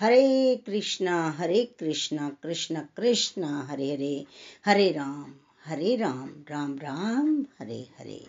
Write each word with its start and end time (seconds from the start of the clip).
हरे 0.00 0.56
कृष्णा 0.56 1.30
हरे 1.30 1.64
कृष्णा, 1.78 2.28
कृष्ण 2.42 2.80
कृष्णा, 2.96 3.66
हरे 3.70 3.92
हरे 3.92 4.26
हरे 4.66 4.90
राम 4.92 5.34
हरे 5.64 5.96
राम 5.96 6.30
राम 6.50 6.78
राम, 6.78 7.46
हरे 7.60 7.86
हरे। 7.98 8.26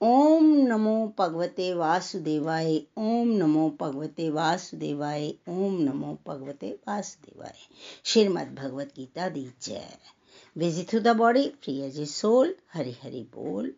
ओम 0.00 0.44
नमो 0.44 1.14
भगवते 1.18 1.74
वासुदेवाय, 1.74 2.80
ओम 2.96 3.28
नमो 3.28 3.76
भगवते 3.80 4.30
वासुदेवाय, 4.30 5.28
ओम 5.48 5.80
नमो 5.80 6.18
भगवते 6.26 6.70
वासुदेवाय। 6.88 7.54
श्रीमद 8.04 8.54
भगवत 8.58 8.92
गीता 8.96 9.28
दी 9.28 9.48
जय। 9.62 9.98
Visit 10.56 10.88
through 10.88 11.00
the 11.00 11.08
body 11.08 11.48
free 11.48 11.80
as 11.80 12.00
a 12.00 12.04
soul 12.04 12.54
Hari 12.74 12.96
Hari 13.02 13.22
बोल, 13.22 13.72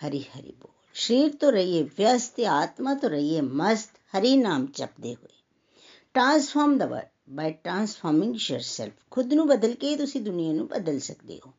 हरि 0.00 0.26
हरि 0.34 0.54
बोल। 0.62 0.74
शरीर 0.94 1.32
तो 1.34 1.50
रहिए, 1.50 1.82
व्यस्त, 1.82 2.40
आत्मा 2.40 2.94
तो 2.94 3.08
रहिए, 3.08 3.40
मस्त, 3.40 3.92
हरि 4.12 4.36
नाम 4.36 4.68
जपते 4.76 5.08
हुए। 5.08 5.35
transform 6.15 6.77
the 6.77 6.85
word 6.85 7.07
by 7.29 7.51
transforming 7.53 8.35
yourself 8.35 8.91
ਖੁਦ 9.11 9.33
ਨੂੰ 9.33 9.47
ਬਦਲ 9.47 9.73
ਕੇ 9.73 9.95
ਤੁਸੀਂ 9.95 10.21
ਦੁਨੀਆ 10.21 10.53
ਨੂੰ 10.53 10.67
ਬਦਲ 10.67 10.99
ਸਕਦੇ 10.99 11.39
ਹੋ 11.45 11.53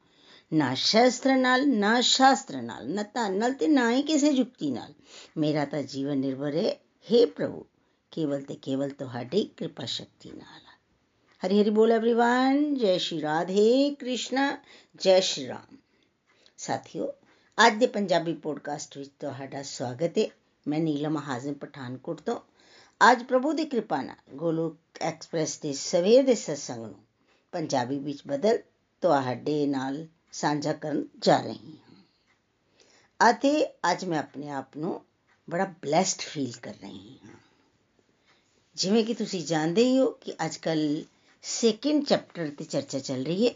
ਨਾ 0.53 0.75
ਸ਼ਸਤਰ 0.75 1.37
ਨਾਲ 1.37 1.69
ਨਾ 1.69 2.01
ਸ਼ਾਸਤਰ 2.01 2.63
ਨਾਲ 2.63 2.89
ਨਾ 2.89 3.03
ਧਨ 3.03 3.39
ਨਾਲ 3.39 3.53
ਤੇ 3.53 3.69
ਨਾ 3.69 3.91
ਹੀ 3.91 4.03
ਕਿਸੇ 4.03 4.31
ਯੁਕਤੀ 4.31 4.71
ਨਾਲ 4.71 4.93
ਮੇਰਾ 5.39 5.65
ਤਾਂ 5.65 5.83
ਜੀਵਨ 5.83 6.19
ਨਿਰਭਰ 6.19 6.57
ਹੈ 6.57 6.75
हे 7.07 7.27
ਪ੍ਰਭੂ 7.27 7.65
ਕੇਵਲ 8.13 8.43
ਤੇ 8.43 8.55
ਕੇਵਲ 8.55 8.91
ਤੁਹਾਡੀ 8.91 9.45
ਕਿਰਪਾ 9.57 9.85
ਸ਼ਕਤੀ 9.85 10.31
ਨਾਲ 10.31 10.61
ਹਰੀ 11.43 11.63
ਹਰੀ 11.63 11.71
ਬੋਲ 11.71 11.93
एवरीवन 11.93 12.77
ਜੈ 12.79 12.99
ਸ਼੍ਰੀ 12.99 13.21
ਰਾਧੇ 13.23 13.95
ਕ੍ਰਿਸ਼ਨ 14.01 14.57
ਜੈ 15.01 15.21
ਸ਼੍ਰੀ 15.21 15.47
ਰਾਮ 15.49 15.77
ਸਾਥੀਓ 16.59 17.13
ਅੱਜ 17.59 17.79
ਦੇ 17.79 17.87
ਪੰਜਾਬੀ 17.87 18.35
ਪੋਡਕਾਸਟ 18.35 18.99
ਵਿੱਚ 18.99 19.11
ਤੁਹਾਡਾ 19.21 19.63
ਸਵਾਗਤ 19.63 20.19
ਹੈ 20.19 20.27
ਮੈਂ 20.67 20.79
ਨੀਲਮ 20.79 21.19
ਹਾਜ਼ਮ 21.19 21.55
ਪਠਾਨਕੋਟ 21.55 22.21
ਤੋਂ 22.21 22.41
ਅੱਜ 23.12 23.24
ਪ੍ਰਭੂ 23.24 23.54
ਦੀ 23.54 23.66
ਕਿਰਪਾ 23.66 24.02
ਨਾਲ 24.02 24.36
ਗੋਲੋਕ 24.36 24.78
ਐਕਸਪ੍ਰੈਸ 25.02 25.60
ਦੇ 25.60 25.74
ਸਵੇਰ 25.74 26.24
ਦੇ 26.24 26.36
ਸਤਸੰਗ 26.36 26.86
ਨੂੰ 26.86 27.04
ਪੰਜਾਬੀ 27.52 28.00
ਵਿੱਚ 28.00 28.22
ਬਦਲ 28.28 28.60
ਤੁਹਾਡੇ 29.02 29.66
ਨਾਲ 29.68 30.08
ਸਾਂਝਾ 30.32 30.74
ਕਰਨ 30.74 31.06
ਜਾ 31.20 31.42
ਰਹੀ 31.42 31.78
ਹਾਂ। 31.78 33.32
ਅਤੇ 33.32 33.66
ਅੱਜ 33.66 34.06
ਮੈਂ 34.06 34.20
ਆਪਣੇ 34.20 34.50
ਆਪ 34.50 34.78
ਨੂੰ 34.78 35.02
ਬੜਾ 35.50 35.64
ਬlesed 35.64 36.20
ਫੀਲ 36.20 36.52
ਕਰ 36.64 36.74
ਰਹੀ 36.82 37.18
ਹਾਂ। 37.26 37.36
ਜਿਵੇਂ 38.76 39.06
ਕਿ 39.06 39.14
ਤੁਸੀਂ 39.14 39.46
ਜਾਣਦੇ 39.46 39.84
ਹੀ 39.84 40.00
ਹੋ 40.00 40.12
ਕਿ 40.12 40.34
ਅੱਜਕੱਲ 40.46 41.04
ਸੈਕਿੰਡ 41.44 42.06
ਚੈਪਟਰ 42.06 42.52
ਤੇ 42.58 42.64
ਚਰਚਾ 42.64 43.00
ਚੱਲ 43.00 43.26
ਰਹੀ 43.26 43.48
ਹੈ 43.48 43.54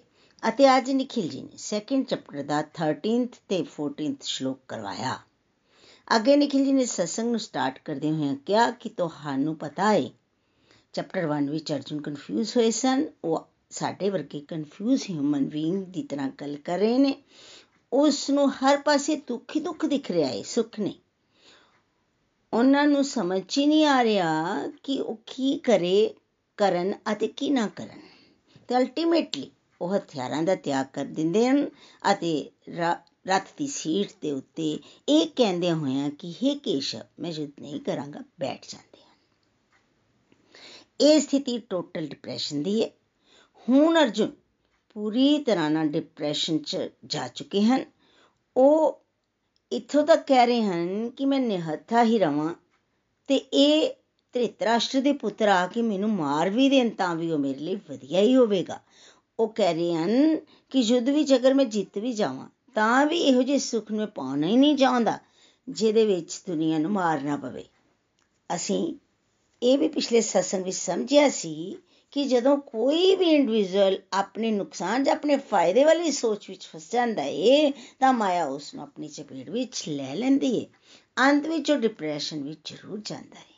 ਅਤੇ 0.49 0.77
ਅੱਜ 0.77 0.91
ਨikhil 0.91 1.29
ji 1.29 1.41
ਨੇ 1.41 1.57
ਸੈਕਿੰਡ 1.57 2.05
ਚੈਪਟਰ 2.05 2.43
ਦਾ 2.43 2.63
13th 2.81 3.39
ਤੇ 3.47 3.65
14th 3.81 4.23
ਸ਼ਲੋਕ 4.23 4.59
ਕਰਵਾਇਆ। 4.67 5.19
ਅੱਗੇ 6.15 6.35
ਨikhil 6.35 6.65
ji 6.65 6.73
ਨੇ 6.73 6.85
ਸਤਸੰਗ 6.85 7.31
ਨੂੰ 7.31 7.39
ਸਟਾਰਟ 7.39 7.79
ਕਰਦੇ 7.85 8.11
ਹੋਏ 8.11 8.35
ਕਿਹਾ 8.45 8.71
ਕਿ 8.71 8.89
ਤੁਹਾਨੂੰ 8.89 9.55
ਪਤਾ 9.55 9.91
ਹੈ 9.93 10.09
ਚੈਪਟਰ 10.93 11.27
1 11.37 11.49
ਵਿੱਚ 11.49 11.71
ਅਰਜੁਨ 11.73 12.01
ਕਨਫਿਊਜ਼ 12.01 12.57
ਹੋਏ 12.57 12.71
ਸਨ। 12.71 13.05
ਉਹ 13.25 13.47
ਸਾਡੇ 13.69 14.09
ਵਰਗੇ 14.09 14.39
ਕਨਫਿਊਜ਼ 14.39 15.03
ਹਿਊਮਨ 15.09 15.45
ਬੀਇੰਗ 15.45 15.85
ਦੀ 15.85 16.03
ਤਰ੍ਹਾਂ 16.03 16.29
ਗੱਲ 16.41 16.57
ਕਰ 16.57 16.79
ਰਹੇ 16.79 16.97
ਨੇ। 16.97 17.15
ਉਸ 17.93 18.29
ਨੂੰ 18.29 18.49
ਹਰ 18.51 18.77
ਪਾਸੇ 18.77 19.15
ਦੁੱਖ 19.15 19.55
ਹੀ 19.55 19.61
ਦੁੱਖ 19.61 19.85
ਦਿਖ 19.85 20.11
ਰਿਹਾ 20.11 20.27
ਹੈ 20.27 20.41
ਸੁੱਖ 20.43 20.79
ਨਹੀਂ 20.79 20.93
ਉਹਨਾਂ 22.53 22.85
ਨੂੰ 22.87 23.03
ਸਮਝ 23.03 23.41
ਹੀ 23.57 23.65
ਨਹੀਂ 23.65 23.85
ਆ 23.85 24.03
ਰਿਹਾ 24.03 24.67
ਕਿ 24.83 24.99
ਉਹ 25.01 25.15
ਕੀ 25.25 25.57
ਕਰੇ, 25.57 26.13
ਕਰਨ 26.57 26.93
ਅਤੇ 27.11 27.27
ਕੀ 27.27 27.49
ਨਾ 27.49 27.67
ਕਰਨ। 27.67 27.99
ਤੇ 28.67 28.77
ਅਲਟੀਮੇਟਲੀ 28.77 29.51
ਉਹ 29.81 29.95
ਹਥਿਆਰਾਂ 29.95 30.43
ਦਾ 30.43 30.55
ਤਿਆਗ 30.55 30.85
ਕਰ 30.93 31.05
ਦਿੰਦੇ 31.05 31.47
ਹਨ 31.49 31.69
ਅਤੇ 32.11 32.51
ਰੱਥ 33.27 33.47
ਦੀ 33.57 33.67
ਸੀਟ 33.67 34.11
ਦੇ 34.21 34.31
ਉੱਤੇ 34.31 34.79
ਇਹ 35.09 35.27
ਕਹਿੰਦੇ 35.35 35.71
ਹੋਇਆਂ 35.71 36.09
ਕਿ 36.09 36.33
हे 36.43 36.59
ਕੇਸ਼ਵ, 36.59 36.99
ਮੈਂ 37.19 37.31
ਯੁੱਧ 37.31 37.51
ਨਹੀਂ 37.61 37.79
ਕਰਾਂਗਾ, 37.79 38.19
ਬੈਠ 38.39 38.65
ਜਾਂਦੇ 38.69 39.01
ਹਨ 39.01 39.19
ਇਹ 41.01 41.19
ਸਥਿਤੀ 41.19 41.57
ਟੋਟਲ 41.59 42.07
ਡਿਪਰੈਸ਼ਨ 42.07 42.63
ਦੀ 42.63 42.83
ਹੈ। 42.83 42.89
ਹੁਣ 43.69 43.99
ਅਰਜੁਨ 43.99 44.31
ਪੂਰੀ 44.89 45.43
ਤਰ੍ਹਾਂ 45.43 45.69
ਨਾਲ 45.71 45.87
ਡਿਪਰੈਸ਼ਨ 45.87 46.57
'ਚ 46.57 46.77
ਜਾ 47.05 47.27
ਚੁੱਕੇ 47.27 47.61
ਹਨ। 47.61 47.85
ਉਹ 48.57 49.01
ਇੱਥੋਂ 49.71 50.03
ਤੱਕ 50.03 50.27
ਕਹਿ 50.27 50.45
ਰਹੇ 50.45 50.61
ਹਨ 50.61 51.09
ਕਿ 51.09 51.25
ਮੈਂ 51.25 51.39
ਨਿਹੱਥਾ 51.39 52.03
ਹੀ 52.03 52.19
ਰਵਾਂ 52.19 52.53
ਤੇ 53.27 53.35
ਇਹ 53.35 53.93
ਧ੍ਰਿਤਰਾਸ਼ਟਰ 54.33 55.01
ਦੇ 55.01 55.13
ਪੁੱਤਰ 55.13 55.47
ਆ 55.47 55.67
ਕੇ 55.67 55.81
ਮੈਨੂੰ 55.81 56.09
ਮਾਰ 56.09 56.49
ਵੀ 56.49 56.69
ਦੇਣ 56.69 56.89
ਤਾਂ 56.89 57.15
ਵੀ 57.15 57.31
ਉਹ 57.31 57.39
ਮੇਰੇ 57.39 57.59
ਲਈ 57.59 57.75
ਵਧੀਆ 57.75 58.21
ਹੀ 58.21 58.35
ਹੋਵੇਗਾ। 58.35 58.79
ਉਹ 59.39 59.47
ਕਹਿ 59.47 59.73
ਰਹੇ 59.73 59.93
ਹਨ 59.93 60.35
ਕਿ 60.69 60.79
ਯੁੱਧ 60.79 61.09
ਵਿੱਚ 61.09 61.33
ਅਗਰ 61.35 61.53
ਮੈਂ 61.53 61.65
ਜਿੱਤ 61.65 61.97
ਵੀ 61.97 62.13
ਜਾਵਾਂ 62.13 62.47
ਤਾਂ 62.75 63.05
ਵੀ 63.05 63.17
ਇਹੋ 63.17 63.43
ਜਿਹੇ 63.43 63.57
ਸੁੱਖ 63.57 63.91
ਨੂੰ 63.91 64.07
ਪਾਉਣਾ 64.07 64.47
ਹੀ 64.47 64.57
ਨਹੀਂ 64.57 64.75
ਚਾਹੁੰਦਾ, 64.77 65.19
ਜਿਹਦੇ 65.69 66.05
ਵਿੱਚ 66.05 66.41
ਦੁਨੀਆ 66.47 66.77
ਨੂੰ 66.77 66.91
ਮਾਰਨਾ 66.91 67.37
ਪਵੇ। 67.37 67.65
ਅਸੀਂ 68.55 68.95
ਇਹ 69.63 69.77
ਵੀ 69.77 69.87
ਪਿਛਲੇ 69.87 70.21
ਸਤਸੰਗ 70.21 70.63
ਵਿੱਚ 70.63 70.77
ਸਮਝਿਆ 70.77 71.29
ਸੀ 71.29 71.77
ਕਿ 72.11 72.23
ਜਦੋਂ 72.23 72.57
ਕੋਈ 72.57 73.15
ਵੀ 73.15 73.25
ਇੰਡੀਵਿਜੂਅਲ 73.25 74.01
ਆਪਣੇ 74.13 74.51
ਨੁਕਸਾਨ 74.51 75.03
ਜਾਂ 75.03 75.13
ਆਪਣੇ 75.13 75.37
ਫਾਇਦੇ 75.37 75.83
ਵਾਲੀ 75.83 76.11
ਸੋਚ 76.11 76.49
ਵਿੱਚ 76.49 76.65
ਫਸ 76.65 76.91
ਜਾਂਦਾ 76.91 77.23
ਏ, 77.23 77.71
ਤਾਂ 77.99 78.13
ਮਾਇਆ 78.13 78.45
ਉਸ 78.45 78.73
ਨੂੰ 78.73 78.83
ਆਪਣੀ 78.83 79.07
ਚਪੇੜ 79.07 79.49
ਵਿੱਚ 79.49 79.83
ਲੈ 79.87 80.15
ਲੈਂਦੀ 80.15 80.57
ਏ। 80.57 80.67
ਅੰਤ 81.19 81.47
ਵਿੱਚ 81.47 81.71
ਉਹ 81.71 81.77
ਡਿਪਰੈਸ਼ਨ 81.77 82.43
ਵਿੱਚ 82.43 82.73
ਜ਼ਰੂਰ 82.73 83.01
ਜਾਂਦਾ 83.05 83.39
ਏ। 83.39 83.50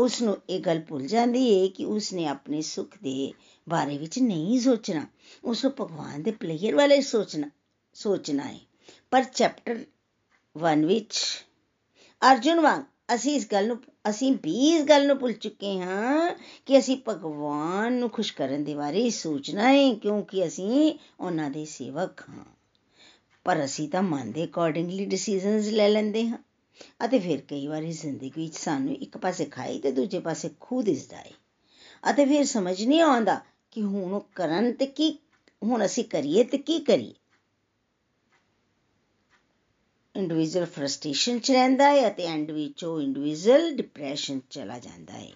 ਉਸ 0.00 0.20
ਨੂੰ 0.22 0.36
ਇਹ 0.50 0.60
ਗੱਲ 0.60 0.80
ਭੁੱਲ 0.80 1.06
ਜਾਂਦੀ 1.06 1.46
ਏ 1.48 1.68
ਕਿ 1.68 1.84
ਉਸ 1.84 2.12
ਨੇ 2.12 2.26
ਆਪਣੇ 2.26 2.60
ਸੁੱਖ 2.62 2.96
ਦੇ 3.02 3.32
ਬਾਰੇ 3.66 3.98
ਵਿੱਚ 3.98 4.18
ਨਹੀਂ 4.18 4.60
ਸੋਚਣਾ। 4.60 5.06
ਉਸ 5.44 5.64
ਨੂੰ 5.64 5.72
ਭਗਵਾਨ 5.80 6.22
ਦੇ 6.22 6.30
ਪਲੇਅਰ 6.30 6.74
ਵਾਲੇ 6.74 7.00
ਸੋਚਣਾ 7.00 7.50
ਸੋਚਣਾ 7.96 8.42
ਹੈ 8.42 8.58
ਪਰ 9.10 9.24
ਚੈਪਟਰ 9.24 9.84
1 10.56 10.84
ਵਿੱਚ 10.86 11.18
ਅਰਜੁਨ 12.22 12.60
ਵਾਂਗ 12.60 12.82
ਅਸੀਂ 13.14 13.34
ਇਸ 13.36 13.46
ਗੱਲ 13.52 13.66
ਨੂੰ, 13.66 13.76
ਅਸੀਂ 14.10 14.32
ਵੀ 14.44 14.68
ਇਸ 14.68 14.82
ਗੱਲ 14.82 15.06
ਨੂੰ 15.06 15.18
ਭੁੱਲ 15.18 15.32
ਚੁੱਕੇ 15.32 15.78
ਹਾਂ 15.78 16.30
ਕਿ 16.66 16.78
ਅਸੀਂ 16.78 16.96
ਭਗਵਾਨ 17.08 17.92
ਨੂੰ 17.92 18.10
ਖੁਸ਼ 18.10 18.32
ਕਰਨ 18.34 18.64
ਦੇ 18.64 18.74
ਬਾਰੇ 18.74 19.08
ਸੋਚਣਾ 19.10 19.72
ਹੈ 19.72 19.92
ਕਿਉਂਕਿ 19.94 20.46
ਅਸੀਂ 20.46 20.92
ਉਹਨਾਂ 21.20 21.50
ਦੇ 21.50 21.64
ਸੇਵਕ 21.64 22.22
ਹਾਂ 22.28 22.44
ਪਰ 23.46 23.64
ਅਸੀਂ 23.64 23.88
ਤਾਂ 23.88 24.02
ਮਨ 24.02 24.32
ਦੇ 24.32 24.44
ਅਕੋਰਡਿੰਗਲੀ 24.44 25.06
ਡਿਸੀਜਨਸ 25.06 25.68
ਲੈ 25.68 25.88
ਲੈਂਦੇ 25.88 26.26
ਹਾਂ। 26.28 26.38
ਅਤੇ 27.04 27.18
ਫਿਰ 27.18 27.40
ਕਈ 27.40 27.66
ਵਾਰੀ 27.66 27.92
ਜ਼ਿੰਦਗੀ 27.92 28.32
ਵਿੱਚ 28.36 28.56
ਸਾਨੂੰ 28.56 28.94
ਇੱਕ 28.94 29.18
ਪਾਸੇ 29.18 29.44
ਖਾਈ 29.44 29.78
ਤੇ 29.78 29.92
ਦੂਜੇ 29.92 30.18
ਪਾਸੇ 30.18 30.50
ਖੂਹ 30.60 30.82
ਦਿਸਦਾ 30.82 31.16
ਹੈ 31.16 31.30
ਅਤੇ 32.10 32.24
ਫਿਰ 32.24 32.44
ਸਮਝ 32.44 32.82
ਨਹੀਂ 32.84 33.00
ਆਉਂਦਾ 33.00 33.40
ਕਿ 33.70 33.82
ਹੁਣ 33.82 34.12
ਉਹ 34.12 34.28
ਕਰਨ 34.34 34.72
ਤੇ 34.72 34.86
ਕੀ, 34.86 35.18
ਹੁਣ 35.64 35.84
ਅਸੀਂ 35.84 36.04
ਕਰੀਏ 36.04 36.44
ਤੇ 36.44 36.58
ਕੀ 36.58 36.78
ਕਰੀਏ। 36.80 37.14
ਇੰਡੀਵਿਜੂਅਲ 40.14 40.66
ਫਰਸਟ੍ਰੇਸ਼ਨ 40.66 41.38
ਚ 41.38 41.50
ਰਹਿੰਦਾ 41.50 41.88
ਹੈ 41.90 42.08
ਅਤੇ 42.08 42.24
ਐਂਡ 42.24 42.50
ਵਿੱਚ 42.50 42.84
ਉਹ 42.84 43.02
ਇੰਡੀਵਿਜੂਅਲ 43.02 43.76
ਡਿਪਰੈਸ਼ਨ 43.76 44.40
ਚਲਾ 44.50 44.78
ਜਾਂਦਾ 44.78 45.12
ਹੈ 45.12 45.28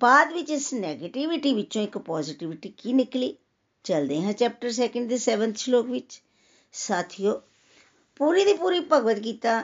ਬਾਅਦ 0.00 0.32
ਵਿੱਚ 0.32 0.50
ਇਸ 0.50 0.74
네ਗੇਟਿਵਿਟੀ 0.74 1.54
ਵਿੱਚੋਂ 1.54 1.82
ਇੱਕ 1.82 1.98
ਪੋਜ਼ਿਟਿਵਿਟੀ 1.98 2.68
ਕੀ 2.68 2.92
ਨਿਕਲੀ? 2.92 3.36
ਚਲਦੇ 3.84 4.22
ਹਾਂ 4.22 4.32
ਚੈਪਟਰ 4.32 4.70
2 4.70 5.06
ਦੇ 5.06 5.14
7th 5.14 5.56
ਸ਼ਲੋਕ 5.56 5.86
ਵਿੱਚ। 5.86 6.22
ਸਾਥੀਓ, 6.72 7.42
ਪੂਰੀ 8.16 8.44
ਦੀ 8.44 8.52
ਪੂਰੀ 8.52 8.80
ਭਗਵਦ 8.80 9.24
ਗੀਤਾ 9.24 9.62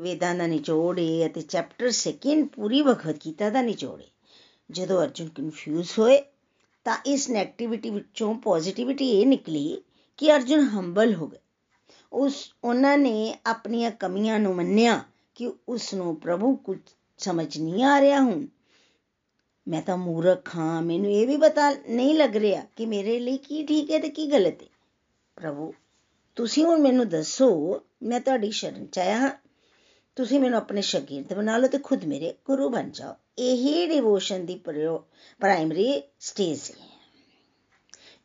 ਵੇਦਾਂ 0.00 0.34
ਦਾ 0.34 0.46
ਨਿਚੋੜ 0.46 0.98
ਹੈ 0.98 1.26
ਅਤੇ 1.26 1.40
ਚੈਪਟਰ 1.40 1.90
2 2.28 2.42
ਪੂਰੀ 2.44 2.82
ਭਗਵਦ 2.82 3.18
ਗੀਤਾ 3.26 3.50
ਦਾ 3.50 3.62
ਨਿਚੋੜ 3.62 4.00
ਹੈ 4.00 4.06
ਜਦੋਂ 4.70 5.02
ਅਰਜੁਨ 5.02 5.28
ਕਨਫਿਊਜ਼ 5.28 5.90
ਹੋਏ 5.98 6.22
ਤਾਂ 6.86 6.96
ਇਸ 7.06 7.30
네ਗੇਟਿਵਿਟੀ 7.30 7.90
ਵਿੱਚੋਂ 7.90 8.34
ਪੋਜ਼ਿਟਿਵਿਟੀ 8.34 9.10
ਇਹ 9.10 9.26
ਨਿਕਲੀ 9.26 9.82
ਕਿ 10.18 10.32
ਅਰਜੁਨ 10.36 10.60
ਹੰਬਲ 10.60 11.14
ਹੋ 11.14 11.26
ਗਏ 11.26 11.38
ਉਸ 12.12 12.54
ਉਹਨਾਂ 12.64 12.98
ਨੇ 12.98 13.34
ਆਪਣੀਆਂ 13.46 13.90
ਕਮੀਆਂ 13.90 14.38
ਨੂੰ 14.40 14.54
ਮੰਨਿਆ 14.56 15.04
ਕਿ 15.34 15.52
ਉਸ 15.68 15.94
ਨੂੰ 15.94 16.16
ਪ੍ਰਭੂ 16.16 16.56
ਕੁਝ 16.56 16.78
ਸਮਝ 17.18 17.58
ਨਹੀਂ 17.58 17.84
ਆ 17.84 18.00
ਰਿਹਾ 18.00 18.20
ਹੁਣ 18.20 18.46
ਮੈਂ 19.68 19.82
ਤਾਂ 19.82 19.96
ਮੂਰਖ 19.96 20.56
ਹਾਂ 20.56 20.82
ਮੈਨੂੰ 20.82 21.10
ਇਹ 21.10 21.26
ਵੀ 21.26 21.36
ਪਤਾ 21.36 21.70
ਨਹੀਂ 21.70 22.14
ਲੱਗ 22.14 22.36
ਰਿਹਾ 22.36 22.62
ਕਿ 22.76 22.86
ਮੇਰੇ 22.86 23.18
ਲਈ 23.18 23.36
ਕੀ 23.36 23.66
ਠੀਕ 23.66 23.90
ਹੈ 23.90 23.98
ਤੇ 23.98 24.08
ਕੀ 24.08 24.26
ਗਲਤ 24.26 24.62
ਹੈ 24.62 24.68
ਪ੍ਰਭੂ 25.36 25.72
ਤੁਸੀਂ 26.36 26.64
ਹੁਣ 26.64 26.80
ਮੈਨੂੰ 26.80 27.08
ਦੱਸੋ 27.08 27.50
ਮੈਂ 28.02 28.20
ਤੁਹਾਡੀ 28.20 28.50
ਸ਼ਰਨ 28.50 28.86
ਚ 28.86 28.98
ਆਇਆ 28.98 29.16
ਹਾਂ 29.18 29.30
ਤੁਸੀਂ 30.16 30.40
ਮੈਨੂੰ 30.40 30.58
ਆਪਣੇ 30.58 30.82
ਸ਼ਾਗਿਰਦ 30.82 31.32
ਬਣਾ 31.34 31.56
ਲਓ 31.58 31.68
ਤੇ 31.68 31.78
ਖੁਦ 31.78 32.04
ਮੇਰੇ 32.04 32.34
ਗੁਰੂ 32.46 32.68
ਬਣ 32.68 32.90
ਜਾਓ। 32.90 33.14
ਇਹੀ 33.38 33.86
ਡਿਵੋਸ਼ਨ 33.86 34.46
ਦੀ 34.46 34.54
ਪ੍ਰਾਇਮਰੀ 35.40 36.02
ਸਟੇਜ 36.20 36.70
ਹੈ 36.70 36.88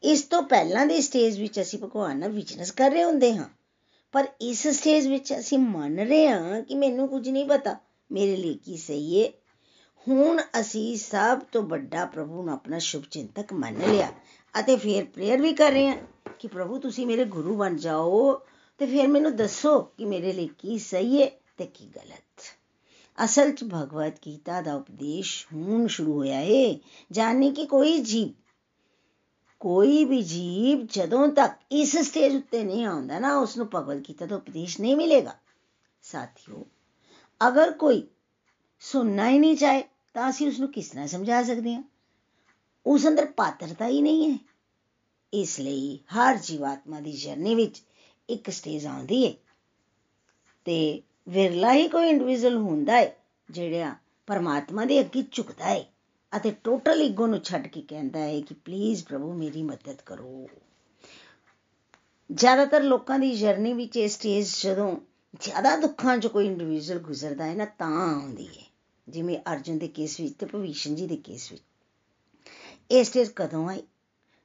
ਇਸ 0.04 0.22
ਤੋਂ 0.22 0.42
ਪਹਿਲਾਂ 0.44 0.86
ਦੀ 0.86 1.02
ਸਟੇਜ 1.02 1.40
ਵਿੱਚ 1.40 1.62
ਅਸੀਂ 1.62 1.80
ਭਗਵਾਨ 1.80 2.20
ਨਾਲ 2.20 2.32
ਬਿਜ਼ਨਸ 2.32 2.72
ਕਰ 2.72 2.92
ਰਹੇ 2.92 3.04
ਹੁੰਦੇ 3.04 3.34
ਹਾਂ। 3.36 3.48
ਪਰ 4.14 4.28
ਇਸ 4.42 4.68
ਸਟੇਜ 4.68 5.08
ਵਿੱਚ 5.08 5.34
ਅਸੀਂ 5.40 5.58
ਮੰਨ 5.60 6.00
ਰਹੇ 6.00 6.28
ਹਾਂ 6.28 6.62
ਕਿ 6.62 6.76
ਮੈਨੂੰ 6.76 7.08
ਕੁਝ 7.08 7.30
ਨਹੀਂ 7.30 7.46
ਪਤਾ, 7.46 7.76
ਮੇਰੇ 8.12 8.36
ਲਈ 8.36 8.54
ਕੀ 8.54 8.78
ਸਹੀ 8.78 9.24
ਹੈ 9.24 9.30
ਹੁਣ 10.08 10.42
ਅਸੀਂ 10.60 10.98
ਸਭ 10.98 11.40
ਤੋਂ 11.52 11.62
ਵੱਡਾ 11.64 12.06
ਪ੍ਰਭੂ 12.06 12.44
ਨੂੰ 12.44 12.54
ਆਪਣਾ 12.54 12.80
ਸ਼ੁਭ 12.80 13.04
ਚਿੰਤਕ 13.12 13.54
ਮੰਨ 13.54 13.80
ਲਿਆ 13.92 14.12
ਅਤੇ 14.54 14.76
ਫਿਰ 14.78 15.06
ਪ੍ਰੇਅਰ 15.06 15.42
ਵੀ 15.42 15.54
ਕਰ 15.54 15.72
ਰਹੇ 15.72 15.88
ਹਾਂ 15.88 15.98
ਕਿ 16.40 16.48
ਪ੍ਰਭੂ 16.48 16.80
ਤੁਸੀਂ 16.80 17.08
ਮੇਰੇ 17.08 17.26
ਗੁਰੂ 17.26 17.56
ਬਣ 17.56 17.76
ਜਾਓ 17.76 18.34
ਤੇ 18.80 18.86
ਫਿਰ 18.86 19.08
ਮੈਨੂੰ 19.08 19.36
ਦੱਸੋ 19.36 19.80
ਕਿ 19.98 20.06
ਮੇਰੇ 20.06 20.34
ਲਈ 20.34 20.50
ਕੀ 20.60 20.78
ਸਹੀ 20.80 21.22
ਹੈ 21.22 21.30
ਤੇ 21.58 21.66
ਕੀ 21.66 21.86
ਗਲਤ 21.86 22.42
ਅਸਲ 23.26 23.52
'ਚ 23.52 23.64
ਭਗਵਤ 23.64 24.20
ਗੀਤਾ 24.26 24.62
ਦਾ 24.62 24.74
ਉਪਦੇਸ਼ 24.76 25.46
ਹੁਣ 25.54 25.88
ਸ਼ੁਰੂ 25.88 26.14
ਹੋਇਆ 26.14 26.40
ਹੈ 26.40 26.80
ਜਾਣੇ 27.12 27.52
ਕਿ 27.52 27.66
ਕੋਈ 27.66 27.98
ਜੀਵ 27.98 28.34
ਕੋਈ 29.60 30.04
ਵੀ 30.06 30.22
ਜੀਵ 30.22 30.86
ਜਦੋਂ 30.92 31.28
ਤੱਕ 31.28 31.60
ਇਸ 31.72 31.96
ਸਟੇਜ 31.98 32.36
ਉੱਤੇ 32.36 32.64
ਨਹੀਂ 32.64 32.86
ਆਉਂਦਾ 32.86 33.20
ਨਾ 33.20 33.38
ਉਸ 33.38 33.58
ਨੂੰ 33.58 33.68
ਭਗਵਤ 33.76 33.98
ਗੀਤਾ 33.98 34.26
ਦਾ 34.26 34.36
ਉਪਦੇਸ਼ 34.36 34.80
ਨਹੀਂ 34.82 34.96
ਮਿਲੇਗਾ 34.96 35.36
ਸਾਥੀਓ 36.04 36.66
ਅਗਰ 37.42 37.72
ਕੋਈ 37.72 38.08
ਸੁਣਨਾ 38.80 39.30
ਹੀ 39.30 39.40
ਨਹੀਂ 39.40 39.58
ਚਾਹੇ 39.58 39.84
ਤਾਂ 40.14 40.30
ਅਸੀਂ 40.30 40.48
ਉਸ 40.48 40.60
ਨੂੰ 40.60 40.72
ਕਿਸ 40.72 40.90
ਤਰ੍ਹਾਂ 40.90 41.08
ਸਮਝਾ 41.08 41.44
ਸਕਦੇ 41.44 41.74
ਹਾਂ 41.76 41.84
ਉਸ 42.86 43.08
ਅੰਦਰ 43.08 43.26
ਪਾਤਰਤਾ 43.26 43.88
ਹੀ 43.88 44.02
ਨਹੀਂ 44.02 44.32
ਹੈ 44.32 44.38
ਇਸ 45.34 45.60
ਲਈ 45.60 46.00
ਹਰ 46.18 46.38
ਜੀਵਾਤਮਾ 46.38 47.00
ਦੀ 47.00 47.12
ਜਰਨੀ 47.12 47.56
ਵਿੱਚ 47.56 47.82
ਇੱਕ 48.30 48.50
ਸਟੇਜ 48.50 48.86
ਆਉਂਦੀ 48.86 49.26
ਹੈ 49.28 49.34
ਤੇ 50.66 51.02
ਵਿਰਲਾ 51.28 51.74
ਹੀ 51.74 51.88
ਕੋਈ 51.88 52.10
ਇੰਡੀਵਿਜੂਅਲ 52.10 52.58
ਹੁੰਦਾ 52.58 52.94
ਹੈ 52.94 53.16
ਜਿਹੜਾ 53.52 53.96
ਪਰਮਾਤਮਾ 54.28 54.86
ਦੇ 54.86 55.00
ਅੱਗੇ 55.00 55.24
ਝੁਕਦਾ 55.32 55.66
ਹੈ 55.66 55.86
ਅਤੇ 56.38 56.52
ਟੋਟਲ 56.64 57.02
ਈਗੋ 57.02 57.28
ਨੂੰ 57.28 57.40
ਛੱਡ 57.40 57.68
ਕੇ 57.68 57.82
ਕਹਿੰਦਾ 57.82 58.20
ਹੈ 58.20 58.42
ਕਿ 58.42 58.56
ਪਲੀਜ਼ 58.66 59.06
ਪ੍ਰਭੂ 59.06 59.34
ਮੇਰੀ 59.34 59.64
ਮਦਦ 59.64 60.02
ਕਰੋ। 60.06 60.48
ਜ਼ਿਆਦਾਤਰ 62.32 62.84
ਲੋਕਾਂ 62.84 63.20
ਦੀ 63.20 63.36
ਜਰਨੀ 63.36 63.74
ਵਿੱਚ 63.74 63.98
ਇਹ 63.98 64.10
ਸਟੇਜ 64.10 64.48
ਜਦੋਂ 64.64 64.96
ਜ਼ਿਆਦਾ 65.42 65.76
ਦੁੱਖਾਂ 65.78 66.18
'ਚ 66.18 66.28
ਕੋਈ 66.28 66.46
ਇੰਡੀਵਿਜੂਅਲ 66.46 67.00
ਗੁਜ਼ਰਦਾ 67.00 67.46
ਹੈ 67.46 67.56
ਨਾ, 67.56 67.66
ਤਾਂ 67.66 68.14
ਆਉਂਦੀ 68.14 68.48
ਹੈ 68.48 68.64
ਜਿਵੇਂ 69.08 69.38
ਅਰਜੁਨ 69.52 69.78
ਦੇ 69.78 69.88
ਕੇਸ 69.88 70.20
ਵਿੱਚ 70.20 70.34
ਤੇ 70.40 70.46
ਭਵੀਸ਼ਨ 70.46 70.96
ਜੀ 70.96 71.08
ਦੇ 71.08 71.18
ਕੇਸ 71.18 71.52
ਵਿੱਚ। 71.52 71.64
ਇਹ 72.92 73.04
ਸਟੇਜ 73.04 73.30
ਕਦੋਂ 73.36 73.70
ਆਈ? 73.70 73.84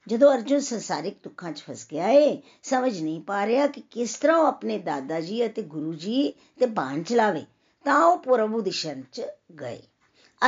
ਜਦੋਂ 0.08 0.34
ਅਰਜੁਨ 0.34 0.60
ਸੰਸਾਰਿਕ 0.60 1.16
ਦੁੱਖਾਂ 1.22 1.52
'ਚ 1.52 1.62
ਫਸ 1.62 1.86
ਗਿਆ 1.92 2.08
ਏ, 2.08 2.42
ਸਮਝ 2.62 3.02
ਨਹੀਂ 3.02 3.20
ਪਾ 3.20 3.46
ਰਿਹਾ 3.46 3.66
ਕਿ 3.66 3.80
ਕਿਸ 3.80 4.14
ਤਰ੍ਹਾਂ 4.14 4.38
ਉਹ 4.38 4.46
ਆਪਣੇ 4.46 4.78
ਦਾਦਾ 4.78 5.20
ਜੀ 5.20 5.46
ਅਤੇ 5.46 5.62
ਗੁਰੂ 5.62 5.94
ਜੀ 5.94 6.32
ਤੇ 6.58 6.66
ਬਾਣ 6.66 7.02
ਚਲਾਵੇ, 7.02 7.44
ਤਾਂ 7.84 8.04
ਉਹ 8.04 8.16
ਪ੍ਰਭੂ 8.18 8.60
ਦੀ 8.60 8.70
ਸ਼ਰਨ 8.70 9.02
'ਚ 9.12 9.22
ਗਏ। 9.60 9.82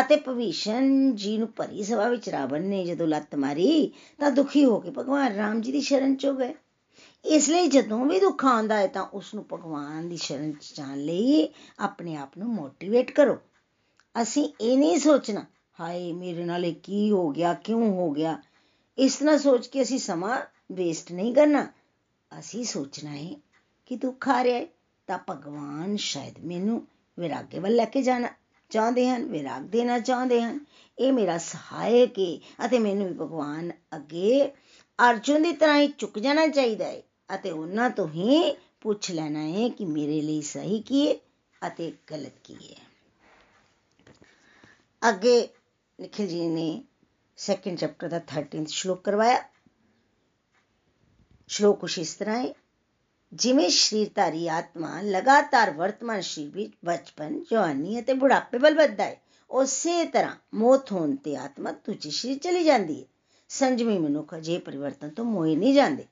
ਅਤੇ 0.00 0.16
ਭਵੀਸ਼ਨ 0.16 1.14
ਜੀ 1.14 1.38
ਨੂੰ 1.38 1.49
ਭਰੀ 1.56 1.82
ਸਭਾ 1.82 2.08
ਵਿੱਚ 2.08 2.28
ਰਾਵਣ 2.28 2.62
ਨੇ 2.62 2.84
ਜਦੋਂ 2.84 3.06
ਲੱਤ 3.06 3.34
ਮਾਰੀ, 3.34 3.93
ਤਾਂ 4.19 4.31
ਦੁਖੀ 4.31 4.64
ਹੋ 4.64 4.81
ਕੇ 4.81 4.90
ਭਗਵਾਨ 4.90 5.34
ਰਾਮ 5.34 5.60
ਜੀ 5.60 5.72
ਦੀ 5.72 5.81
ਸ਼ਰਨ 5.81 6.16
'ਚ 6.16 6.26
ਗਏ। 6.26 6.55
ਇਸ 7.25 7.48
ਲਈ 7.48 7.66
ਜਦੋਂ 7.66 8.05
ਵੀ 8.06 8.20
ਦੁੱਖ 8.20 8.44
ਆਉਂਦਾ 8.44 8.76
ਹੈ 8.76 8.87
ਤਾਂ 8.87 9.02
ਉਸ 9.02 9.34
ਨੂੰ 9.34 9.44
ਭਗਵਾਨ 9.52 10.08
ਦੀ 10.08 10.16
ਸ਼ਰਨ 10.16 10.52
'ਚ 10.52 10.75
ਜਾਣ 10.75 10.98
ਲਈ 10.98 11.48
ਆਪਣੇ 11.78 12.16
ਆਪ 12.16 12.38
ਨੂੰ 12.38 12.48
ਮੋਟੀਵੇਟ 12.48 13.10
ਕਰੋ। 13.10 13.37
ਅਸੀਂ 14.22 14.48
ਇਹ 14.60 14.78
ਨਹੀਂ 14.78 14.98
ਸੋਚਣਾ, 14.98 15.44
ਹਾਏ 15.81 16.12
ਮੇਰੇ 16.12 16.44
ਨਾਲ 16.44 16.64
ਇਹ 16.64 16.75
ਕੀ 16.75 17.10
ਹੋ 17.10 17.31
ਗਿਆ, 17.31 17.55
ਕਿਉਂ 17.55 17.90
ਹੋ 17.90 18.10
ਗਿਆ? 18.10 18.43
ਇਸ 18.98 19.16
ਤਰ੍ਹਾਂ 19.16 19.38
ਸੋਚ 19.38 19.66
ਕੇ 19.66 19.82
ਅਸੀਂ 19.82 19.98
ਸਮਾਂ 19.98 20.40
ਵੇਸਟ 20.72 21.12
ਨਹੀਂ 21.12 21.34
ਕਰਨਾ। 21.34 21.66
ਅਸੀਂ 22.38 22.64
ਸੋਚਣਾ 22.64 23.10
ਹੈ 23.10 23.34
ਕਿ 23.86 23.96
ਦੁੱਖ 23.96 24.28
ਆ 24.28 24.44
ਰਿਹਾ 24.44 24.58
ਹੈ, 24.58 24.66
ਤਾਂ 25.06 25.18
ਭਗਵਾਨ 25.30 25.96
ਸ਼ਾਇਦ 25.96 26.38
ਮੈਨੂੰ 26.38 26.86
ਵਿਰਾਗੇ 27.18 27.58
ਵੱਲ 27.58 27.74
ਲੈ 27.74 27.84
ਕੇ 27.84 28.02
ਜਾਣਾ 28.02 28.28
ਚਾਹੁੰਦੇ 28.70 29.08
ਹਨ, 29.08 29.24
ਵਿਰਾਗ 29.24 29.62
ਦੇਣਾ 29.62 29.98
ਚਾਹੁੰਦੇ 29.98 30.42
ਹਨ। 30.42 30.60
ਇਹ 30.98 31.12
ਮੇਰਾ 31.12 31.38
ਸਹਾਇਕ 31.38 32.18
ਹੈ 32.18 32.66
ਅਤੇ 32.66 32.78
ਮੈਨੂੰ 32.78 33.08
ਵੀ 33.08 33.14
ਭਗਵਾਨ 33.14 33.72
ਅੱਗੇ 33.96 34.52
ਅਰਜੁਨ 34.98 35.42
ਦੀ 35.42 35.52
ਤਰ੍ਹਾਂ 35.52 35.80
ਹੀ 35.80 35.92
ਝੁਕ 35.98 36.18
ਜਾਣਾ 36.18 36.46
ਚਾਹੀਦਾ 36.46 36.86
ਹੈ 36.86 37.02
ਅਤੇ 37.34 37.50
ਉਹਨਾਂ 37.50 37.90
ਤੋਂ 37.90 38.08
ਹੀ 38.08 38.56
ਪੁੱਛ 38.80 39.10
ਲੈਣਾ 39.10 39.42
ਹੈ 39.42 39.68
ਕਿ 39.68 39.84
ਮੇਰੇ 39.84 40.20
ਲਈ 40.22 40.42
ਸਹੀ 40.42 40.80
ਕੀ 40.80 41.08
ਹੈ 41.08 41.14
ਅਤੇ 41.66 41.92
ਗਲਤ 42.10 42.32
ਕੀ 42.44 42.54
ਹੈ। 42.54 42.80
ਅੱਗੇ 45.08 45.48
ਨਿਖਿਲ 46.00 46.26
ਜੀ 46.26 46.48
ਨੇ 46.48 46.82
ਸੈਕੰਡ 47.42 47.78
ਚੈਪਟਰ 47.78 48.08
ਦਾ 48.08 48.20
13th 48.34 48.66
ਸ਼ਲੋਕ 48.66 49.04
ਕਰਵਾਇਆ। 49.04 49.42
ਸ਼ਲੋਕ 51.48 51.80
ਕੁਛ 51.80 51.98
ਇਸ 51.98 52.14
ਤਰ੍ਹਾਂ 52.14 52.42
ਹੈ, 52.42 52.54
ਜਿਵੇਂ 53.32 53.68
ਸ਼ਰੀਰਧਾਰੀ 53.68 54.48
ਆਤਮਾ 54.48 55.00
ਲਗਾਤਾਰ 55.00 55.70
ਵਰਤਮਾਨ 55.70 56.20
ਸਰੀਰ 56.20 56.50
ਵਿੱਚ 56.50 56.72
ਬਚਪਨ, 56.84 57.44
ਜਵਾਨੀ 57.50 58.00
ਅਤੇ 58.00 58.12
ਬੁਢਾਪੇ 58.12 58.58
ਵੱਲ 58.58 58.74
ਵੱਧਦਾ 58.74 59.04
ਹੈ, 59.04 59.20
ਉਸੇ 59.50 60.04
ਤਰ੍ਹਾਂ 60.04 60.36
ਮੌਤ 60.54 60.92
ਹੋਣ 60.92 61.16
ਤੇ 61.16 61.36
ਆਤਮਾ 61.36 61.72
ਦੂਜੇ 61.72 62.10
ਸਰੀਰ 62.10 62.38
ਚਲੀ 62.38 62.64
ਜਾਂਦੀ 62.64 63.00
ਹੈ। 63.00 63.06
ਸੰਜਮੀ 63.48 63.98
ਮਨੁੱਖ 63.98 64.34
ਅਜੇ 64.34 64.58
ਪਰਿਵਰਤਨ 64.58 65.10
ਤੋਂ 65.10 65.24
ਮੋਏ 65.24 65.56
ਨਹੀਂ 65.56 65.74
ਜਾਂਦੇ। 65.74 66.06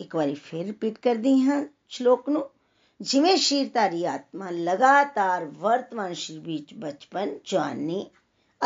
ਇੱਕ 0.00 0.16
ਵਾਰੀ 0.16 0.34
ਫਿਰ 0.34 0.66
ਰਿਪੀਟ 0.66 0.98
ਕਰਦੀ 0.98 1.40
ਹਾਂ 1.40 1.64
ਸ਼ਲੋਕ 1.88 2.28
ਨੂੰ, 2.28 2.50
ਜਿਵੇਂ 3.00 3.36
ਸ਼ਰੀਰਧਾਰੀ 3.36 4.04
ਆਤਮਾ 4.04 4.50
ਲਗਾਤਾਰ 4.50 5.44
ਵਰਤਮਾਨ 5.44 6.14
ਸਰੀਰ 6.14 6.40
ਵਿੱਚ 6.40 6.74
ਬਚਪਨ, 6.74 7.38
ਜਵਾਨੀ 7.44 8.10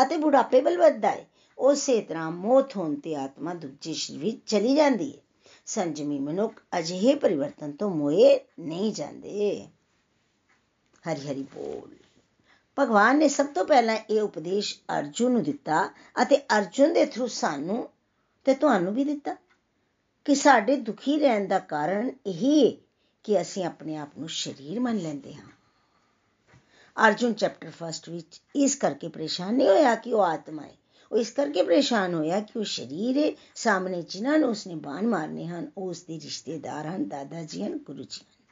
ਅਤੇ 0.03 0.17
ਬੁਢਾਪੇ 0.17 0.61
ਵੱਲ 0.61 0.77
ਵੱਧਦਾ 0.77 1.09
ਹੈ। 1.09 1.27
ਉਸੇ 1.57 2.01
ਤਰ੍ਹਾਂ 2.01 2.31
ਮੌਤ 2.31 2.77
ਹੋਣ 2.77 2.95
ਤੇ 2.95 3.15
ਆਤਮਾ 3.15 3.53
ਦੂਜੇ 3.53 3.93
ਸਰੀਰ 3.93 4.19
ਵਿੱਚ 4.19 4.39
ਚਲੀ 4.45 4.75
ਜਾਂਦੀ 4.75 5.11
ਹੈ। 5.11 5.21
ਸੰਜਮੀ 5.65 6.19
ਮਨੁੱਖ 6.19 6.61
ਅਜਿਹੇ 6.79 7.15
ਪਰਿਵਰਤਨ 7.15 7.71
ਤੋਂ 7.71 7.89
ਮੋਏ 7.89 8.39
ਨਹੀਂ 8.59 8.93
ਜਾਂਦੇ। 8.93 9.67
ਹਰੀ 11.03 11.27
ਹਰੀ 11.27 11.43
ਬੋਲ। 11.43 11.95
ਭਗਵਾਨ 12.77 13.17
ਨੇ 13.17 13.27
ਸਭ 13.27 13.45
ਤੋਂ 13.45 13.65
ਪਹਿਲਾਂ 13.65 13.97
ਇਹ 14.09 14.21
ਉਪਦੇਸ਼ 14.21 14.77
ਅਰਜੁਨ 14.99 15.31
ਨੂੰ 15.31 15.43
ਦਿੱਤਾ 15.43 15.89
ਅਤੇ 16.21 16.37
ਅਰਜੁਨ 16.37 16.93
ਦੇ 16.93 17.05
ਥਰੂ 17.05 17.27
ਸਾਨੂੰ 17.27 17.89
ਤੇ 18.45 18.53
ਤੁਹਾਨੂੰ 18.53 18.93
ਵੀ 18.93 19.03
ਦਿੱਤਾ 19.03 19.35
ਕਿ 20.25 20.35
ਸਾਡੇ 20.35 20.75
ਦੁਖੀ 20.75 21.19
ਰਹਿਣ 21.19 21.47
ਦਾ 21.47 21.59
ਕਾਰਨ 21.59 22.11
ਇਹੀ 22.25 22.65
ਹੈ 22.65 22.71
ਕਿ 23.23 23.41
ਅਸੀਂ 23.41 23.65
ਆਪਣੇ 23.65 23.95
ਆਪ 23.95 24.09
ਨੂੰ 24.17 24.29
ਸਰੀਰ 24.29 24.79
ਮੰਨ 24.79 24.97
ਲੈਂਦੇ 24.97 25.33
ਹਾਂ। 25.33 25.56
ਅਰਜੁਨ 27.07 27.33
ਚੈਪਟਰ 27.33 27.71
1 27.81 28.09
ਵਿੱਚ 28.09 28.41
ਇਸ 28.55 28.75
ਕਰਕੇ 28.75 29.07
ਪਰੇਸ਼ਾਨ 29.07 29.53
ਨਹੀਂ 29.53 29.67
ਹੋਇਆ 29.67 29.95
ਕਿ 29.95 30.13
ਉਹ 30.13 30.23
ਆਤਮਾ 30.23 30.63
ਹੈ। 30.63 30.77
ਉਹ 31.11 31.17
ਇਸ 31.17 31.31
ਕਰਕੇ 31.31 31.63
ਪਰੇਸ਼ਾਨ 31.63 32.13
ਹੋਇਆ 32.13 32.39
ਕਿ 32.39 32.59
ਉਹ 32.59 32.63
ਸਰੀਰ 32.63 33.17
ਹੈ। 33.17 33.31
ਸਾਹਮਣੇ 33.55 34.01
ਜਿਨ੍ਹਾਂ 34.01 34.39
ਨੂੰ 34.39 34.49
ਉਸਨੇ 34.49 34.75
ਬਾਣ 34.75 35.07
ਮਾਰਨੇ 35.07 35.47
ਹਨ, 35.47 35.71
ਉਹ 35.77 35.89
ਉਸਦੇ 35.89 36.19
ਰਿਸ਼ਤੇਦਾਰ 36.19 36.87
ਹਨ 36.87 37.09
ਦਾਦਾ 37.09 37.43
ਜੀ 37.43 37.63
ਹਨ 37.63 37.77
ਗੁਰੂ 37.77 38.03
ਜੀ 38.03 38.21
ਹਨ। 38.21 38.47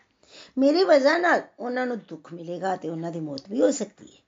ਮੇਰੀ 0.57 0.83
ਵਜ੍ਹਾ 0.83 1.17
ਨਾਲ 1.17 1.41
ਉਹਨਾਂ 1.59 1.87
ਨੂੰ 1.87 1.99
ਦੁੱਖ 1.99 2.33
ਮਿਲੇਗਾ 2.33 2.75
ਤੇ 2.75 2.89
ਉਹਨਾਂ 2.89 3.11
ਦੀ 3.11 3.19
ਮੌਤ 3.19 3.41
ਵੀ 3.49 3.61
ਹੋ 3.61 3.71
ਸਕਦੀ 3.71 4.07
ਹੈ। 4.07 4.25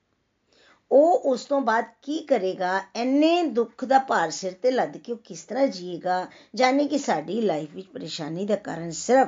ਉਹ 0.92 1.20
ਉਸ 1.20 1.46
ਤੋਂ 1.46 1.62
ਬਾਅਦ 1.62 1.86
ਕੀ 2.02 2.20
ਕਰੇਗਾ? 2.20 2.82
ਐਨੇ 2.96 3.44
ਦੁੱਖ 3.44 3.86
ਦਾ 3.86 4.00
ਭਾਰ 4.00 4.32
ਸਿਰ 4.32 4.54
ਤੇ 4.54 4.72
ਲੱਦ 4.72 4.98
ਕੇ 4.98 5.12
ਉਹ 5.12 5.18
ਕਿਸ 5.18 5.44
ਤਰ੍ਹਾਂ 5.44 5.68
ਜੀਏਗਾ? 5.68 6.28
ਜਾਣੇ 6.56 6.88
ਕਿ 6.88 6.98
ਸਾਡੀ 6.98 7.42
ਲਾਈਫ 7.42 7.76
ਵਿੱਚ 7.76 7.88
ਪਰੇਸ਼ਾਨੀ 7.88 8.46
ਦਾ 8.46 8.56
ਕਾਰਨ 8.56 8.92
ਸਿਰਫ 8.92 9.28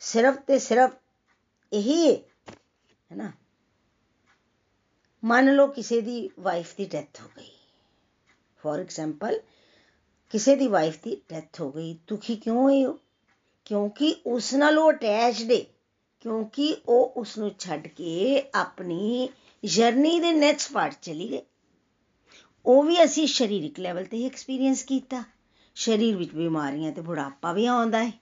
ਸਿਰਫ 0.00 0.36
ਤੇ 0.36 0.58
ਸਿਰਫ 0.58 0.90
ਇਹੀ 1.72 2.10
ਹੈ 2.10 2.16
ਹੈਨਾ 3.12 3.32
ਮੰਨ 5.26 5.54
ਲਓ 5.54 5.66
ਕਿਸੇ 5.66 6.00
ਦੀ 6.00 6.30
ਵਾਈਫ 6.40 6.76
ਦੀ 6.76 6.84
ਡੈਥ 6.84 7.20
ਹੋ 7.20 7.30
ਗਈ। 7.38 7.50
ਫੋਰ 8.62 8.80
ਐਗਜ਼ਾਮਪਲ 8.80 9.40
ਕਿਸੇ 10.30 10.56
ਦੀ 10.56 10.66
ਵਾਈਫ 10.66 10.98
ਦੀ 11.02 11.16
ਡੈਥ 11.28 11.60
ਹੋ 11.60 11.72
ਗਈ। 11.72 11.98
ਦੁਖੀ 12.06 12.36
ਕਿਉਂ 12.36 12.62
ਹੋਈ 12.62 12.84
ਹੋ? 12.84 12.98
ਕਿਉਂਕਿ 13.64 14.16
ਉਸ 14.26 14.54
ਨਾਲ 14.54 14.78
ਉਹ 14.78 14.92
ਅਟੈਚਡ 14.92 15.52
ਹੈ 15.52 15.60
ਕਿਉਂਕਿ 16.20 16.76
ਉਹ 16.88 17.12
ਉਸ 17.16 17.38
ਨੂੰ 17.38 17.50
ਛੱਡ 17.58 17.86
ਕੇ 17.86 18.42
ਆਪਣੀ 18.54 19.28
ਜਰਨੀ 19.64 20.20
ਦੇ 20.20 20.32
ਨੈਕਸਟ 20.32 20.72
ਪਾਰਟ 20.72 20.94
ਚਲੀ 21.02 21.30
ਗਈ। 21.30 21.42
ਉਹ 22.66 22.82
ਵੀ 22.82 23.04
ਅਸੀਂ 23.04 23.26
ਸਰੀਰਕ 23.26 23.80
ਲੈਵਲ 23.80 24.04
ਤੇ 24.04 24.16
ਹੀ 24.16 24.26
ਐਕਸਪੀਰੀਅੰਸ 24.26 24.82
ਕੀਤਾ। 24.82 25.24
ਸਰੀਰ 25.74 26.16
ਵਿੱਚ 26.16 26.34
ਬਿਮਾਰੀਆਂ 26.34 26.92
ਤੇ 26.92 27.00
ਬੁਢਾਪਾ 27.00 27.52
ਵੀ 27.52 27.66
ਆਉਂਦਾ 27.66 28.04
ਹੈ 28.04 28.12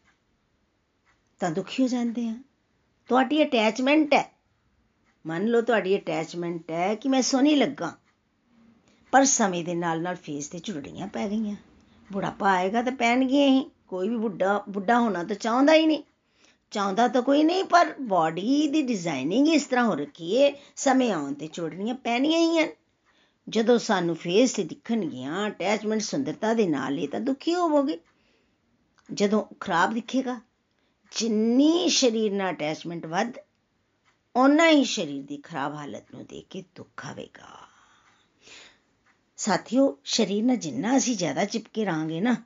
ਤਾਂ 1.38 1.50
ਦੁਖੀ 1.50 1.82
ਹੋ 1.82 1.88
ਜਾਂਦੇ 1.88 2.28
ਆ। 2.28 2.36
ਤੁਹਾਡੀ 3.08 3.44
ਅਟੈਚਮੈਂਟ 3.44 4.14
ਹੈ। 4.14 4.33
ਮੰਨ 5.26 5.46
ਲਓ 5.46 5.60
ਤੁਹਾਡੀ 5.60 5.96
ਅਟੈਚਮੈਂਟ 5.96 6.70
ਹੈ 6.70 6.94
ਕਿ 6.94 7.08
ਮੈਂ 7.08 7.22
ਸੋਹਣੀ 7.22 7.54
ਲੱਗਾ। 7.54 7.96
ਪਰ 9.10 9.24
ਸਮੇਂ 9.24 9.64
ਦੇ 9.64 9.74
ਨਾਲ 9.74 10.02
ਨਾਲ 10.02 10.14
ਫੇਸ 10.14 10.48
ਤੇ 10.48 10.58
ਝੁਰੜੀਆਂ 10.58 11.06
ਪੈ 11.06 11.28
ਗਈਆਂ। 11.28 11.56
ਬੁਢਾਪਾ 12.12 12.52
ਆਏਗਾ 12.52 12.82
ਤਾਂ 12.82 12.92
ਪੈਣਗੀਆਂ 12.92 13.46
ਹੀ। 13.46 13.70
ਕੋਈ 13.88 14.08
ਵੀ 14.08 14.16
ਬੁੱਢਾ 14.16 14.64
ਬੁੱਢਾ 14.68 15.00
ਹੋਣਾ 15.00 15.24
ਤਾਂ 15.24 15.36
ਚਾਹੁੰਦਾ 15.36 15.74
ਹੀ 15.74 15.86
ਨਹੀਂ। 15.86 16.02
ਚਾਹੁੰਦਾ 16.70 17.08
ਤਾਂ 17.08 17.22
ਕੋਈ 17.22 17.44
ਨਹੀਂ, 17.44 17.64
ਪਰ 17.64 17.94
ਬਾਡੀ 18.00 18.68
ਦੀ 18.68 18.82
ਡਿਜ਼ਾਈਨਿੰਗ 18.82 19.48
ਇਸ 19.48 19.64
ਤਰ੍ਹਾਂ 19.64 19.84
ਹੋ 19.84 19.94
ਰੱਖੀ 19.94 20.42
ਹੈ 20.42 20.52
ਸਮੇਂ 20.76 21.12
ਆਉਣ 21.12 21.34
ਤੇ 21.34 21.48
ਝੁਰੜੀਆਂ 21.52 21.94
ਪੈਣੀਆਂ 21.94 22.38
ਹੀ 22.38 22.58
ਹਨ। 22.58 22.68
ਜਦੋਂ 23.48 23.78
ਸਾਨੂੰ 23.78 24.16
ਫੇਸ 24.16 24.52
ਤੇ 24.52 24.64
ਦਿਖਣਗੀਆਂ 24.64 25.48
ਅਟੈਚਮੈਂਟ 25.48 26.00
ਸੁੰਦਰਤਾ 26.00 26.54
ਦੇ 26.54 26.66
ਨਾਲ 26.66 26.98
ਹੀ 26.98 27.06
ਤਾਂ 27.06 27.20
ਦੁਖੀ 27.20 27.54
ਹੋਵੋਗੇ। 27.54 27.98
ਜਦੋਂ 29.12 29.44
ਖਰਾਬ 29.60 29.94
ਦਿਖੇਗਾ, 29.94 30.40
ਜਿੰਨੀ 31.18 31.88
ਸਰੀਰ 31.88 32.32
ਨਾਲ 32.32 32.54
ਅਟੈਚਮੈਂਟ 32.54 33.06
ਵੱਧ 33.06 33.32
ਓਨਾ 34.36 34.68
ਹੀ 34.68 34.84
ਸਰੀਰ 34.84 35.22
ਦੀ 35.22 35.36
ਖਰਾਬ 35.36 35.74
ਹਾਲਤ 35.74 36.14
ਨੂੰ 36.14 36.24
ਦੇਖ 36.24 36.46
ਕੇ 36.50 36.64
ਦੁੱਖ 36.74 37.06
ਆਵੇਗਾ। 37.06 37.68
ਸਾਥੀਓ, 39.36 39.98
ਸਰੀਰ 40.04 40.44
ਨਾਲ 40.44 40.56
ਜਿੰਨਾ 40.56 40.96
ਅਸੀਂ 40.96 41.16
ਜ਼ਿਆਦਾ 41.16 41.44
ਚਿਪਕੇ 41.44 41.84
ਰਾਂਗੇ 41.84 42.20
ਨਾ, 42.20 42.36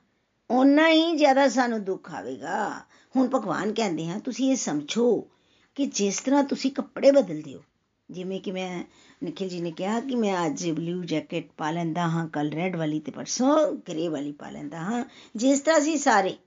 ਓਨਾ 0.51 0.89
ਹੀ 0.89 1.17
ਜ਼ਿਆਦਾ 1.17 1.47
ਸਾਨੂੰ 1.47 1.83
ਦੁੱਖ 1.83 2.11
ਆਵੇਗਾ। 2.11 2.85
ਹੁਣ 3.15 3.27
ਭਗਵਾਨ 3.27 3.73
ਕਹਿੰਦੇ 3.73 4.09
ਆ, 4.09 4.19
ਤੁਸੀਂ 4.19 4.51
ਇਹ 4.51 4.55
ਸਮਝੋ 4.55 5.27
ਕਿ 5.75 5.85
ਜਿਸ 5.85 6.19
ਤਰ੍ਹਾਂ 6.19 6.43
ਤੁਸੀਂ 6.43 6.71
ਕੱਪੜੇ 6.71 7.11
ਬਦਲਦੇ 7.11 7.55
ਹੋ, 7.55 7.63
ਜਿਵੇਂ 8.11 8.41
ਕਿ 8.41 8.51
ਮੈਂ, 8.51 8.83
ਨikhil 9.23 9.49
ਜੀ 9.49 9.61
ਨੇ 9.61 9.71
ਕਿਹਾ 9.71 9.99
ਕਿ 9.99 10.15
ਮੈਂ 10.15 10.45
ਅੱਜ 10.45 10.69
ਬਲੂ 10.71 11.03
ਜੈਕਟ 11.03 11.51
ਪਾ 11.57 11.71
ਲੈਂਦਾ 11.71 12.07
ਹਾਂ 12.07 12.27
ਕੱਲ 12.27 12.51
ਰੈੱਡ 12.51 12.75
ਵਾਲੀ 12.75 12.99
ਤੇ 12.99 13.11
ਪਰਸੋਂ 13.11 13.71
ਗ੍ਰੇ 13.71 14.07
ਵਾਲੀ 14.07 14.31
ਪਾ 14.31 14.49
ਲੈਂਦਾ 14.49 14.79
ਹਾਂ। 14.79 15.05
ਜਿਸ 15.35 15.59
ਤਰ੍ਹਾਂ 15.59 15.79
ਅਸੀਂ 15.79 15.97
ਸਾਰੇ 15.97 16.37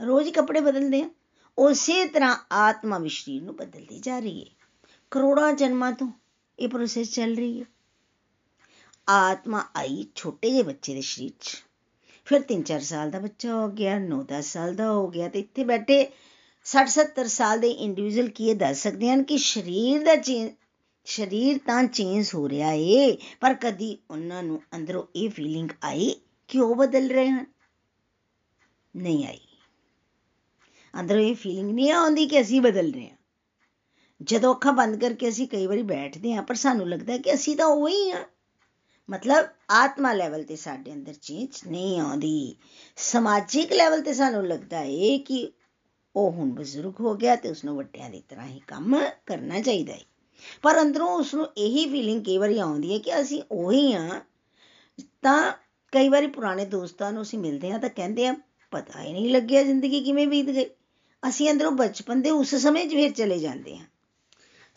ਰੋਜ਼ 0.00 0.26
ਹੀ 0.26 0.32
ਕੱਪੜੇ 0.32 0.60
ਬਦਲਦੇ 0.60 1.02
ਹਾਂ 1.02 1.10
ਉਸੇ 1.58 2.04
ਤਰ੍ਹਾਂ 2.06 2.36
ਆਤਮਾ 2.52 2.98
ਵੀ 2.98 3.08
ਸਰੀਰ 3.08 3.42
ਨੂੰ 3.42 3.56
ਬਦਲਦੀ 3.56 3.98
ਜਾ 3.98 4.18
ਰਹੀ 4.18 4.40
ਹੈ। 4.40 4.57
ਕਰੋੜਾਂ 5.10 5.52
ਜਨਮਾਂ 5.52 5.92
ਤੋਂ 5.92 6.08
ਇਹ 6.58 6.68
ਪ੍ਰੋਸੈਸ 6.68 7.10
ਚੱਲ 7.10 7.34
ਰਹੀ 7.36 7.60
ਹੈ। 7.60 7.64
ਆਤਮਾ 9.08 9.64
ਆਈ 9.76 10.06
ਛੋਟੇ 10.14 10.50
ਜਿਹੇ 10.50 10.62
ਬੱਚੇ 10.62 10.94
ਦੇ 10.94 11.00
ਸਰੀਰ 11.00 11.30
'ਚ। 11.40 11.64
ਫਿਰ 12.24 12.42
3-4 12.42 12.80
ਸਾਲ 12.80 13.10
ਦਾ 13.10 13.18
ਬੱਚਾ 13.18 13.54
ਹੋ 13.54 13.68
ਗਿਆ 13.68 13.98
9-10 13.98 14.52
ਸਾਲ 14.52 14.74
ਦਾ 14.74 14.90
ਹੋ 14.92 15.08
ਗਿਆ 15.08 15.28
ਤੇ 15.28 15.38
ਇੱਥੇ 15.38 15.64
ਬੈਠੇ 15.64 15.98
60-70 16.66 17.28
ਸਾਲ 17.28 17.60
ਦੇ 17.60 17.70
ਇੰਡੀਵਿਜੂਅਲ 17.70 18.28
ਕੀ 18.28 18.48
ਇਹ 18.48 18.56
ਦੱਸ 18.56 18.82
ਸਕਦੇ 18.82 19.10
ਹਨ 19.10 19.22
ਕਿ 19.22 19.38
ਸਰੀਰ 19.38 20.04
ਦਾ 20.04 20.14
ਸਰੀਰ 21.06 21.58
ਤਾਂ 21.66 21.84
ਚੇਂਜ 21.84 22.30
ਹੋ 22.34 22.48
ਰਿਹਾ 22.48 22.72
ਏ, 22.72 23.16
ਪਰ 23.40 23.54
ਕਦੀ 23.54 23.98
ਉਹਨਾਂ 24.10 24.42
ਨੂੰ 24.42 24.62
ਅੰਦਰੋਂ 24.74 25.02
ਇਹ 25.16 25.30
ਫੀਲਿੰਗ 25.30 25.70
ਆਈ 25.84 26.14
ਕਿ 26.48 26.60
ਉਹ 26.60 26.74
ਬਦਲ 26.76 27.08
ਰਹੇ 27.08 27.28
ਹਨ? 27.28 27.46
ਨਹੀਂ 28.96 29.26
ਆਈ। 29.26 29.40
ਅੰਦਰੋਂ 31.00 31.20
ਇਹ 31.20 31.34
ਫੀਲਿੰਗ 31.34 31.70
ਨਹੀਂ 31.70 31.92
ਆਉਂਦੀ 31.92 32.26
ਕਿ 32.26 32.40
ਅਸੀਂ 32.40 32.60
ਬਦਲ 32.60 32.92
ਰਹੇ 32.92 33.08
ਹਾਂ। 33.10 33.17
ਜਦੋਂ 34.20 34.54
ਅੱਖਾਂ 34.54 34.72
ਬੰਦ 34.72 34.96
ਕਰਕੇ 35.00 35.28
ਅਸੀਂ 35.28 35.46
ਕਈ 35.48 35.66
ਵਾਰੀ 35.66 35.82
ਬੈਠਦੇ 35.82 36.34
ਹਾਂ, 36.34 36.42
ਪਰ 36.42 36.54
ਸਾਨੂੰ 36.54 36.88
ਲੱਗਦਾ 36.88 37.16
ਕਿ 37.16 37.34
ਅਸੀਂ 37.34 37.56
ਤਾਂ 37.56 37.66
ਉਹੀ 37.66 38.10
ਹਾਂ 38.10 38.24
ਮਤਲਬ 39.08 39.46
ਆਤਮਾ 39.70 40.12
ਲੈਵਲ 40.12 40.42
ਤੇ 40.42 40.56
ਸਾਡੇ 40.56 40.92
ਅੰਦਰ 40.92 41.12
ਚੇਂਜ 41.12 41.60
ਨਹੀਂ 41.66 42.00
ਆਉਂਦੀ। 42.00 42.54
ਸਮਾਜਿਕ 42.96 43.72
ਲੈਵਲ 43.72 44.00
ਤੇ 44.02 44.12
ਸਾਨੂੰ 44.12 44.46
ਲੱਗਦਾ 44.46 44.80
ਏ 44.82 45.18
ਕਿ 45.18 45.48
ਉਹ 46.14 46.30
ਹੁਣ 46.32 46.50
ਬਜ਼ੁਰਗ 46.50 47.00
ਹੋ 47.00 47.14
ਗਿਆ 47.14 47.36
ਤੇ 47.36 47.50
ਉਸ 47.50 47.64
ਨੂੰ 47.64 47.76
ਵੱਡਿਆਂ 47.76 48.10
ਦੀ 48.10 48.22
ਤਰ੍ਹਾਂ 48.28 48.46
ਹੀ 48.46 48.60
ਕੰਮ 48.66 48.96
ਕਰਨਾ 49.26 49.60
ਚਾਹੀਦਾ 49.60 49.92
ਹੈ 49.92 50.00
ਪਰ 50.62 50.80
ਅੰਦਰੋਂ 50.82 51.08
ਉਸ 51.08 51.34
ਨੂੰ 51.34 51.46
ਇਹੀ 51.56 51.86
ਫੀਲਿੰਗ 51.86 52.24
ਕਈ 52.24 52.36
ਵਾਰੀ 52.38 52.58
ਆਉਂਦੀ 52.58 52.92
ਹੈ 52.92 52.98
ਕਿ 52.98 53.20
ਅਸੀਂ 53.20 53.42
ਉਹੀ 53.50 53.92
ਆ 53.92 54.20
ਤਾਂ 55.22 55.52
ਕਈ 55.92 56.08
ਵਾਰੀ 56.08 56.26
ਪੁਰਾਣੇ 56.26 56.64
ਦੋਸਤਾਂ 56.64 57.12
ਨੂੰ 57.12 57.22
ਅਸੀਂ 57.22 57.38
ਮਿਲਦੇ 57.38 57.70
ਹਾਂ 57.70 57.78
ਤਾਂ 57.78 57.90
ਕਹਿੰਦੇ 57.90 58.26
ਆ 58.26 58.34
ਪਤਾ 58.72 59.02
ਹੀ 59.02 59.12
ਨਹੀਂ 59.12 59.30
ਲੱਗਿਆ 59.30 59.62
ਜ਼ਿੰਦਗੀ 59.62 60.00
ਕਿਵੇਂ 60.00 60.26
ਬੀਤ 60.26 60.46
ਗਈ? 60.46 60.64
ਅਸੀਂ 61.22 61.50
ਅੰਦਰੋਂ 61.50 61.72
ਬਚਪਨ 61.72 62.22
ਦੇ 62.22 62.30
ਉਸ 62.30 62.54
ਸਮੇਂ 62.54 62.86
'ਚ 62.86 62.94
ਫਿਰ 62.94 63.12
ਚਲੇ 63.12 63.38
ਜਾਂਦੇ 63.38 63.76
ਹਾਂ। 63.76 63.86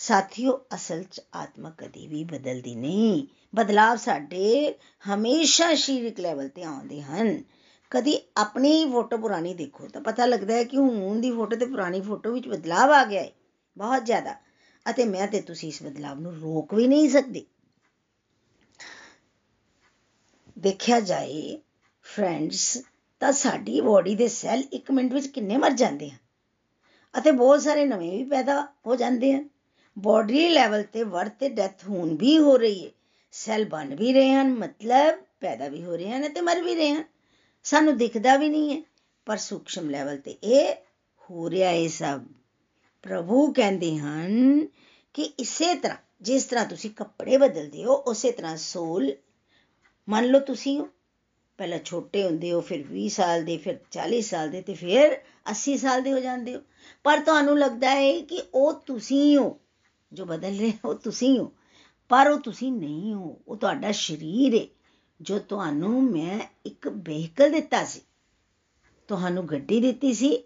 ਸਾਥੀਓ, 0.02 0.66
ਅਸਲ 0.76 1.04
'ਚ 1.04 1.22
ਆਤਮਾ 1.36 1.70
ਕਦੀ 1.78 2.08
ਵੀ 2.08 2.24
ਬਦਲਦੀ 2.24 2.76
ਨਹੀਂ। 2.76 3.28
ਬਦਲਾਵ 3.56 3.98
ਸਾਡੇ 3.98 4.76
ਹਮੇਸ਼ਾ 5.14 5.76
ਸਰੀਰਕ 5.76 6.20
ਲੈਵਲ 6.20 6.48
ਤੇ 6.48 6.64
ਆਉਂਦੇ 6.64 7.02
ਹਨ। 7.02 7.44
ਕਦੀ 7.90 8.18
ਆਪਣੀ 8.38 8.86
ਫੋਟੋ 8.92 9.18
ਪੁਰਾਣੀ 9.18 9.54
ਦੇਖੋ 9.54 9.88
ਤਾਂ 9.88 10.02
ਪਤਾ 10.02 10.26
ਲੱਗਦਾ 10.26 10.54
ਹੈ 10.54 10.64
ਕਿ 10.64 10.78
ਹੁਣ 10.78 11.22
ਦੀ 11.22 11.32
ਫੋਟੋ 11.32 11.56
ਤੇ 11.56 11.66
ਪੁਰਾਣੀ 11.66 12.02
ਫੋਟੋ 12.02 12.32
ਵਿੱਚ 12.32 12.48
ਬਦਲਾਵ 12.48 12.92
ਆ 12.92 13.06
ਗਿਆ 13.06 13.22
ਹੈ। 13.22 13.32
ਬਹੁਤ 13.78 14.06
ਜ਼ਿਆਦਾ। 14.06 14.36
ਅਤੇ 14.90 15.06
ਮੈਂ 15.06 15.28
ਤੇ 15.28 15.42
ਤੁਸੀਂ 15.42 15.70
ਇਸ 15.70 15.84
ਬਦਲਾਵ 15.84 16.20
ਨੂੰ 16.20 16.36
ਰੋਕ 16.36 16.74
ਵੀ 16.74 16.88
ਨਹੀਂ 16.88 17.10
ਸਕਦੇ। 17.10 17.46
ਦੇਖਿਆ 20.60 21.00
ਜਾਏ 21.00 21.62
ਫਰੈਂਡਸ 22.04 22.84
ਤਾਂ 23.20 23.32
ਸਾਡੀ 23.32 23.82
ਬਾਡੀ 23.82 24.16
ਦੇ 24.16 24.28
ਸੈੱਲ 24.28 24.64
1 24.74 24.92
ਮਿੰਟ 24.92 25.14
ਵਿੱਚ 25.14 25.28
ਕਿੰਨੇ 25.28 25.58
ਮਰ 25.58 25.72
ਜਾਂਦੇ 25.72 26.10
ਹਨ? 26.10 26.18
ਅਤੇ 27.18 27.32
ਬਹੁਤ 27.32 27.62
ਸਾਰੇ 27.62 27.86
ਨਵੇਂ 27.86 28.18
ਵੀ 28.18 28.24
ਪੈਦਾ 28.24 28.68
ਹੋ 28.88 28.96
ਜਾਂਦੇ 28.96 29.34
ਹਨ। 29.34 29.50
ਬਾਡੀ 30.02 30.50
ਲੈਵਲ 30.50 30.84
ਤੇ 30.84 31.04
ਵਰਤ 31.04 31.36
ਤੇ 31.40 31.50
ਡੈਥ 31.50 31.86
ਹੋਣ 31.90 32.16
ਵੀ 32.16 32.38
ਹੋ 32.38 32.58
ਰਹੀ 32.58 32.86
ਹੈ। 32.86 32.92
ਸੈੱਲ 33.32 33.66
ਬਣ 33.66 33.96
ਵੀ 33.96 34.14
ਰਹੇ 34.14 34.34
ਹਨ, 34.34 34.54
ਮਤਲਬ 34.54 35.20
ਪੈਦਾ 35.40 35.68
ਵੀ 35.68 35.84
ਹੋ 35.84 35.96
ਰਹੇ 35.96 36.12
ਹਨ 36.12 36.34
ਤੇ 36.34 36.42
ਮਰ 36.42 36.62
ਵੀ 36.62 36.76
ਰਹੇ 36.76 36.92
ਹਨ। 36.92 37.04
ਸਾਨੂੰ 37.64 37.98
ਦਿਖਦਾ 37.98 38.38
ਵੀ 38.38 38.50
ਨਹੀਂ 38.50 38.78
ਹੈ, 38.78 38.84
ਪਰ 39.26 39.38
ਸੂਖਸ਼ਮ 39.38 39.90
ਲੈਵਲ 39.90 40.18
ਤੇ 40.18 40.32
ਇਹ 40.44 40.76
ਹੋ 41.30 41.50
ਰਿਹਾ 41.50 41.70
ਹੈ 41.70 41.88
ਸਭ। 41.88 42.22
ਪ੍ਰਭੂ 43.02 43.54
ਕਹਿੰਦੇ 43.54 43.98
ਹਨ 43.98 44.68
ਕਿ 45.14 45.24
ਇਸੇ 45.24 45.76
ਤਰ੍ਹਾਂ, 45.76 45.98
ਜਿਸ 46.22 46.44
ਤਰ੍ਹਾਂ 46.44 46.66
ਤੁਸੀਂ 46.66 46.90
ਕੱਪੜੇ 46.90 47.38
ਬਦਲਦੇ 47.38 47.84
ਹੋ, 47.84 47.96
ਉਸੇ 47.96 48.32
ਤਰ੍ਹਾਂ 48.32 48.58
ਸੋਲ 48.58 49.12
ਮੰਨ 50.10 50.26
ਲਓ 50.26 50.40
ਤੁਸੀਂ 50.40 50.86
ਪਹਿਲਾਂ 51.58 51.80
ਛੋਟੇ 51.86 52.24
ਹੁੰਦੇ 52.24 52.52
ਹੋ, 52.52 52.62
ਫਿਰ 52.62 52.84
20 52.84 53.10
ਸਾਲ 53.10 53.44
ਦੇ, 53.44 53.58
ਫਿਰ 53.58 53.80
40 53.92 54.22
ਸਾਲ 54.22 54.50
ਦੇ 54.50 54.62
ਤੇ 54.62 54.74
ਫਿਰ 54.74 55.22
80 55.52 55.78
ਸਾਲ 55.78 56.02
ਦੇ 56.02 56.14
ਹੋ 56.14 56.20
ਜਾਂਦੇ 56.20 56.56
ਹੋ। 56.56 56.62
ਪਰ 57.04 57.20
ਤੁਹਾਨੂੰ 57.20 57.60
ਲੱਗਦਾ 57.60 57.90
ਹੈ 57.90 58.22
ਕਿ 58.22 58.44
ਉਹ 58.54 58.74
ਤੁਸੀਂ 58.74 59.38
ਹੋ। 59.38 59.61
ਜੋ 60.14 60.26
ਬਦਲ 60.26 60.58
ਰਹੇ 60.58 60.74
ਹੋ 60.86 60.94
ਤੁਸੀਂ 60.94 61.40
ਹੋ। 61.40 61.52
ਪਰ 62.10 62.28
ਉਹ 62.28 62.40
ਤੁਸੀਂ 62.40 62.72
ਨਹੀਂ 62.72 63.14
ਹੋ। 63.14 63.38
ਉਹ 63.48 63.58
ਤੁਹਾਡਾ 63.58 63.92
ਸਰੀਰ 63.92 64.62
ਹੈ 64.62 64.68
ਜੋ 65.22 65.40
ਤੁਹਾਨੂੰ 65.40 66.04
ਮੈਂ 66.04 66.40
ਇੱਕ 66.66 66.88
ਵਹੀਕਲ 66.88 67.52
ਦਿੱਤਾ 67.52 67.86
ਸੀ। 67.86 68.02
ਤੁਹਾਨੂੰ 69.08 69.46
ਗੱਡੀ 69.46 69.82
ਦਿੱਤੀ 69.82 70.14
ਸੀ। 70.14 70.44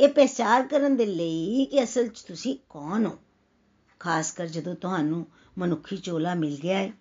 ਇਹ 0.00 0.08
ਪਛਾਣ 0.08 0.66
ਕਰਨ 0.66 0.96
ਦੇ 0.96 1.06
ਲਈ 1.06 1.64
ਕਿ 1.64 1.84
ਅਸਲ 1.84 2.08
'ਚ 2.08 2.22
ਤੁਸੀਂ 2.22 2.58
ਕੌਣ 2.68 3.06
ਹੋ। 3.06 3.18
ਖਾਸ 4.00 4.32
ਕਰ 4.32 4.46
ਜਦੋਂ 4.46 4.74
ਤੁਹਾਨੂੰ 4.74 5.26
ਮਨੁੱਖੀ 5.58 5.96
ਚੋਲਾ 5.96 6.34
ਮਿਲ 6.34 6.58
ਗਿਆ 6.62 6.78
ਹੈ 6.78 6.92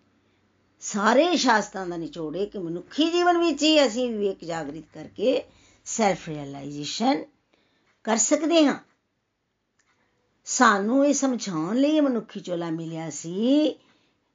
ਸਾਰੇ 0.79 1.37
ਸ਼ਾਸਤਰਾਂ 1.37 1.87
ਦਾ 1.87 1.97
ਨਿਚੋੜੇ 1.97 2.45
ਕਿ 2.45 2.57
ਮਨੁੱਖੀ 2.57 3.11
ਜੀਵਨ 3.11 3.37
ਵਿੱਚ 3.37 3.63
ਹੀ 3.63 3.87
ਅਸੀਂ 3.87 4.09
ਵਿਵੇਕ 4.09 4.45
ਜਾਗਰਿਤ 4.45 4.83
ਕਰਕੇ 4.93 5.43
ਸੈਲਫ 5.85 6.29
ਰਿਅਲਾਈਜੇਸ਼ਨ 6.29 7.25
ਕਰ 8.03 8.17
ਸਕਦੇ 8.17 8.65
ਹਾਂ। 8.65 8.79
ਸਾਨੂੰ 10.45 11.07
ਇਹ 11.07 11.13
ਸਮਝਾਉਣ 11.13 11.75
ਲਈ 11.75 11.99
ਮਨੁੱਖੀ 11.99 12.39
ਚੋਲਾ 12.39 12.69
ਮਿਲਿਆ 12.69 13.09
ਸੀ। 13.09 13.75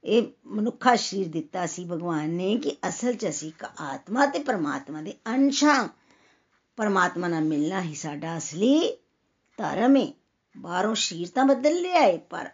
ਇਹ 0.05 0.23
ਮਨੁੱਖਾ 0.47 0.97
ਸਰੀਰ 0.97 1.29
ਦਿੱਤਾ 1.29 1.67
ਸੀ 1.67 1.85
ਭਗਵਾਨ 1.85 2.31
ਨੇ 2.31 2.57
ਕਿ 2.57 2.77
ਅਸਲ 2.89 3.15
'ਚ 3.15 3.29
ਅਸੀਂ 3.29 3.49
ਇੱਕ 3.49 3.65
ਆਤਮਾ 3.81 4.27
ਤੇ 4.27 4.39
ਪਰਮਾਤਮਾ 4.39 5.03
ਦੇ 5.03 5.15
ਅੰਸ਼ਾਂ 5.27 5.89
ਪਰਮਾਤਮਾ 6.77 7.29
ਨਾਲ 7.29 7.45
ਮਿਲਣਾ 7.45 7.83
ਹੀ 7.83 7.95
ਸਾਡਾ 7.95 8.37
ਅਸਲੀ 8.39 8.97
ਧਰਮ 9.59 9.97
ਹੈ 9.97 10.07
ਬਾਹਰੋਂ 10.57 10.95
ਸਰੀਰ 10.95 11.29
ਤਾਂ 11.35 11.45
ਬਦਲ 11.45 11.83
ਰਿਹਾ 11.83 12.01
ਹੈ 12.01 12.17
ਪਰ 12.17 12.51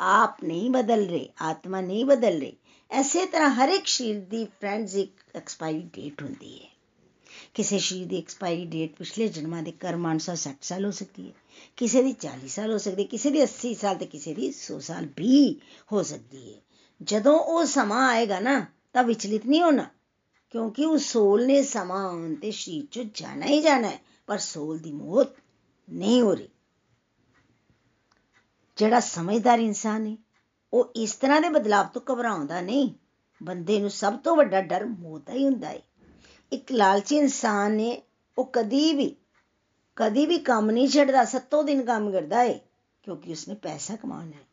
ਆਪ 0.00 0.44
ਨਹੀਂ 0.44 0.70
ਬਦਲ 0.70 1.06
ਰਹੇ, 1.06 1.28
ਆਤਮਾ 1.42 1.80
ਨਹੀਂ 1.80 2.04
ਬਦਲ 2.04 2.40
ਰਹੀ। 2.40 2.56
ਐਸੇ 2.90 3.26
ਤਰ੍ਹਾਂ 3.26 3.50
ਹਰ 3.50 3.68
ਇੱਕ 3.68 3.86
ਸਰੀਰ 3.86 4.20
ਦੀ 4.20 4.44
ਫਰੈਂਡਸ 4.44 4.94
ਇੱਕ 4.94 5.36
ਐਕਸਪਾਇਰੀ 5.36 5.82
ਡੇਟ 5.82 6.22
ਹੁੰਦੀ 6.22 6.64
ਹੈ 6.64 6.71
ਕਿਸੇ 7.54 7.78
ਸਰੀਰ 7.78 8.08
ਦੀ 8.08 8.18
ਐਕਸਪਾਇਰੀ 8.18 8.64
ਡੇਟ 8.64 8.96
ਪਿਛਲੇ 8.96 9.28
ਜਨਮਾਂ 9.28 9.62
ਦੇ 9.62 9.72
ਕਰਮ 9.72 10.10
ਅਨੁਸਾਰ 10.10 10.36
60 10.36 10.56
ਸਾਲ 10.62 10.84
ਹੋ 10.84 10.90
ਸਕਦੀ 10.90 11.28
ਹੈ, 11.28 11.32
ਕਿਸੇ 11.76 12.02
ਦੀ 12.02 12.12
40 12.12 12.48
ਸਾਲ 12.48 12.72
ਹੋ 12.72 12.78
ਸਕਦੀ 12.78 13.02
ਹੈ, 13.02 13.08
ਕਿਸੇ 13.08 13.30
ਦੀ 13.30 13.42
80 13.42 13.74
ਸਾਲ 13.74 13.96
ਤੇ 13.96 14.06
ਕਿਸੇ 14.06 14.34
ਦੀ 14.34 14.46
100 14.46 14.80
ਸਾਲ 14.80 15.06
ਵੀ 15.16 15.60
ਹੋ 15.92 16.02
ਸਕਦੀ 16.02 16.54
ਹੈ। 16.54 16.60
ਜਦੋਂ 17.02 17.38
ਉਹ 17.40 17.64
ਸਮਾਂ 17.64 18.08
ਆਏਗਾ 18.08 18.40
ਨਾ, 18.40 18.66
ਤਾਂ 18.92 19.04
ਵਿਚਲਿਤ 19.04 19.46
ਨਹੀਂ 19.46 19.62
ਹੋਣਾ, 19.62 19.90
ਕਿਉਂਕਿ 20.50 20.86
ਉਸ 20.86 21.02
ਸੋਲ 21.02 21.46
ਨੇ 21.46 21.62
ਸਮਾਂ 21.62 22.08
ਆਉਣ 22.08 22.34
ਤੇ 22.34 22.50
ਸਰੀਰ 22.50 22.86
ਚੋਂ 22.90 23.04
ਜਾਣਾ 23.14 23.46
ਹੀ 23.46 23.62
ਜਾਣਾ 23.62 23.88
ਹੈ, 23.88 24.00
ਪਰ 24.26 24.38
ਸੋਲ 24.38 24.78
ਦੀ 24.78 24.92
ਮੌਤ 24.92 25.28
ਨਹੀਂ 25.90 26.22
ਹੋ 26.22 26.34
ਰਹੀ। 26.34 26.48
ਜਿਹੜਾ 28.76 29.00
ਸਮਝਦਾਰ 29.00 29.58
ਇਨਸਾਨ 29.58 30.06
ਹੈ, 30.06 30.16
ਉਹ 30.72 30.92
ਇਸ 30.96 31.14
ਤਰ੍ਹਾਂ 31.14 31.40
ਦੇ 31.40 31.48
ਬਦਲਾਵ 31.48 31.86
ਤੋਂ 31.86 32.02
ਘਬਰਾਉਂਦਾ 32.12 32.60
ਨਹੀਂ, 32.60 32.90
ਬੰਦੇ 33.42 33.80
ਨੂੰ 33.80 33.90
ਸਭ 33.90 34.16
ਤੋਂ 34.16 34.36
ਵੱਡਾ 34.36 34.62
ਡਰ 34.62 34.84
ਮੌਤ 34.84 35.26
ਦਾ 35.26 35.32
ਹੀ 35.32 35.44
ਹੁੰਦਾ 35.44 35.68
ਹੈ। 35.68 35.82
ਇੱਕ 36.52 36.72
ਲਾਲਚੀ 36.72 37.16
ਇਨਸਾਨ 37.16 37.72
ਨੇ, 37.72 38.02
ਉਹ 38.38 38.50
ਕਦੀ 38.52 38.94
ਵੀ 38.94 39.16
ਕਦੀ 39.96 40.26
ਵੀ 40.26 40.38
ਕੰਮ 40.38 40.70
ਨਹੀਂ 40.70 40.88
ਛੱਡਦਾ, 40.88 41.24
ਸੱਤੋਂ 41.24 41.64
ਦਿਨ 41.64 41.84
ਕੰਮ 41.84 42.10
ਕਰਦਾ 42.12 42.42
ਹੈ 42.44 42.60
ਕਿਉਂਕਿ 43.02 43.32
ਉਸਨੇ 43.32 43.54
ਪੈਸਾ 43.54 43.96
ਕਮਾਉਣਾ 43.96 44.36
ਹੈ 44.36 44.46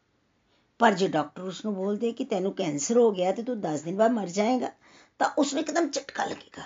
ਪਰ 0.80 0.94
ਜੇ 0.94 1.08
ਡਾਕਟਰ 1.08 1.42
ਉਸ 1.42 1.66
ਨੂੰ 1.66 1.76
ਬੋਲਦੇ 1.76 2.12
ਕਿ 2.12 2.26
ਤੈਨੂੰ 2.26 2.54
ਕੈਂਸਰ 2.54 2.98
ਹੋ 2.98 3.12
ਗਿਆ 3.12 3.32
ਤੇ 3.32 3.44
ਤੂੰ 3.44 3.60
10 3.62 3.84
ਦਿਨ 3.84 3.96
ਬਾਅਦ 3.96 4.12
ਮਰ 4.12 4.28
ਜਾਏਗਾ, 4.28 4.72
ਤਾਂ 5.20 5.30
ਉਸ 5.38 5.54
ਨੂੰ 5.54 5.64
ਇੱਕਦਮ 5.64 5.90
ਝਟਕਾ 5.90 6.26
ਲੱਗੇਗਾ। 6.26 6.64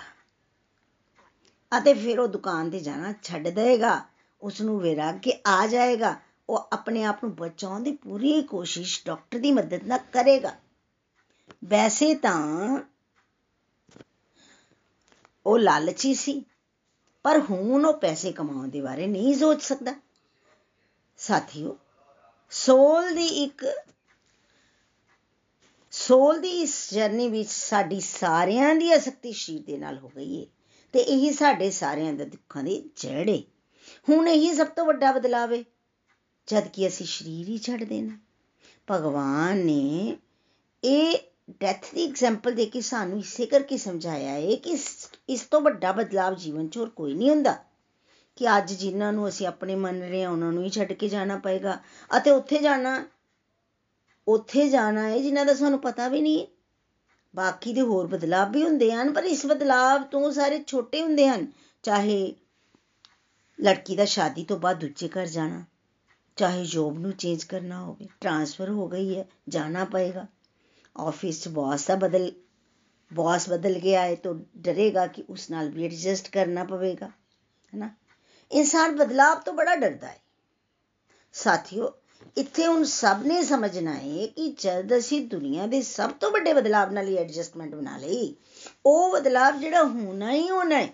ਅਤੇ 1.78 1.94
ਫਿਰ 1.94 2.20
ਉਹ 2.20 2.28
ਦੁਕਾਨ 2.28 2.70
ਤੇ 2.70 2.80
ਜਾਣਾ 2.80 3.12
ਛੱਡ 3.22 3.48
ਦੇਗਾ 3.48 4.00
ਉਸ 4.42 4.60
ਨੂੰ 4.60 4.80
ਵਿਰਾਗ 4.80 5.18
ਕੇ 5.18 5.32
ਆ 5.46 5.66
ਜਾਏਗਾ 5.66 6.16
ਉਹ 6.48 6.68
ਆਪਣੇ 6.72 7.04
ਆਪ 7.04 7.24
ਨੂੰ 7.24 7.34
ਬਚਾਉਣ 7.34 7.82
ਦੀ 7.82 7.92
ਪੂਰੀ 7.96 8.42
ਕੋਸ਼ਿਸ਼ 8.42 9.06
ਡਾਕਟਰ 9.06 9.38
ਦੀ 9.38 9.52
ਮਦਦ 9.52 9.84
ਨਾਲ 9.84 9.98
ਕਰੇਗਾ। 10.12 10.52
ਵੈਸੇ 11.64 12.14
ਤਾਂ 12.14 12.78
ਉਹ 15.46 15.58
ਲਾਲਚੀ 15.58 16.14
ਸੀ। 16.14 16.44
ਪਰ 17.24 17.40
ਹੁਣ 17.40 17.84
ਉਹ 17.84 17.94
ਪੈਸੇ 17.94 18.32
ਕਮਾਉਣ 18.32 18.68
ਦੇ 18.68 18.80
ਬਾਰੇ 18.80 19.06
ਨਹੀਂ 19.06 19.34
ਸੋਚ 19.34 19.62
ਸਕਦਾ। 19.62 19.94
ਸਾਥੀਓ, 21.18 21.76
ਸੋਲ 22.50 23.14
ਦੀ 23.14 23.26
ਇੱਕ, 23.26 23.64
ਸੋਲ 25.92 26.40
ਦੀ 26.40 26.50
ਇਸ 26.60 26.94
ਜਰਨੀ 26.94 27.28
ਵਿੱਚ 27.28 27.48
ਸਾਡੀ 27.48 28.00
ਸਾਰਿਆਂ 28.00 28.74
ਦੀ 28.74 28.94
ਅਸਕਤੀ 28.96 29.32
ਸ਼ਰੀਰ 29.32 29.62
ਦੇ 29.62 29.76
ਨਾਲ 29.78 29.98
ਹੋ 29.98 30.08
ਗਈ 30.08 30.40
ਹੈ 30.40 30.46
ਤੇ 30.94 31.00
ਇਹੀ 31.00 31.32
ਸਾਡੇ 31.32 31.70
ਸਾਰਿਆਂ 31.70 32.12
ਦੇ 32.12 32.24
ਦੁੱਖਾਂ 32.24 32.62
ਦੀ 32.62 32.90
ਜੜ 32.96 33.28
ਹੈ 33.28 33.38
ਹੁਣ 34.08 34.28
ਇਹੀ 34.28 34.52
ਸਭ 34.54 34.66
ਤੋਂ 34.66 34.86
ਵੱਡਾ 34.86 35.12
ਬਦਲਾਵ 35.12 35.52
ਹੈ 35.52 35.62
ਜਦ 36.46 36.68
ਕਿ 36.68 36.86
ਅਸੀਂ 36.88 37.06
ਸਰੀਰ 37.06 37.48
ਹੀ 37.48 37.58
ਛੱਡ 37.58 37.84
ਦੇਣਾ। 37.84 38.18
ਭਗਵਾਨ 38.90 39.56
ਨੇ 39.56 40.16
ਇਹ 40.84 41.18
ਡੈਥ 41.50 41.86
ਦੀ 41.94 42.04
ਐਗਜ਼ਾਮਪਲ 42.04 42.54
ਦੇ 42.54 42.66
ਕੇ 42.66 42.80
ਸਾਨੂੰ 42.80 43.18
ਇਸੇ 43.18 43.46
ਕਰਕੇ 43.46 43.76
ਸਮਝਾਇਆ 43.76 44.32
ਹੈ 44.32 44.54
ਕਿ 44.56 44.76
ਇਸ 45.28 45.40
ਤੋਂ 45.40 45.60
ਵੱਡਾ 45.60 45.92
ਬਦਲਾਵ 45.92 46.34
ਜੀਵਨ 46.34 46.68
'ਚ 46.68 46.76
ਹੋਰ 46.76 46.88
ਕੋਈ 46.88 47.14
ਨਹੀਂ 47.14 47.30
ਹੁੰਦਾ। 47.30 47.56
ਕਿ 48.36 48.46
ਅੱਜ 48.58 48.72
ਜਿਨ੍ਹਾਂ 48.72 49.12
ਨੂੰ 49.12 49.28
ਅਸੀਂ 49.28 49.46
ਆਪਣੇ 49.46 49.74
ਮੰਨ 49.74 50.00
ਰਹੇ 50.00 50.22
ਹਾਂ, 50.24 50.30
ਉਹਨਾਂ 50.30 50.52
ਨੂੰ 50.52 50.64
ਹੀ 50.64 50.70
ਛੱਡ 50.70 50.92
ਕੇ 50.92 51.08
ਜਾਣਾ 51.08 51.36
ਪਏਗਾ। 51.36 51.78
ਅਤੇ 52.16 52.30
ਉੱਥੇ 52.30 52.58
ਜਾਣਾ 52.58 53.04
ਉੱਥੇ 54.26 54.68
ਜਾਣਾ 54.68 55.02
ਹੈ 55.02 55.18
ਜਿਨ੍ਹਾਂ 55.18 55.44
ਦਾ 55.46 55.54
ਸਾਨੂੰ 55.54 55.80
ਪਤਾ 55.80 56.08
ਵੀ 56.08 56.20
ਨਹੀਂ 56.20 56.46
ਬਾਕੀ 57.34 57.72
ਦੇ 57.72 57.80
ਹੋਰ 57.80 58.06
ਬਦਲਾਵ 58.06 58.50
ਵੀ 58.50 58.62
ਹੁੰਦੇ 58.64 58.92
ਹਨ, 58.92 59.12
ਪਰ 59.12 59.24
ਇਸ 59.24 59.46
ਬਦਲਾਵ 59.46 60.02
ਤੋਂ 60.02 60.30
ਸਾਰੇ 60.32 60.62
ਛੋਟੇ 60.66 61.02
ਹੁੰਦੇ 61.02 61.28
ਹਨ। 61.28 61.46
ਚਾਹੇ 61.82 62.34
ਲੜਕੀ 63.58 63.96
ਦਾ 63.96 64.04
ਸ਼ਾਦੀ 64.04 64.44
ਤੋਂ 64.44 64.56
ਬਾਅਦ 64.56 64.80
ਦੂਜੇ 64.80 65.08
ਘਰ 65.08 65.26
ਜਾਣਾ, 65.26 65.62
ਚਾਹੇ 66.36 66.64
ਜੋਬ 66.64 66.98
ਨੂੰ 66.98 67.12
ਚੇਂਜ 67.12 67.44
ਕਰਨਾ 67.44 67.80
ਹੋਵੇ 67.80 68.08
ਟ੍ਰਾਂਸਫਰ 68.20 68.70
ਹੋ 68.70 68.88
ਗਈ 68.88 69.18
ਹੈ, 69.18 69.26
ਜਾਣਾ 69.48 69.84
ਪਏਗਾ। 69.84 70.26
ਆਫਿਸ 70.96 71.42
'ਚ 71.42 71.48
ਬੌਸ 71.48 71.86
ਦਾ 71.86 71.94
ਬਦਲ 71.94 72.30
ਬੌਸ 73.14 73.48
ਬਦਲ 73.50 73.78
ਗਿਆ 73.78 74.02
ਹੈ 74.02 74.14
ਤਾਂ 74.14 74.34
ਡਰੇਗਾ 74.56 75.06
ਕਿ 75.06 75.24
ਉਸ 75.30 75.50
ਨਾਲ 75.50 75.68
ਵੀ 75.68 75.84
ਐਡਜਸਟ 75.84 76.30
ਕਰਨਾ 76.30 76.64
ਪਵੇਗਾ 76.64 77.06
ਹੈ 77.06 77.78
ਨਾ 77.78 77.90
ਇਨਸਾਨ 78.50 78.96
ਬਦਲਾਵ 78.96 79.40
ਤੋਂ 79.40 79.52
ਬੜਾ 79.52 79.76
ਡਰਦਾ 79.76 80.06
ਹੈ। 80.06 80.20
ਸਾਥੀਓ, 81.34 81.92
ਇੱਥੇ 82.36 82.66
ਹੁਣ 82.66 82.84
ਸਭ 82.84 83.22
ਨੇ 83.24 83.42
ਸਮਝਣਾ 83.42 83.94
ਹੈ 83.94 84.26
ਕਿ 84.26 84.54
ਜਦ 84.58 84.96
ਅਸੀਂ 84.98 85.20
ਦੁਨੀਆ 85.28 85.66
ਦੇ 85.66 85.82
ਸਭ 85.82 86.10
ਤੋਂ 86.10 86.30
ਵੱਡੇ 86.30 86.52
ਬਦਲਾਵ 86.52 86.92
ਨਾਲ 86.92 87.08
ਹੀ 87.08 87.16
ਐਡਜਸਟਮੈਂਟ 87.16 87.74
ਬਣਾ 87.74 87.96
ਲਈ, 87.96 88.34
ਉਹ 88.86 89.12
ਬਦਲਾਵ 89.12 89.58
ਜਿਹੜਾ 89.58 89.82
ਹੋਣਾ 89.82 90.32
ਹੀ 90.32 90.50
ਹੋਣਾ 90.50 90.76
ਹੈ। 90.76 90.88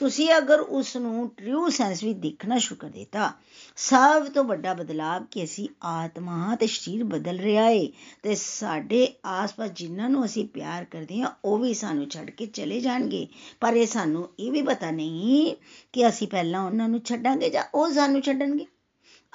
ਤੁਸੀਂ 0.00 0.28
ਅਗਰ 0.38 0.60
ਉਸ 0.60 0.96
ਨੂੰ 0.96 1.28
ਟਰੂ 1.28 1.68
ਸੈਂਸ 1.68 2.02
ਵਿੱਚ 2.04 2.18
ਦੇਖਣਾ 2.18 2.58
ਸ਼ੁਰੂ 2.58 2.76
ਕਰ 2.78 2.88
ਦਿੱਤਾ, 2.88 3.32
ਸਭ 3.76 4.26
ਤੋਂ 4.26 4.44
ਵੱਡਾ 4.44 4.74
ਬਦਲਾਵ 4.74 5.24
ਕਿ 5.30 5.44
ਅਸੀਂ 5.44 5.68
ਆਤਮਾ 5.82 6.56
ਤੇ 6.56 6.66
ਸਰੀਰ 6.66 7.04
ਬਦਲ 7.04 7.38
ਰਿਹਾ 7.38 7.68
ਏ 7.68 7.92
ਤੇ 8.22 8.34
ਸਾਡੇ 8.34 9.12
ਆਸ-ਪਾਸ 9.24 9.70
ਜਿਨ੍ਹਾਂ 9.70 10.08
ਨੂੰ 10.10 10.24
ਅਸੀਂ 10.24 10.46
ਪਿਆਰ 10.48 10.84
ਕਰਦੇ 10.84 11.20
ਹਾਂ, 11.20 11.30
ਉਹ 11.44 11.58
ਵੀ 11.58 11.74
ਸਾਨੂੰ 11.74 12.08
ਛੱਡ 12.10 12.30
ਕੇ 12.30 12.46
ਚਲੇ 12.46 12.80
ਜਾਣਗੇ। 12.80 13.26
ਪਰ 13.60 13.72
ਇਹ 13.72 13.86
ਸਾਨੂੰ 13.86 14.28
ਇਹ 14.38 14.52
ਵੀ 14.52 14.62
ਪਤਾ 14.62 14.90
ਨਹੀਂ 14.90 15.54
ਕਿ 15.92 16.08
ਅਸੀਂ 16.08 16.28
ਪਹਿਲਾਂ 16.28 16.64
ਉਹਨਾਂ 16.64 16.88
ਨੂੰ 16.88 17.00
ਛੱਡਾਂਗੇ 17.00 17.50
ਜਾਂ 17.50 17.64
ਉਹ 17.74 17.92
ਸਾਨੂੰ 17.92 18.22
ਛੱਡਣਗੇ। 18.22 18.66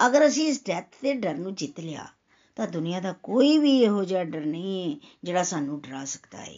ਅਗਰ 0.05 0.27
ਅਸੀਂ 0.27 0.47
ਇਸ 0.47 0.61
ਡੈਥ 0.65 0.95
ਦੇ 1.03 1.13
ਡਰ 1.13 1.35
ਨੂੰ 1.35 1.55
ਜਿੱਤ 1.55 1.79
ਲਿਆ, 1.79 2.07
ਤਾਂ 2.55 2.67
ਦੁਨੀਆ 2.67 2.99
ਦਾ 2.99 3.13
ਕੋਈ 3.23 3.57
ਵੀ 3.57 3.77
ਇਹੋ 3.79 4.03
ਜਿਹਾ 4.03 4.23
ਡਰ 4.23 4.45
ਨਹੀਂ 4.45 4.97
ਜਿਹੜਾ 5.23 5.43
ਸਾਨੂੰ 5.43 5.81
ਡਰਾ 5.81 6.05
ਸਕਦਾ 6.05 6.37
ਹੈ 6.37 6.51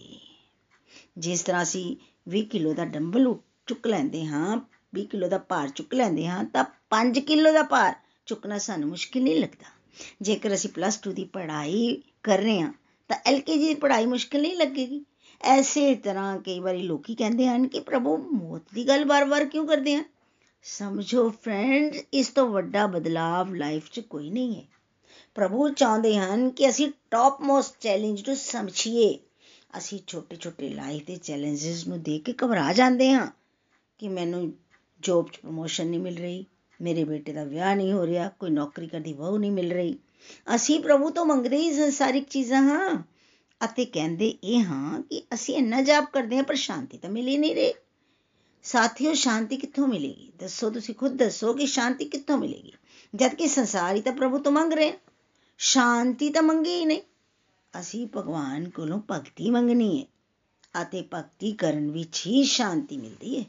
ਜਿਸ 1.17 1.41
ਤਰ੍ਹਾਂ 1.41 1.63
ਅਸੀਂ 1.63 1.95
20 2.29 2.41
ਕਿਲੋ 2.41 2.73
ਦਾ 2.73 2.85
ਡੰਬਲ 2.85 3.27
ਚੁੱਕ 3.67 3.87
ਲੈਂਦੇ 3.87 4.25
ਹਾਂ 4.25 4.57
20 4.93 5.05
ਕਿਲੋ 5.05 5.27
ਦਾ 5.27 5.37
ਭਾਰ 5.49 5.69
ਚੁੱਕ 5.69 5.93
ਲੈਂਦੇ 5.93 6.27
ਹਾਂ 6.27 6.43
ਤਾਂ 6.53 6.63
5 6.91 7.21
ਕਿਲੋ 7.21 7.51
ਦਾ 7.51 7.63
ਭਾਰ 7.63 7.93
ਚੁੱਕਣਾ 8.27 8.57
ਸਾਨੂੰ 8.57 8.89
ਮੁਸ਼ਕਿਲ 8.89 9.23
ਨਹੀਂ 9.23 9.39
ਲੱਗਦਾ 9.39 9.75
ਜੇਕਰ 10.21 10.53
ਅਸੀਂ 10.53 10.69
ਪਲੱਸ 10.69 10.99
2 11.07 11.13
ਦੀ 11.13 11.23
ਪੜ੍ਹਾਈ 11.33 12.01
ਕਰ 12.23 12.39
ਰਹੇ 12.39 12.59
ਹਾਂ 12.61 12.71
ਤਾਂ 13.09 13.17
ਐਲਕੇਜੀ 13.25 13.67
ਦੀ 13.67 13.73
ਪੜ੍ਹਾਈ 13.75 14.05
ਮੁਸ਼ਕਿਲ 14.05 14.41
ਨਹੀਂ 14.41 14.55
ਲੱਗੇਗੀ 14.55 15.03
ਐਸੇ 15.41 15.93
ਤਰ੍ਹਾਂ 15.95 16.39
ਕਈ 16.39 16.59
ਵਾਰੀ 16.59 16.81
ਲੋਕੀ 16.81 17.15
ਕਹਿੰਦੇ 17.15 17.47
ਹਨ 17.47 17.67
ਕਿ 17.67 17.79
ਪ੍ਰਭੂ 17.79 18.17
ਮੌਤ 18.17 18.73
ਦੀ 18.73 18.87
ਗੱਲ 18.87 19.05
ਵਾਰ-ਵਾਰ 19.05 19.45
ਕਿਉਂ 19.45 19.67
ਕਰਦੇ 19.67 19.95
ਹਨ 19.95 20.03
ਸਮਝੋ 20.65 21.29
ਫਰੈਂਡ 21.43 21.95
ਇਸ 22.13 22.29
ਤੋਂ 22.29 22.47
ਵੱਡਾ 22.49 22.85
ਬਦਲਾਵ 22.87 23.53
ਲਾਈਫ 23.55 23.89
'ਚ 23.91 23.99
ਕੋਈ 23.99 24.29
ਨਹੀਂ 24.29 24.55
ਹੈ 24.55 24.65
ਪ੍ਰਭੂ 25.35 25.69
ਚਾਹੁੰਦੇ 25.69 26.15
ਹਨ 26.17 26.49
ਕਿ 26.49 26.69
ਅਸੀਂ 26.69 26.89
ਟੌਪ 27.11 27.41
ਮੋਸਟ 27.41 27.75
ਚੈਲੰਜ 27.79 28.23
ਨੂੰ 28.27 28.35
ਸਮਝੀਏ 28.35 29.17
ਅਸੀਂ 29.77 29.99
ਛੋਟੇ-ਛੋਟੇ 30.07 30.69
ਲਾਈਫ 30.69 31.05
ਦੇ 31.05 31.15
ਚੈਲੰਜਸ 31.15 31.87
ਨੂੰ 31.87 32.01
ਦੇਖ 32.03 32.23
ਕੇ 32.23 32.33
ਘਬਰਾ 32.43 32.71
ਜਾਂਦੇ 32.73 33.11
ਹਾਂ 33.11 33.27
ਕਿ 33.97 34.07
ਮੈਨੂੰ 34.07 34.53
ਜੋਬ 34.99 35.29
'ਚ 35.29 35.37
ਪ੍ਰਮੋਸ਼ਨ 35.37 35.87
ਨਹੀਂ 35.87 35.99
ਮਿਲ 35.99 36.17
ਰਹੀ, 36.17 36.45
ਮੇਰੇ 36.81 37.03
ਬੇਟੇ 37.03 37.33
ਦਾ 37.33 37.43
ਵਿਆਹ 37.43 37.75
ਨਹੀਂ 37.75 37.93
ਹੋ 37.93 38.05
ਰਿਹਾ, 38.05 38.29
ਕੋਈ 38.29 38.49
ਨੌਕਰੀ 38.49 38.87
ਕਰਦੀ 38.87 39.13
ਵਹੂ 39.13 39.37
ਨਹੀਂ 39.37 39.51
ਮਿਲ 39.51 39.73
ਰਹੀ। 39.73 39.99
ਅਸੀਂ 40.55 40.79
ਪ੍ਰਭੂ 40.79 41.09
ਤੋਂ 41.09 41.25
ਮੰਗਦੇ 41.25 41.57
ਹੀ 41.57 41.75
ਸੰਸਾਰਿਕ 41.75 42.27
ਚੀਜ਼ਾਂ, 42.29 42.61
ਹਾਂ। 42.61 43.03
ਅਤੇ 43.65 43.85
ਕਹਿੰਦੇ 43.85 44.27
ਇਹ 44.43 44.63
ਹਾਂ 44.65 45.01
ਕਿ 45.01 45.23
ਅਸੀਂ 45.33 45.55
ਇੰਨਾ 45.55 45.81
ਜਾਪ 45.81 46.13
ਕਰਦੇ 46.13 46.35
ਹਾਂ, 46.35 46.43
ਪਰ 46.43 46.55
ਸ਼ਾਂਤੀ 46.55 46.97
ਤਾਂ 46.97 47.09
ਮਿਲ 47.09 47.27
ਹੀ 47.27 47.37
ਨਹੀਂ 47.37 47.55
ਰਹੀ। 47.55 47.73
ਸਾਥੀਓ, 48.63 49.13
ਸ਼ਾਂਤੀ 49.13 49.57
ਕਿੱਥੋਂ 49.57 49.87
ਮਿਲੇਗੀ? 49.87 50.31
ਦੱਸੋ 50.39 50.69
ਤੁਸੀਂ 50.69 50.95
ਖੁਦ 50.95 51.17
ਦੱਸੋ 51.17 51.53
ਕਿ 51.53 51.65
ਸ਼ਾਂਤੀ 51.65 52.05
ਕਿੱਥੋਂ 52.05 52.37
ਮਿਲੇਗੀ? 52.37 52.73
ਜਦ 53.15 53.33
ਕਿ 53.35 53.47
ਸੰਸਾਰ 53.47 53.95
ਹੀ 53.95 54.01
ਤਾਂ 54.01 54.13
ਪ੍ਰਭੂ 54.13 54.37
ਤੋਂ 54.37 54.51
ਮੰਗ 54.51 54.73
ਰਹੇ 54.73 54.93
ਸ਼ਾਂਤੀ 55.57 56.29
ਤਾਂ 56.29 56.41
ਮੰਗੀ 56.41 56.75
ਹੀ 56.75 56.85
ਨਹੀਂ। 56.85 57.01
ਅਸੀਂ 57.79 58.07
ਭਗਵਾਨ 58.17 58.69
ਕੋਲੋਂ 58.69 59.01
ਭਗਤੀ 59.11 59.49
ਮੰਗਣੀ 59.49 60.01
ਹੈ 60.01 60.05
ਅਤੇ 60.81 61.01
ਭਗਤੀ 61.01 61.51
ਕਰਨ 61.51 61.91
ਵਿੱਚ 61.91 62.23
ਹੀ 62.27 62.43
ਸ਼ਾਂਤੀ 62.43 62.97
ਮਿਲਦੀ 62.97 63.39
ਹੈ। 63.39 63.45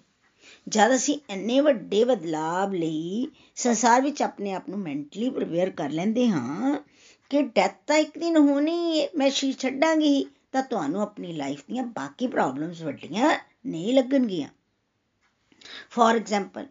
ਜਦ 0.68 0.94
ਅਸੀਂ 0.94 1.16
ਇੰਨੇ 1.30 1.60
ਵੱਡੇ 1.60 2.02
ਬਦਲਾਵ 2.04 2.72
ਲਈ 2.72 3.26
ਸੰਸਾਰ 3.56 4.00
ਵਿੱਚ 4.02 4.22
ਆਪਣੇ 4.22 4.52
ਆਪ 4.52 4.68
ਨੂੰ 4.68 4.78
ਮੈਂਟਲੀ 4.78 5.28
ਪ੍ਰਿਪੇਅਰ 5.30 5.70
ਕਰ 5.70 5.90
ਲੈਂਦੇ 5.90 6.28
ਹਾਂ 6.28 6.78
ਕਿ 7.30 7.42
ਡੈਥ 7.42 7.76
ਤਾਂ 7.86 7.96
ਇੱਕ 7.96 8.18
ਦਿਨ 8.18 8.36
ਹੋਣੀ 8.36 9.00
ਹੈ 9.00 9.06
ਮੈਂ 9.16 9.30
ਸ਼ੀਰ 9.30 9.54
ਛੱਡਾਂਗੀ, 9.54 10.26
ਤਾਂ 10.52 10.62
ਤੁਹਾਨੂੰ 10.62 11.00
ਆਪਣੀ 11.02 11.32
ਲਾਈਫ 11.32 11.62
ਦੀਆਂ 11.68 11.84
ਬਾਕੀ 11.86 12.26
ਪ੍ਰੋਬਲਮਸ 12.26 12.82
ਵੱਡੀਆਂ 12.82 13.30
ਨਹੀਂ 13.66 13.94
ਲੱਗਣਗੀਆਂ। 13.94 14.48
ਫੋਰ 15.90 16.16
ਐਗਜ਼ਾਮਪਲ 16.16 16.66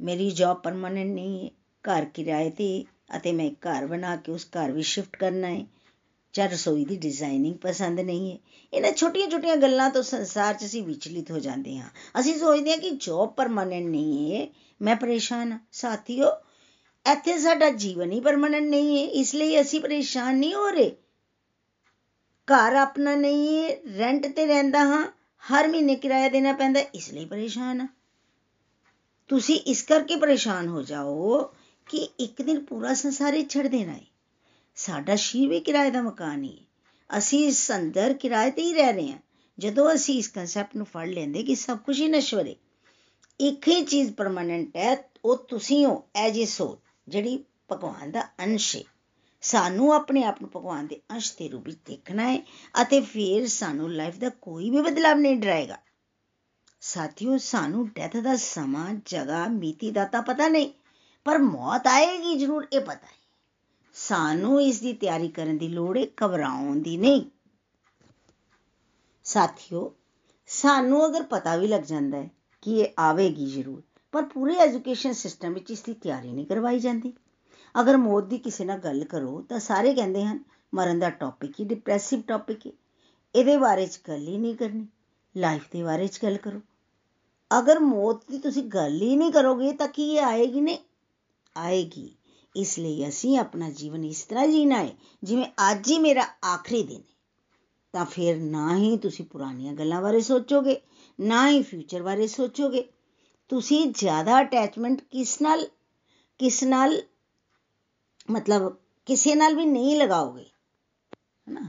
ਮੇਰੀ 0.00 0.30
ਜੌਬ 0.30 0.60
ਪਰਮਾਨੈਂਟ 0.62 1.08
ਨਹੀਂ 1.08 1.44
ਹੈ 1.44 1.50
ਘਰ 1.84 2.04
ਕਿਰਾਏ 2.04 2.50
ਤੇ, 2.50 2.84
ਅਤੇ 3.16 3.32
ਮੈਂ 3.32 3.50
ਘਰ 3.66 3.86
ਬਣਾ 3.86 4.16
ਕੇ 4.16 4.32
ਉਸ 4.32 4.46
ਘਰ 4.46 4.72
ਵਿੱਚ 4.72 4.86
ਸ਼ਿਫਟ 4.86 5.16
ਕਰਨਾ 5.16 5.48
ਹੈ 5.48 5.64
ਜਾਂ 6.32 6.48
ਰਸੋਈ 6.48 6.84
ਦੀ 6.84 6.96
ਡਿਜ਼ਾਈਨਿੰਗ 6.96 7.54
ਪਸੰਦ 7.54 8.00
ਨਹੀਂ 8.00 8.32
ਹੈ। 8.32 8.38
ਇਹਨਾਂ 8.72 8.92
ਛੋਟੀਆਂ-ਛੋਟੀਆਂ 8.92 9.56
ਗੱਲਾਂ 9.56 9.90
ਤੋਂ 9.90 10.02
ਸੰਸਾਰ 10.02 10.54
'ਚ 10.54 10.64
ਅਸੀਂ 10.64 10.82
ਵਿਚਲਿਤ 10.82 11.30
ਹੋ 11.30 11.38
ਜਾਂਦੇ 11.38 11.78
ਹਾਂ। 11.78 11.90
ਅਸੀਂ 12.20 12.38
ਸੋਚਦੇ 12.38 12.70
ਹਾਂ 12.70 12.78
ਕਿ 12.78 12.90
ਜੌਬ 12.90 13.28
ਪਰਮਾਨੈਂਟ 13.28 13.86
ਨਹੀਂ 13.86 14.34
ਹੈ। 14.34 14.48
ਮੈਂ 14.82 14.96
ਪਰੇਸ਼ਾਨ 14.96 15.52
ਹਾਂ। 15.52 15.58
ਸਾਥੀਓ, 15.72 16.26
ਇੱਥੇ 17.12 17.38
ਸਾਡਾ 17.38 17.70
ਜੀਵਨ 17.70 18.12
ਹੀ 18.12 18.20
ਪਰਮਾਨੈਂਟ 18.20 18.64
ਨਹੀਂ 18.64 19.02
ਹੈ। 19.02 19.08
ਇਸ 19.08 19.34
ਲਈ 19.34 19.60
ਅਸੀਂ 19.60 19.80
ਪਰੇਸ਼ਾਨ 19.80 20.36
ਨਹੀਂ 20.36 20.54
ਹੋ 20.54 20.68
ਰਹੇ। 20.70 20.96
ਘਰ 22.48 22.74
ਆਪਣਾ 22.74 23.14
ਨਹੀਂ 23.14 23.64
ਹੈ। 23.64 23.76
ਰੈਂਟ 23.98 24.36
ਤੇ 24.36 24.46
ਰਹਿੰਦਾ 24.46 24.78
ਹਾਂ। 24.78 25.12
ਹਰ 25.52 25.68
ਮਹੀਨੇ 25.68 25.96
ਕਿਰਾਇਆ 25.96 26.28
ਦੇਣਾ 26.28 26.52
ਪੈਂਦਾ। 26.52 26.80
ਇਸ 26.80 27.12
ਲਈ 27.12 27.24
ਪਰੇਸ਼ਾਨ 27.24 27.80
ਹਾਂ। 27.80 27.88
ਤੁਸੀਂ 29.28 29.60
ਇਸ 29.60 29.82
ਕਰਕੇ 29.82 30.16
ਪਰੇਸ਼ਾਨ 30.16 30.68
ਹੋ 30.68 30.82
ਜਾਓ 30.82 31.42
ਕਿ 31.86 31.98
ਇੱਕ 31.98 32.42
ਦਿਨ 32.42 32.64
ਪੂਰਾ 32.64 32.94
ਸੰਸਾਰ 32.94 33.34
ਹੀ 33.34 33.46
ਛੱਡ 33.48 33.66
ਦੇਣਾ 33.66 33.92
ਹੈ। 33.92 34.09
ਸਾਡਾ 34.80 35.16
ਸ਼ੀਰ 35.16 35.48
ਵੀ 35.48 35.60
ਕਿਰਾਏ 35.60 35.90
ਦਾ 35.90 36.02
ਮਕਾਨ 36.02 36.44
ਹੀ 36.44 36.56
ਹੈ। 36.58 37.18
ਅਸੀਂ 37.18 37.46
ਇਸ 37.48 37.72
ਅੰਦਰ 37.72 38.12
ਕਿਰਾਏ 38.12 38.50
ਤੇ 38.50 38.62
ਹੀ 38.62 38.74
ਰਹਿ 38.74 38.92
ਰਹੇ 38.92 39.12
ਹਾਂ। 39.12 39.18
ਜਦੋਂ 39.58 39.94
ਅਸੀਂ 39.94 40.18
ਇਸ 40.18 40.28
ਕਨਸੈਪਟ 40.28 40.76
ਨੂੰ 40.76 40.86
ਫੜ 40.86 41.08
ਲੈਂਦੇ 41.08 41.42
ਕਿ 41.42 41.54
ਸਭ 41.54 41.78
ਕੁਝ 41.78 42.00
ਹੀ 42.00 42.08
ਨਸ਼ਵਰ 42.08 42.48
ਹੈ 42.48 42.54
ਇੱਕ 43.40 43.68
ਹੀ 43.68 43.82
ਚੀਜ਼ 43.84 44.12
ਪਰਮਾਨੈਂਟ 44.12 44.76
ਹੈ, 44.76 45.10
ਉਹ 45.24 45.36
ਤੁਸੀਂ 45.36 45.86
ਹੋ 45.86 46.04
ਐਜ 46.14 46.38
ਏ 46.38 46.44
ਸੋਲ 46.44 46.76
ਜਿਹੜੀ 47.08 47.44
ਭਗਵਾਨ 47.72 48.10
ਦਾ 48.10 48.20
ਅੰਸ਼ 48.20 48.76
ਹੈ। 48.76 48.82
ਸਾਨੂੰ 49.42 49.92
ਆਪਣੇ 49.94 50.24
ਆਪ 50.24 50.42
ਨੂੰ 50.42 50.50
ਭਗਵਾਨ 50.56 50.86
ਦੇ 50.86 51.00
ਅੰਸ਼ 51.10 51.32
ਦੇ 51.38 51.48
ਰੂਪ 51.48 51.66
ਵਿੱਚ 51.66 51.78
ਦੇਖਣਾ 51.86 52.30
ਹੈ 52.32 52.42
ਅਤੇ 52.82 53.00
ਫਿਰ 53.00 53.46
ਸਾਨੂੰ 53.48 53.92
ਲਾਈਫ 53.92 54.18
ਦਾ 54.18 54.28
ਕੋਈ 54.28 54.70
ਵੀ 54.70 54.80
ਬਦਲਾਵ 54.80 55.18
ਨਹੀਂ 55.18 55.36
ਡਰਾਏਗਾ। 55.36 55.78
ਸਾਥੀਓ, 56.80 57.38
ਸਾਨੂੰ 57.38 57.88
ਡੈਥ 57.88 58.16
ਦਾ 58.16 58.36
ਸਮਾਂ, 58.36 58.94
ਜਗ੍ਹਾ, 59.06 59.48
ਮਿਤੀ 59.48 59.90
ਦਾ 59.90 60.04
ਤਾਂ 60.04 60.22
ਪਤਾ 60.22 60.48
ਨਹੀਂ, 60.48 60.72
ਪਰ 61.24 61.38
ਮੌਤ 61.38 61.86
ਆਏਗੀ 61.86 62.38
ਜ਼ਰੂਰ, 62.38 62.66
ਇਹ 62.72 62.80
ਪਤਾ 62.80 63.06
ਹੈ। 63.06 63.19
ਸਾਨੂੰ 63.94 64.62
ਇਸ 64.62 64.80
ਦੀ 64.80 64.92
ਤਿਆਰੀ 64.92 65.28
ਕਰਨ 65.28 65.58
ਦੀ 65.58 65.68
ਲੋੜ 65.68 65.98
ਹੈ 65.98 66.06
ਘਬਰਾਉਣ 66.24 66.76
ਦੀ 66.76 66.96
ਨਹੀਂ। 66.96 67.24
ਸਾਥੀਓ, 69.24 69.94
ਸਾਨੂੰ 70.46 71.06
ਅਗਰ 71.06 71.22
ਪਤਾ 71.22 71.56
ਵੀ 71.56 71.66
ਲੱਗ 71.66 71.82
ਜਾਂਦਾ 71.82 72.18
ਹੈ 72.18 72.30
ਕਿ 72.62 72.80
ਇਹ 72.80 72.88
ਆਵੇਗੀ 72.98 73.46
ਜ਼ਰੂਰ, 73.46 73.82
ਪਰ 74.12 74.22
ਪੂਰੇ 74.22 74.54
ਐਜੂਕੇਸ਼ਨ 74.54 75.12
ਸਿਸਟਮ 75.12 75.52
ਵਿੱਚ 75.52 75.70
ਇਸ 75.70 75.82
ਦੀ 75.82 75.94
ਤਿਆਰੀ 75.94 76.32
ਨਹੀਂ 76.32 76.46
ਕਰਵਾਈ 76.46 76.78
ਜਾਂਦੀ। 76.78 77.12
ਅਗਰ 77.80 77.96
ਮੌਤ 77.96 78.24
ਦੀ 78.24 78.38
ਕਿਸੇ 78.38 78.64
ਨਾਲ 78.64 78.78
ਗੱਲ 78.78 79.04
ਕਰੋ, 79.04 79.42
ਤਾਂ 79.42 79.58
ਸਾਰੇ 79.58 79.94
ਕਹਿੰਦੇ 79.94 80.24
ਹਨ, 80.24 80.44
ਮਰਨ 80.74 80.98
ਦਾ 80.98 81.10
ਟੌਪਿਕ 81.10 81.60
ਹੀ 81.60 81.64
ਡਿਪਰੈਸਿਵ 81.64 82.22
ਟੌਪਿਕ 82.22 82.66
ਹੈ 82.66 82.72
ਇਹਦੇ 83.34 83.56
ਬਾਰੇ 83.56 83.86
'ਚ 83.86 84.00
ਗੱਲ 84.08 84.28
ਹੀ 84.28 84.38
ਨਹੀਂ 84.38 84.54
ਕਰਨੀ 84.54 84.86
ਲਾਈਫ 85.36 85.62
ਦੇ 85.72 85.82
ਬਾਰੇ 85.82 86.06
'ਚ 86.06 86.22
ਗੱਲ 86.22 86.36
ਕਰੋ। 86.36 86.60
ਅਗਰ 87.58 87.78
ਮੌਤ 87.78 88.30
ਦੀ 88.30 88.38
ਤੁਸੀਂ 88.38 88.62
ਗੱਲ 88.62 89.02
ਹੀ 89.02 89.16
ਨਹੀਂ 89.16 89.32
ਕਰੋਗੇ, 89.32 89.72
ਤਾਂ 89.72 89.88
ਕੀ 89.88 90.12
ਇਹ 90.14 90.20
ਆਏਗੀ 90.20 90.60
ਨਹੀਂ? 90.60 90.78
ਆਏਗੀ। 91.56 92.16
ਇਸ 92.56 92.78
ਲਈ 92.78 93.08
ਅਸੀਂ 93.08 93.38
ਆਪਣਾ 93.38 93.70
ਜੀਵਨ 93.70 94.04
ਇਸ 94.04 94.22
ਤਰ੍ਹਾਂ 94.24 94.46
ਜੀਣਾ 94.46 94.82
ਹੈ 94.82 94.94
ਜਿਵੇਂ 95.22 95.46
ਅੱਜ 95.70 95.90
ਹੀ 95.90 95.98
ਮੇਰਾ 95.98 96.26
ਆਖਰੀ 96.44 96.82
ਦਿਨ 96.82 97.00
ਹੈ 97.00 97.14
ਤਾਂ 97.94 98.04
ਫਿਰ 98.04 98.36
ਨਾ 98.36 98.76
ਹੀ 98.76 98.96
ਤੁਸੀਂ 98.96 99.24
ਪੁਰਾਣੀਆਂ 99.24 99.72
ਗੱਲਾਂ 99.72 100.02
ਬਾਰੇ 100.02 100.20
ਸੋਚੋਗੇ 100.20 100.80
ਨਾ 101.18 101.48
ਹੀ 101.50 101.62
ਫਿਊਚਰ 101.62 102.02
ਬਾਰੇ 102.02 102.26
ਸੋਚੋਗੇ 102.26 102.88
ਤੁਸੀਂ 103.48 103.86
ਜ਼ਿਆਦਾ 103.92 104.40
ਅਟੈਚਮੈਂਟ 104.40 105.00
ਕਿਸ 105.00 105.40
ਨਾਲ 105.42 105.66
ਕਿਸ 106.38 106.62
ਨਾਲ 106.64 107.02
ਮਤਲਬ 108.30 108.76
ਕਿਸੇ 109.06 109.34
ਨਾਲ 109.34 109.54
ਵੀ 109.54 109.64
ਨਹੀਂ 109.64 109.96
ਲਗਾਓਗੇ 109.96 110.44
ਹੈਨਾ 111.46 111.68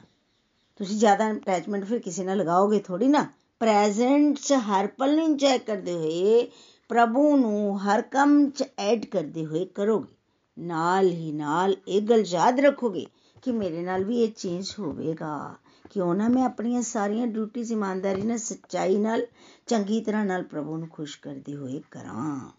ਤੁਸੀਂ 0.79 0.97
ਜ਼ਿਆਦਾ 0.97 1.31
ਅਟੈਚਮੈਂਟ 1.31 1.85
ਫਿਰ 1.85 1.99
ਕਿਸੇ 1.99 2.23
ਨਾਲ 2.23 2.37
ਲਗਾਓਗੇ 2.37 2.79
ਥੋੜੀ 2.79 3.07
ਨਾ 3.07 3.27
ਪ੍ਰੈਜ਼ੈਂਟ 3.59 4.39
'ਚ 4.39 4.53
ਹਰ 4.53 4.87
ਪਲ 4.87 5.15
ਨੂੰ 5.15 5.25
ਇੰਜੋਏ 5.25 5.57
ਕਰਦੇ 5.57 5.93
ਹੋਏ 5.93 6.51
ਪ੍ਰਭੂ 6.89 7.35
ਨੂੰ 7.37 7.79
ਹਰ 7.79 8.01
ਕੰਮ 8.01 8.49
'ਚ 8.49 8.63
ਐਡ 8.77 9.05
ਕਰਦੇ 9.05 9.45
ਹੋਏ 9.45 9.65
ਕਰੋਗੇ 9.65 10.20
ਨਾਲ 10.61 11.09
ਹੀ 11.09 11.31
ਨਾਲ 11.31 11.75
ਇਹ 11.87 12.01
ਗੱਲ 12.01 12.23
ਯਾਦ 12.27 12.59
ਰੱਖੋਗੇ 12.59 13.05
ਕਿ 13.41 13.51
ਮੇਰੇ 13.51 13.81
ਨਾਲ 13.81 14.03
ਵੀ 14.03 14.23
ਇਹ 14.23 14.31
ਚੇਂਜ 14.31 14.75
ਹੋਵੇਗਾ। 14.79 15.55
ਕਿਉਂ 15.89 16.15
ਨਾ 16.15 16.27
ਮੈਂ 16.27 16.45
ਆਪਣੀਆਂ 16.45 16.81
ਸਾਰੀਆਂ 16.81 17.27
ਡਿਊਟੀਆਂ 17.27 17.65
ਇਮਾਨਦਾਰੀ 17.71 18.21
ਨਾਲ, 18.21 18.37
ਸੱਚਾਈ 18.37 18.97
ਨਾਲ, 18.97 19.27
ਚੰਗੀ 19.67 20.01
ਤਰ੍ਹਾਂ 20.01 20.25
ਨਾਲ 20.25 20.43
ਪ੍ਰਭੂ 20.43 20.77
ਨੂੰ 20.77 20.87
ਖੁਸ਼ 20.87 21.19
ਕਰਦੇ 21.19 21.55
ਹੋਏ 21.55 21.81
ਕਰਾਂ। 21.91 22.51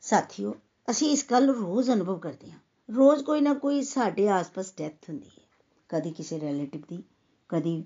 ਸਾਥੀਓ, 0.00 0.54
ਅਸੀਂ 0.90 1.10
ਇਸ 1.10 1.26
ਗੱਲ 1.30 1.46
ਨੂੰ 1.46 1.54
ਰੋਜ਼ 1.54 1.90
ਅਨੁਭਵ 1.90 2.18
ਕਰਦੇ 2.18 2.50
ਹਾਂ। 2.50 2.58
ਰੋਜ਼ 2.94 3.24
ਕੋਈ 3.24 3.40
ਨਾ 3.40 3.54
ਕੋਈ 3.54 3.82
ਸਾਡੇ 3.82 4.28
ਆਸ-ਪਾਸ 4.28 4.72
ਡੈਥ 4.76 5.10
ਹੁੰਦੀ 5.10 5.28
ਹੈ। 5.28 5.42
ਕਦੀ 5.88 6.10
ਕਿਸੇ 6.10 6.40
ਰਿਲੇਟਿਵ 6.40 6.82
ਦੀ, 6.88 7.02
ਕਦੀ 7.48 7.84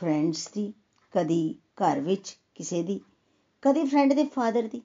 ਫਰੈਂਡਸ 0.00 0.48
ਦੀ, 0.52 0.74
ਕਦੀ 1.12 1.54
ਘਰ 1.76 2.00
ਵਿੱਚ 2.00 2.38
ਕਿਸੇ 2.54 2.82
ਦੀ, 2.82 3.00
ਕਦੀ 3.62 3.84
ਫਰੈਂਡ 3.84 4.12
ਦੇ 4.12 4.24
ਫਾਦਰ 4.24 4.62
ਦੀ। 4.62 4.82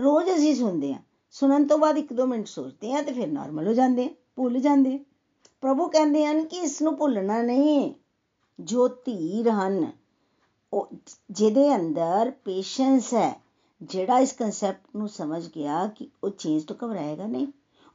ਰੋਜ਼ 0.00 0.34
ਅਸੀਂ 0.34 0.56
ਸੁਣਦੇ 0.56 0.94
ਹਾਂ 0.94 1.02
ਸੁਣਨ 1.34 1.66
ਤੋਂ 1.66 1.78
ਬਾਅਦ 1.78 1.98
ਇੱਕ 1.98 2.12
ਦੋ 2.12 2.26
ਮਿੰਟ 2.26 2.46
ਸੋਚਦੇ 2.46 2.92
ਹਾਂ 2.92 3.02
ਤੇ 3.02 3.12
ਫਿਰ 3.12 3.28
ਨਾਰਮਲ 3.28 3.66
ਹੋ 3.66 3.72
ਜਾਂਦੇ 3.72 4.04
ਹਾਂ, 4.04 4.10
ਭੁੱਲ 4.36 4.58
ਜਾਂਦੇ 4.60 4.98
ਪ੍ਰਭੂ 5.62 5.88
ਕਹਿੰਦੇ 5.88 6.26
ਹਨ 6.26 6.44
ਕਿ 6.44 6.56
ਇਸ 6.56 6.82
ਨੂੰ 6.82 6.96
ਭੁੱਲਣਾ 6.96 7.42
ਨਹੀਂ, 7.42 7.92
ਜੋ 8.58 8.88
ਧੀਰ 8.88 9.50
ਹਨ, 9.50 9.92
ਉਹ 10.72 10.88
ਜਿਹਦੇ 11.30 11.74
ਅੰਦਰ 11.76 12.30
ਪੇਸ਼ੈਂਸ 12.44 13.14
ਹੈ, 13.14 13.40
ਜਿਹੜਾ 13.82 14.18
ਇਸ 14.18 14.32
ਕਨਸੈਪਟ 14.32 14.96
ਨੂੰ 14.96 15.08
ਸਮਝ 15.08 15.46
ਗਿਆ 15.46 15.86
ਕਿ 15.86 16.08
ਉਹ 16.24 16.30
ਚੇਂਜ 16.30 16.64
ਤੋਂ 16.64 16.76
ਘਬਰਾਏਗਾ 16.76 17.26
ਨਹੀਂ, 17.26 17.46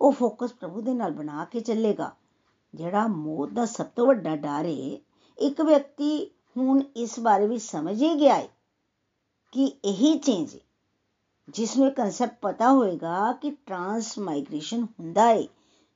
ਉਹ 0.02 0.12
ਫੋਕਸ 0.12 0.54
ਪ੍ਰਭੂ 0.54 0.82
ਦੇ 0.82 0.94
ਨਾਲ 0.94 1.12
ਬਣਾ 1.12 1.46
ਕੇ 1.46 1.60
ਚੱਲੇਗਾ। 1.60 2.12
ਜਿਹੜਾ 2.74 3.08
ਮੌਤ 3.08 3.50
ਦਾ 3.50 3.66
ਸਭ 3.66 3.86
ਤੋਂ 3.86 4.08
ਵੱਡਾ 4.08 4.36
ਡਰ 4.36 4.66
ਹੈ 4.66 4.98
ਇੱਕ 5.38 5.62
ਵਿਅਕਤੀ 5.62 6.32
ਹੁਣ 6.58 6.82
ਇਸ 6.96 7.20
ਬਾਰੇ 7.20 7.48
ਵੀ 7.48 7.58
ਸਮਝ 7.60 8.02
ਹੀ 8.04 8.14
ਗਿਆ 8.20 8.36
ਹੈ 8.36 8.48
ਕਿ 9.54 9.66
ਇਹੀ 9.86 10.18
ਚੇਂਜ 10.18 10.56
ਹੈ 10.56 10.60
ਜਿਸ 11.54 11.78
ਨੂੰ 11.78 11.88
ਇਹ 11.88 11.92
ਕਨਸੈਪਟ 11.92 12.38
ਪਤਾ 12.42 12.72
ਹੋਏਗਾ 12.74 13.32
ਕਿ 13.34 13.52
ਟਰਾਂਸ 13.52 14.20
ਮਾਈਗ੍ਰੇਸ਼ਨ 14.20 14.84
ਹੁੰਦਾ 14.84 15.28
ਹੈ 15.28 15.44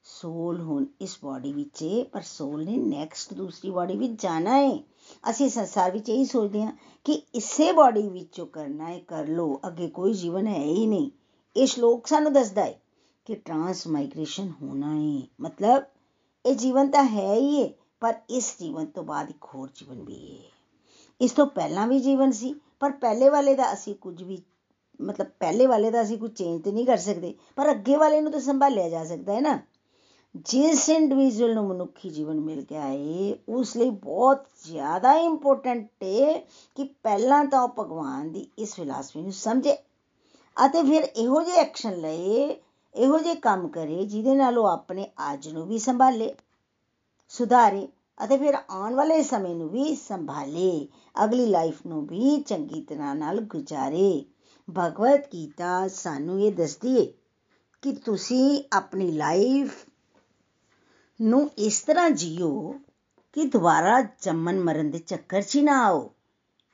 ਸੋਲ 0.04 0.62
ਹੁਣ 0.62 0.86
ਇਸ 1.02 1.18
ਬਾਡੀ 1.24 1.54
ਵਿੱਚ 1.54 1.84
ਹੈ 1.84 2.04
ਪਰ 2.04 2.22
ਸੋਲ 2.22 2.66
ਨੇ 2.66 2.78
ਨੈਕਸਟ 2.78 3.34
ਦੂਸਰੀ 3.34 3.70
ਬਾਡੀ 3.70 3.98
ਵਿੱਚ 3.98 4.22
ਜਾਣਾ 4.22 4.58
ਹੈ 4.58 4.80
ਅਸੀਂ 5.30 5.50
ਸੰਸਾਰ 5.50 5.92
ਵਿੱਚ 5.92 6.10
ਇਹੀ 6.10 6.26
ਸੋਚਦੇ 6.26 6.64
ਹਾਂ 6.64 6.72
ਕਿ 7.06 7.22
ਇਸੇ 7.34 7.72
ਬਾਡੀ 7.72 8.08
ਵਿੱਚੋਂ 8.10 8.46
ਕਰਨਾ 8.48 8.90
ਹੈ 8.90 9.00
ਕਰ 9.00 9.28
ਲੋ 9.28 9.60
ਅੱਗੇ 9.68 9.88
ਕੋਈ 9.88 10.14
ਜੀਵਨ 10.14 10.48
ਹੈ 10.48 10.64
ਹੀ 10.64 10.88
ਨਹੀਂ। 10.88 11.12
ਇਹ 11.56 11.68
ਸ਼ਲੋਕ 11.68 12.08
ਸਾਨੂੰ 12.08 12.34
ਦੱਸਦਾ 12.34 12.64
ਹੈ 12.64 12.80
ਕਿ 13.26 13.36
ਟਰਾਂਸ 13.36 13.88
ਮਾਈਗ੍ਰੇਸ਼ਨ 13.88 14.52
ਹੋਣਾ 14.62 14.96
ਹੈ 14.96 15.22
ਮਤਲਬ 15.42 15.84
ਇਹ 16.46 16.56
ਜੀਵਨ 16.56 16.92
ਤਾਂ 16.92 17.04
ਹੈ 17.04 17.34
ਹੀ 17.34 17.64
ਹੈ 17.64 17.70
ਪਰ 18.00 18.14
ਇਸ 18.30 18.56
ਜੀਵਨ 18.60 18.86
ਤੋਂ 18.86 19.04
ਬਾਅਦ 19.04 19.30
ਇੱਕ 19.30 19.46
ਹੋਰ 19.56 19.70
ਜੀਵਨ 19.76 20.04
ਵੀ 20.04 20.32
ਹੈ 20.32 20.50
ਇਸ 21.22 21.32
ਤੋਂ 21.32 21.46
ਪਹਿਲਾਂ 21.46 21.88
ਵੀ 21.88 22.00
ਜੀਵਨ 22.00 22.32
ਸੀ, 22.32 22.56
ਪਰ 22.80 22.92
ਪਹਿਲੇ 22.92 23.30
ਵਾਲੇ 23.30 23.56
ਦਾ 23.56 23.74
ਅਸੀਂ 23.74 23.96
ਕੁਝ 23.96 24.24
ਵੀ 24.24 24.38
ਮਤਲਬ 25.00 25.28
ਪਹਿਲੇ 25.40 25.66
ਵਾਲੇ 25.68 25.92
ਦਾ 25.92 26.02
ਅਸੀਂ 26.02 26.18
ਕੁਝ 26.18 26.32
ਚੇਂਜ 26.32 26.62
ਤੇ 26.64 26.72
ਨਹੀਂ 26.72 26.86
ਕਰ 26.86 26.98
ਸਕਦੇ, 26.98 27.34
ਪਰ 27.56 27.72
ਅੱਗੇ 27.72 27.96
ਵਾਲੇ 27.96 28.22
ਨੂੰ 28.22 28.32
ਤਾਂ 28.32 28.40
ਸੰਭਾਲਿਆ 28.40 28.90
ਜਾ 28.90 29.04
ਸਕਦਾ 29.06 29.34
ਹੈ 29.34 29.42
ਨਾ। 29.42 29.60
ਜਿਸ 30.46 30.88
ਇੰਡੀਵਿਜੂਅਲ 30.90 31.54
ਨੂੰ 31.54 31.66
ਮਨੁੱਖੀ 31.68 32.10
ਜੀਵਨ 32.10 32.40
ਮਿਲ 32.40 32.62
ਗਿਆ 32.62 32.82
ਹੈ 32.82 33.36
ਉਸ 33.50 33.76
ਲਈ 33.78 33.90
ਬਹੁਤ 33.90 34.46
ਜ਼ਿਆਦਾ 34.66 35.14
ਇੰਪੋਰਟੈਂਟ 35.14 36.04
ਹੈ 36.04 36.34
ਕਿ 36.78 36.84
ਪਹਿਲਾਂ 37.04 37.44
ਤਾਂ 37.46 37.62
ਉਹ 37.62 37.70
ਭਗਵਾਨ 37.80 38.32
ਦੀ 38.32 38.48
ਇਸ 38.58 38.74
ਫਿਲਾਸਫੀ 38.76 39.22
ਨੂੰ 39.22 39.32
ਸਮਝੇ 39.34 39.76
ਅਤੇ 40.58 40.82
ਫਿਰ 40.84 41.04
ਇਹੋ 41.04 41.42
ਜਿਹੇ 41.42 41.58
ਐਕਸ਼ਨ 41.58 41.96
ਲਏ, 41.96 42.56
ਇਹੋ 42.96 43.18
ਜਿਹੇ 43.20 43.36
ਕੰਮ 43.36 43.68
ਕਰੇ 43.68 44.04
ਜਿਹਦੇ 44.06 44.36
ਨਾਲ 44.36 44.58
ਉਹ 44.58 44.68
ਆਪਣੇ 44.68 45.08
ਅੱਜ 45.32 45.48
ਨੂੰ 45.48 45.68
ਵੀ 45.68 45.80
ਸੰਭਾਲੇ, 45.80 46.34
ਸੁਧਾਰੇ 47.32 47.88
ਅਤੇ 48.18 48.38
ਫਿਰ 48.38 48.56
ਆਉਣ 48.70 48.96
ਵਾਲੇ 48.96 49.22
ਸਮੇਂ 49.24 49.56
ਨੂੰ 49.56 49.70
ਵੀ 49.70 49.96
ਸੰਭਾਲੇ, 49.96 50.88
ਅਗਲੀ 51.24 51.46
ਲਾਈਫ 51.46 51.86
ਨੂੰ 51.86 52.06
ਵੀ 52.08 52.42
ਚੰਗੀ 52.42 52.82
ਤਰ੍ਹਾਂ 52.82 53.16
ਨਾਲ 53.16 53.40
ਗੁਜ਼ਾਰੇ। 53.42 54.26
ਭਗਵਤ 54.78 55.28
ਗੀਤਾ 55.34 55.88
ਸਾਨੂੰ 55.88 56.42
ਇਹ 56.42 56.52
ਦੱਸਦੀ 56.52 57.00
ਹੈ 57.00 57.06
ਕਿ 57.84 57.92
ਤੁਸੀਂ 57.96 58.64
ਆਪਣੀ 58.74 59.12
ਲਾਈਫ 59.12 59.86
ਨੂੰ 61.20 61.50
ਇਸ 61.58 61.82
ਤਰ੍ਹਾਂ 61.82 62.10
ਜੀਓ 62.10 62.74
ਕਿ 63.34 63.46
ਦੁਬਾਰਾ 63.46 64.02
ਜੰਮਣ 64.22 64.60
ਮਰਨ 64.60 64.90
ਦੇ 64.92 65.00
ਚੱਕਰ 65.00 65.42
'ਚ 65.42 65.58
ਨਾ 65.58 65.80
ਆਓ। 65.86 66.12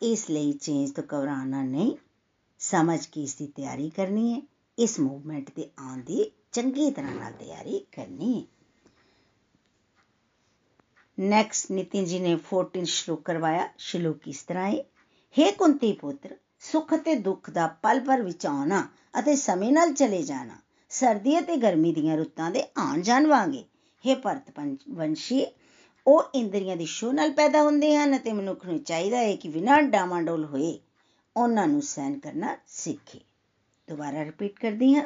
ਇਸ 0.01 0.29
ਲਈ 0.29 0.51
ਚੇਂਜ 0.53 0.91
ਤੋਂ 0.91 1.03
ਘਬਰਾਉਣਾ 1.03 1.63
ਨਹੀਂ, 1.63 1.95
ਸਮਝ 2.59 3.05
ਕੇ 3.05 3.23
ਇਸ 3.23 3.35
ਦੀ 3.35 3.47
ਤਿਆਰੀ 3.47 3.89
ਕਰਨੀ 3.89 4.33
ਹੈ 4.33 4.41
ਇਸ 4.77 4.99
ਮੂਵਮੈਂਟ 4.99 5.49
ਤੇ 5.49 5.69
ਆਉਣ 5.79 6.01
ਦੀ 6.01 6.31
ਚੰਗੀ 6.51 6.89
ਤਰ੍ਹਾਂ 6.91 7.15
ਨਾਲ 7.15 7.33
ਤਿਆਰੀ 7.33 7.79
ਕਰਨੀ 7.91 8.33
ਹੈ 8.33 8.43
ਨੈਕਸਟ 11.17 11.71
ਨਿਤਿਨ 11.71 12.05
ਜੀ 12.05 12.19
ਨੇ 12.19 12.37
14 12.53 12.83
ਸ਼ਲੋਕ 12.85 13.21
ਕਰਵਾਇਆ 13.21 13.69
ਸ਼ਲੋਕ 13.77 14.27
ਇਸ 14.27 14.43
ਤਰ੍ਹਾਂ 14.43 14.69
ਹੈ 14.69 14.83
हे 15.35 15.51
ਕੁੰਤੀ 15.57 15.91
ਪੁੱਤਰ 15.93 16.35
ਸੁੱਖ 16.71 16.93
ਤੇ 16.95 17.15
ਦੁੱਖ 17.15 17.49
ਦਾ 17.49 17.67
ਪਲ 17.67 17.99
ਪਰ 17.99 18.21
ਵਿੱਚ 18.21 18.45
ਆਉਣਾ 18.45 18.87
ਅਤੇ 19.19 19.35
ਸਮੇਂ 19.35 19.71
ਨਾਲ 19.71 19.93
ਚਲੇ 19.93 20.23
ਜਾਣਾ। 20.23 20.57
ਸਰਦੀ 20.89 21.39
ਅਤੇ 21.39 21.57
ਗਰਮੀ 21.57 21.93
ਦੀਆਂ 21.93 22.17
ਰੁੱਤਾਂ 22.17 22.51
ਦੇ 22.51 22.63
ਆਉਣ 22.77 23.01
ਜਾਣ 23.01 23.27
ਵਾਂਗੇ। 23.27 23.63
हे 24.03 24.19
ਭਰਤ 24.19 24.59
ਵੰਸ਼ੀ, 24.89 25.45
ਉਹ 26.07 26.23
ਇੰਦਰੀਆਂ 26.35 26.77
ਦੀ 26.77 26.85
ਸ਼ੋਅ 26.85 27.13
ਨਾਲ 27.13 27.31
ਪੈਦਾ 27.31 27.61
ਹੁੰਦੇ 27.61 27.95
ਹਨ 27.97 28.17
ਅਤੇ 28.17 28.33
ਮਨੁੱਖ 28.33 28.65
ਨੂੰ 28.65 28.83
ਚਾਹੀਦਾ 28.83 29.17
ਹੈ 29.17 29.35
ਕਿ 29.35 29.49
ਬਿਨਾਂ 29.49 29.81
ਡਾਮਾਡੋਲ 29.81 30.45
ਹੋਏ 30.45 30.79
ਉਹਨਾਂ 31.37 31.67
ਨੂੰ 31.67 31.81
ਸਹਿਨ 31.81 32.19
ਕਰਨਾ 32.19 32.57
ਸਿੱਖੇ। 32.67 33.19
ਦੁਬਾਰਾ 33.89 34.23
ਰਿਪੀਟ 34.23 34.59
ਕਰਦੀ 34.59 34.95
ਹਾਂ। 34.95 35.03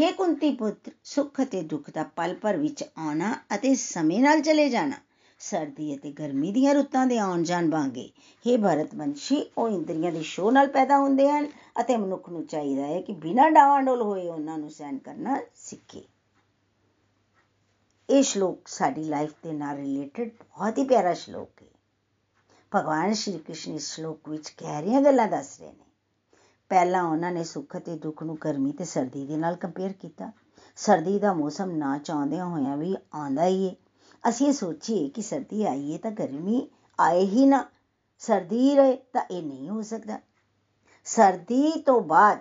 हे 0.00 0.12
ਕੁੰਤੀ 0.12 0.54
ਪੁੱਤਰ 0.54 0.92
ਸੁੱਖ 1.04 1.42
ਅਤੇ 1.42 1.62
ਦੁੱਖ 1.62 1.90
ਦਾ 1.90 2.02
ਪਲ 2.02 2.34
ਪਰ 2.34 2.56
ਵਿੱਚ 2.56 2.84
ਆਉਣਾ 2.98 3.34
ਅਤੇ 3.54 3.74
ਸਮੇਂ 3.74 4.20
ਨਾਲ 4.20 4.40
ਚਲੇ 4.40 4.68
ਜਾਣਾ। 4.68 4.96
ਸਰਦੀ 5.44 5.94
ਅਤੇ 5.96 6.10
ਗਰਮੀ 6.12 6.52
ਦੀਆਂ 6.52 6.74
ਰੁੱਤਾਂ 6.74 7.06
ਦੇ 7.06 7.18
ਆਉਣ 7.18 7.42
ਜਾਣ 7.42 7.68
ਵਾਂਗੇ 7.70 8.08
हे 8.44 8.56
ਭਰਤ 8.62 8.94
ਵੰਸ਼ੀ 8.94 9.44
ਉਹ 9.58 9.68
ਇੰਦਰੀਆਂ 9.68 10.12
ਦੀ 10.12 10.22
ਸ਼ੋਅ 10.22 10.52
ਨਾਲ 10.52 10.68
ਪੈਦਾ 10.68 10.98
ਹੁੰਦੇ 10.98 11.30
ਹਨ 11.30 11.48
ਅਤੇ 11.80 11.96
ਮਨੁੱਖ 11.96 12.28
ਨੂੰ 12.28 12.44
ਚਾਹੀਦਾ 12.46 12.86
ਹੈ 12.86 13.00
ਕਿ 13.00 13.12
ਬਿਨਾਂ 13.12 13.50
ਡਾਵਾਂਡੋਲ 13.50 14.02
ਹੋਏ 14.02 14.26
ਉਹਨਾਂ 14.28 14.58
ਨੂੰ 14.58 14.70
ਸਹਿਨ 14.70 14.98
ਕਰਨਾ 14.98 15.40
ਸਿੱਖੇ। 15.56 16.02
ਇਹ 18.08 18.22
ਸ਼ਲੋਕ 18.22 18.68
ਸਾਡੀ 18.68 19.04
ਲਾਈਫ 19.04 19.34
ਦੇ 19.44 19.52
ਨਾਲ 19.52 19.76
ਰਿਲੇਟਡ 19.76 20.30
ਬਹੁਤ 20.40 20.78
ਹੀ 20.78 20.84
ਪਿਆਰਾ 20.84 21.14
ਸ਼ਲੋਕ 21.14 21.62
ਹੈ 21.62 21.68
ਭਗਵਾਨ 22.72 23.12
ਸ਼੍ਰੀ 23.12 23.38
ਕ੍ਰਿਸ਼ਨ 23.38 23.74
ਇਸ 23.74 23.94
ਸ਼ਲੋਕ 23.94 24.28
ਵਿੱਚ 24.28 24.52
ਗਹਿਰੀਆਂ 24.62 25.00
ਗੱਲਾਂ 25.00 25.26
ਦੱਸ 25.28 25.58
ਰਹੇ 25.60 25.72
ਨੇ। 25.72 25.84
ਪਹਿਲਾਂ 26.70 27.02
ਉਹਨਾਂ 27.04 27.32
ਨੇ 27.32 27.44
ਸੁੱਖ 27.44 27.76
ਅਤੇ 27.76 27.96
ਦੁੱਖ 27.98 28.22
ਨੂੰ 28.22 28.36
ਗਰਮੀ 28.44 28.72
ਤੇ 28.72 28.84
ਸਰਦੀ 28.84 29.26
ਦੇ 29.26 29.36
ਨਾਲ 29.36 29.56
ਕੰਪੇਅਰ 29.56 29.92
ਕੀਤਾ। 29.92 30.30
ਸਰਦੀ 30.78 31.18
ਦਾ 31.18 31.32
ਮੌਸਮ 31.32 31.70
ਨਾ 31.70 31.96
ਚਾਹੁੰਦਿਆਂ 31.98 32.46
ਹੋਇਆਂ 32.46 32.76
ਵੀ 32.76 32.94
ਆਉਂਦਾ 33.14 33.46
ਹੀ 33.46 33.68
ਹੈ 33.68 33.74
ਅਸੀਂ 34.28 34.46
ਇਹ 34.46 34.52
ਸੋਚੀਏ 34.52 35.08
ਕਿ 35.08 35.22
ਸਰਦੀ 35.22 35.64
ਆਈ 35.64 35.92
ਹੈ 35.92 35.98
ਤਾਂ 35.98 36.10
ਗਰਮੀ 36.10 36.68
ਆਏ 36.98 37.24
ਹੀ 37.26 37.46
ਨਾ। 37.46 37.64
ਸਰਦੀ 38.18 38.74
ਰਹੇ 38.74 38.96
ਤਾਂ 39.12 39.22
ਇਹ 39.30 39.42
ਨਹੀਂ 39.42 39.68
ਹੋ 39.68 39.82
ਸਕਦਾ। 39.82 40.18
ਸਰਦੀ 41.04 41.82
ਤੋਂ 41.86 42.00
ਬਾਅਦ 42.00 42.38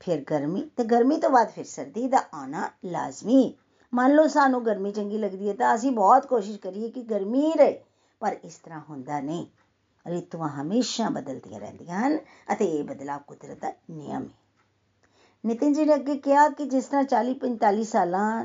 ਫਿਰ 0.00 0.24
ਗਰਮੀ 0.30 0.70
ਤੇ 0.76 0.84
ਗਰਮੀ 0.84 1.16
ਤੋਂ 1.16 1.30
ਬਾਅਦ 1.30 1.50
ਫਿਰ 1.50 1.64
ਸਰਦੀ 1.64 2.08
ਦਾ 2.08 2.22
ਆਣਾ 2.34 2.70
ਲਾਜ਼ਮੀ। 2.84 3.54
ਮੰਨ 3.92 4.14
ਲਓ 4.14 4.26
ਸਾਨੂੰ 4.26 4.64
ਗਰਮੀ 4.66 4.92
ਚੰਗੀ 4.92 5.18
ਲੱਗਦੀ 5.18 5.48
ਹੈ 5.48 5.54
ਤਾਂ 5.54 5.74
ਅਸੀਂ 5.74 5.92
ਬਹੁਤ 5.92 6.26
ਕੋਸ਼ਿਸ਼ 6.26 6.58
ਕਰੀਏ 6.58 6.88
ਕਿ 6.90 7.02
ਗਰਮੀ 7.02 7.46
ਹੀ 7.46 7.52
ਰਹੇ, 7.52 7.82
ਪਰ 8.20 8.36
ਇਸ 8.44 8.54
ਤਰ੍ਹਾਂ 8.54 8.80
ਹੁੰਦਾ 8.90 9.20
ਨਹੀਂ। 9.20 9.46
ਰਿਤੂਆਂ 10.06 10.48
ਹਮੇਸ਼ਾ 10.48 11.08
ਬਦਲਦੀਆਂ 11.08 11.60
ਰਹਿੰਦੀਆਂ 11.60 12.06
ਹਨ 12.06 12.18
ਅਤੇ 12.52 12.64
ਇਹ 12.64 12.84
ਬਦਲਾਅ 12.84 13.18
ਕੁਦਰਤ 13.18 13.58
ਦਾ 13.58 13.72
ਨਿਯਮ 13.90 14.24
ਹੈ 14.24 14.28
ਨਿਤਿਨ 15.44 15.72
ਜੀ 15.72 15.84
ਨੇ 15.84 15.94
ਅੱਗੇ 15.94 16.16
ਕਿਹਾ 16.18 16.48
ਕਿ 16.48 16.64
ਜਿਸ 16.64 16.84
ਤਰ੍ਹਾਂ 16.84 17.04
40 17.04 17.34
45 17.40 17.82
ਸਾਲਾਂ 17.82 18.44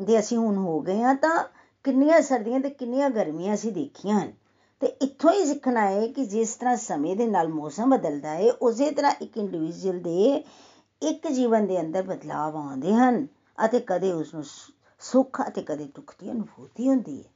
ਦੇ 0.00 0.18
ਅਸੀਂ 0.18 0.38
ਹੁਣ 0.38 0.56
ਹੋ 0.56 0.80
ਗਏ 0.80 1.02
ਆ 1.02 1.14
ਤਾਂ 1.14 1.44
ਕਿੰਨੀਆਂ 1.84 2.22
ਸਰਦੀਆਂ 2.22 2.60
ਤੇ 2.60 2.70
ਕਿੰਨੀਆਂ 2.70 3.10
ਗਰਮੀਆਂ 3.10 3.54
ਅਸੀਂ 3.54 3.72
ਦੇਖੀਆਂ 3.72 4.20
ਹਨ। 4.20 4.32
ਤੇ 4.80 4.86
ਇੱਥੋਂ 4.86 5.32
ਹੀ 5.32 5.44
ਸਿੱਖਣਾ 5.44 5.90
ਹੈ 5.90 6.06
ਕਿ 6.06 6.24
ਜਿਸ 6.24 6.54
ਤਰ੍ਹਾਂ 6.54 6.76
ਸਮੇਂ 6.76 7.16
ਦੇ 7.16 7.26
ਨਾਲ 7.26 7.48
ਮੌਸਮ 7.48 7.90
ਬਦਲਦਾ 7.90 8.30
ਹੈ, 8.30 8.52
ਉਸੇ 8.52 8.90
ਤਰ੍ਹਾਂ 8.90 9.12
ਇੱਕ 9.22 9.36
ਇੰਡੀਵਿਜੂਅਲ 9.36 9.98
ਦੇ 9.98 10.44
ਇੱਕ 11.02 11.28
ਜੀਵਨ 11.28 11.66
ਦੇ 11.66 11.80
ਅੰਦਰ 11.80 12.02
ਬਦਲਾਅ 12.02 12.52
ਆਉਂਦੇ 12.52 12.94
ਹਨ 12.94 13.26
ਅਤੇ 13.64 13.80
ਕਦੇ 13.80 14.12
ਉਸ 14.12 14.34
ਨੂੰ 14.34 14.44
ਸੁੱਖ 15.00 15.42
ਅਤੇ 15.48 15.62
ਕਦੇ 15.62 15.84
ਦੁੱਖ 15.84 16.14
ਦੀ 16.20 16.30
ਅਨੁਭੂਤੀ 16.30 16.88
ਹੁੰਦੀ 16.88 17.18
ਹੈ। 17.18 17.28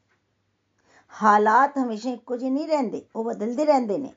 ਹਾਲਾਤ 1.23 1.79
ਹਮੇਸ਼ਾ 1.79 2.11
ਇੱਕੋ 2.11 2.37
ਜਿਹੇ 2.37 2.51
ਨਹੀਂ 2.51 2.69
ਰਹਿੰਦੇ, 2.69 3.03
ਉਹ 3.17 3.25
ਬਦਲਦੇ 3.25 3.65
ਰਹਿੰਦੇ 3.65 3.99
ਨੇ। 3.99 4.13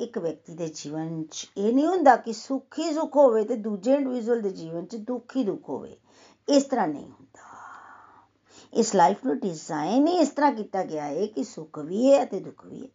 ਇੱਕ 0.00 0.18
ਵਿਅਕਤੀ 0.18 0.54
ਦੇ 0.54 0.68
ਜੀਵਨ 0.68 1.22
'ਚ 1.22 1.46
ਇਹ 1.56 1.74
ਨਹੀਂ 1.74 1.86
ਹੁੰਦਾ 1.86 2.16
ਕਿ 2.16 2.32
ਸੁੱਖ 2.32 2.78
ਹੀ 2.78 2.94
ਸੁੱਖ 2.94 3.16
ਹੋਵੇ 3.16 3.44
ਤੇ 3.44 3.56
ਦੂਜੇ 3.56 3.94
ਇੰਡੀਵਿਜੂਅਲ 3.94 4.40
ਦੇ 4.40 4.50
ਜੀਵਨ 4.50 4.84
'ਚ 4.84 4.96
ਦੁੱਖ 4.96 5.36
ਹੀ 5.36 5.44
ਦੁੱਖ 5.44 5.68
ਹੋਵੇ। 5.68 5.96
ਇਸ 6.48 6.64
ਤਰ੍ਹਾਂ 6.64 6.88
ਨਹੀਂ 6.88 7.04
ਹੁੰਦਾ। 7.04 7.53
ਇਸ 8.74 8.94
ਲਾਈਫ 8.94 9.16
ਨੂੰ 9.26 9.38
ਡਿਜ਼ਾਈਨ 9.38 10.06
ਹੀ 10.06 10.12
ਇਸ 10.12 10.28
ਤਰ੍ਹਾਂ 10.28 10.52
ਕੀਤਾ 10.52 10.84
ਗਿਆ 10.84 11.04
ਹੈ 11.04 11.26
ਕਿ 11.26 11.44
ਸੁੱਖ 11.44 11.78
ਵੀ 11.78 12.12
ਹੈ 12.12 12.22
ਅਤੇ 12.22 12.40
ਦੁੱਖ 12.40 12.66
ਵੀ 12.66 12.82
ਹੈ। 12.82 12.88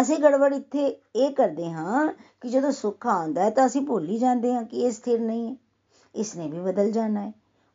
ਅਸੀਂ 0.00 0.16
ਗੜਬੜ 0.16 0.54
ਇੱਥੇ 0.54 1.00
ਇਹ 1.16 1.30
ਕਰਦੇ 1.30 1.70
ਹਾਂ 1.70 2.12
ਕਿ 2.40 2.48
ਜਦੋਂ 2.48 2.70
ਸੁੱਖ 2.70 3.06
ਆਉਂਦਾ 3.06 3.42
ਹੈ 3.44 3.50
ਤਾਂ 3.50 3.66
ਅਸੀਂ 3.66 3.82
ਭੁੱਲ 3.82 4.08
ਹੀ 4.08 4.18
ਜਾਂਦੇ 4.18 4.54
ਹਾਂ 4.54 4.64
ਕਿ 4.64 4.76
ਇਹ 4.76 4.90
ਸਥਿਰ 4.90 5.20
ਨਹੀਂ 5.20 5.50
ਹੈ। 5.50 5.56
ਇਸ 6.14 6.36
ਨੇ 6.36 6.48
ਵੀ 6.48 6.58
ਬਦਲ 6.58 6.90
ਜਾਣਾ 6.90 7.20
ਹੈ। 7.20 7.32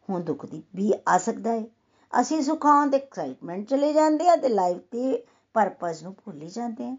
ਹੁਣ 0.10 0.24
ਦੁੱਖ 0.24 0.46
ਦੀ 0.46 0.64
ਵੀ 0.76 0.94
ਆ 1.08 1.18
ਸਕਦਾ 1.18 1.52
ਹੈ। 1.52 1.66
ਅਸੀਂ 2.22 2.42
ਸੁੱਖ 2.42 2.66
ਆਉਣ 2.66 2.90
ਤੇ 2.90 2.98
ਐਕਸਾਈਟਮੈਂਟ 2.98 3.68
ਚਲੇ 3.68 3.94
ਜਾਂਦੇ 3.94 4.30
ਹਾਂ 4.30 4.38
ਤੇ 4.38 4.50
ਲਾਈਫ 4.50 4.78
ਦੇ 4.78 5.24
ਪਰਪਸ 5.54 6.04
ਨੂੰ 6.04 6.16
ਭੁੱਲ 6.26 6.42
ਹੀ 6.42 6.48
ਜਾਂਦੇ 6.48 6.90
ਹਾਂ। 6.90 6.98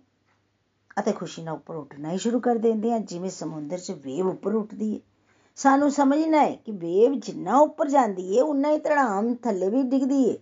ਅਤੇ 0.99 1.13
ਖੁਸ਼ੀ 1.13 1.43
ਨਾਲ 1.43 1.55
ਉੱਪਰ 1.55 1.75
ਉੱਠਣਾ 1.75 2.13
ਹੀ 2.13 2.19
ਸ਼ੁਰੂ 2.19 2.41
ਕਰ 2.41 2.57
ਦਿੰਦੇ 2.57 2.93
ਹਾਂ, 2.93 3.01
ਜਿਵੇਂ 3.01 3.31
ਸਮੁੰਦਰ 3.31 3.79
'ਚ 3.79 3.91
ਵੇਵ 3.91 4.29
ਉੱਪਰ 4.29 4.55
ਉੱਠਦੀ 4.55 4.95
ਹੈ। 4.95 5.01
ਸਾਨੂੰ 5.57 5.91
ਸਮਝਣਾ 5.91 6.39
ਹੈ 6.39 6.57
ਕਿ 6.57 6.73
ਵੇਵ 6.73 7.15
ਜਿੰਨਾ 7.15 7.59
ਉੱਪਰ 7.59 7.89
ਜਾਂਦੀ 7.89 8.39
ਹੈ, 8.39 8.43
ਉਨਾ 8.43 8.71
ਹੀ 8.71 8.79
ਧੜਾਮ 8.79 9.35
ਥੱਲੇ 9.35 9.69
ਵੀ 9.69 9.83
ਡਿੱਗਦੀ 9.83 10.31
ਹੈ। 10.31 10.37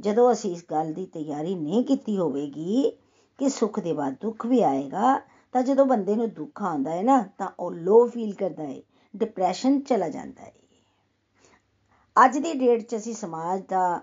ਜਦੋਂ 0.00 0.30
ਅਸੀਂ 0.32 0.52
ਇਸ 0.52 0.64
ਗੱਲ 0.70 0.92
ਦੀ 0.92 1.06
ਤਿਆਰੀ 1.06 1.54
ਨਹੀਂ 1.54 1.84
ਕੀਤੀ 1.84 2.16
ਹੋਵੇਗੀ 2.18 2.90
ਕਿ 3.38 3.48
ਸੁੱਖ 3.48 3.78
ਦੇ 3.80 3.92
ਬਾਅਦ 3.92 4.16
ਦੁੱਖ 4.22 4.46
ਵੀ 4.46 4.60
ਆਏਗਾ, 4.62 5.18
ਤਾਂ 5.54 5.62
ਜਦੋਂ 5.62 5.86
ਬੰਦੇ 5.86 6.14
ਨੂੰ 6.16 6.28
ਦੁੱਖ 6.30 6.62
ਆਉਂਦਾ 6.62 6.90
ਹੈ 6.90 7.02
ਨਾ, 7.02 7.22
ਤਾਂ 7.38 7.48
ਉਹ 7.60 7.70
ਲੋ 7.72 8.06
ਫੀਲ 8.08 8.34
ਕਰਦਾ 8.34 8.64
ਹੈ 8.64 8.80
ਡਿਪਰੈਸ਼ਨ 9.14 9.80
ਚਲਾ 9.80 10.08
ਜਾਂਦਾ 10.08 10.42
ਹੈ। 10.42 10.52
ਅੱਜ 12.16 12.38
ਦੀ 12.38 12.52
ਡੇਟ 12.54 12.82
'ਚ 12.82 12.96
ਅਸੀਂ 12.96 13.14
ਸਮਾਜ 13.14 13.62
ਦਾ 13.68 14.00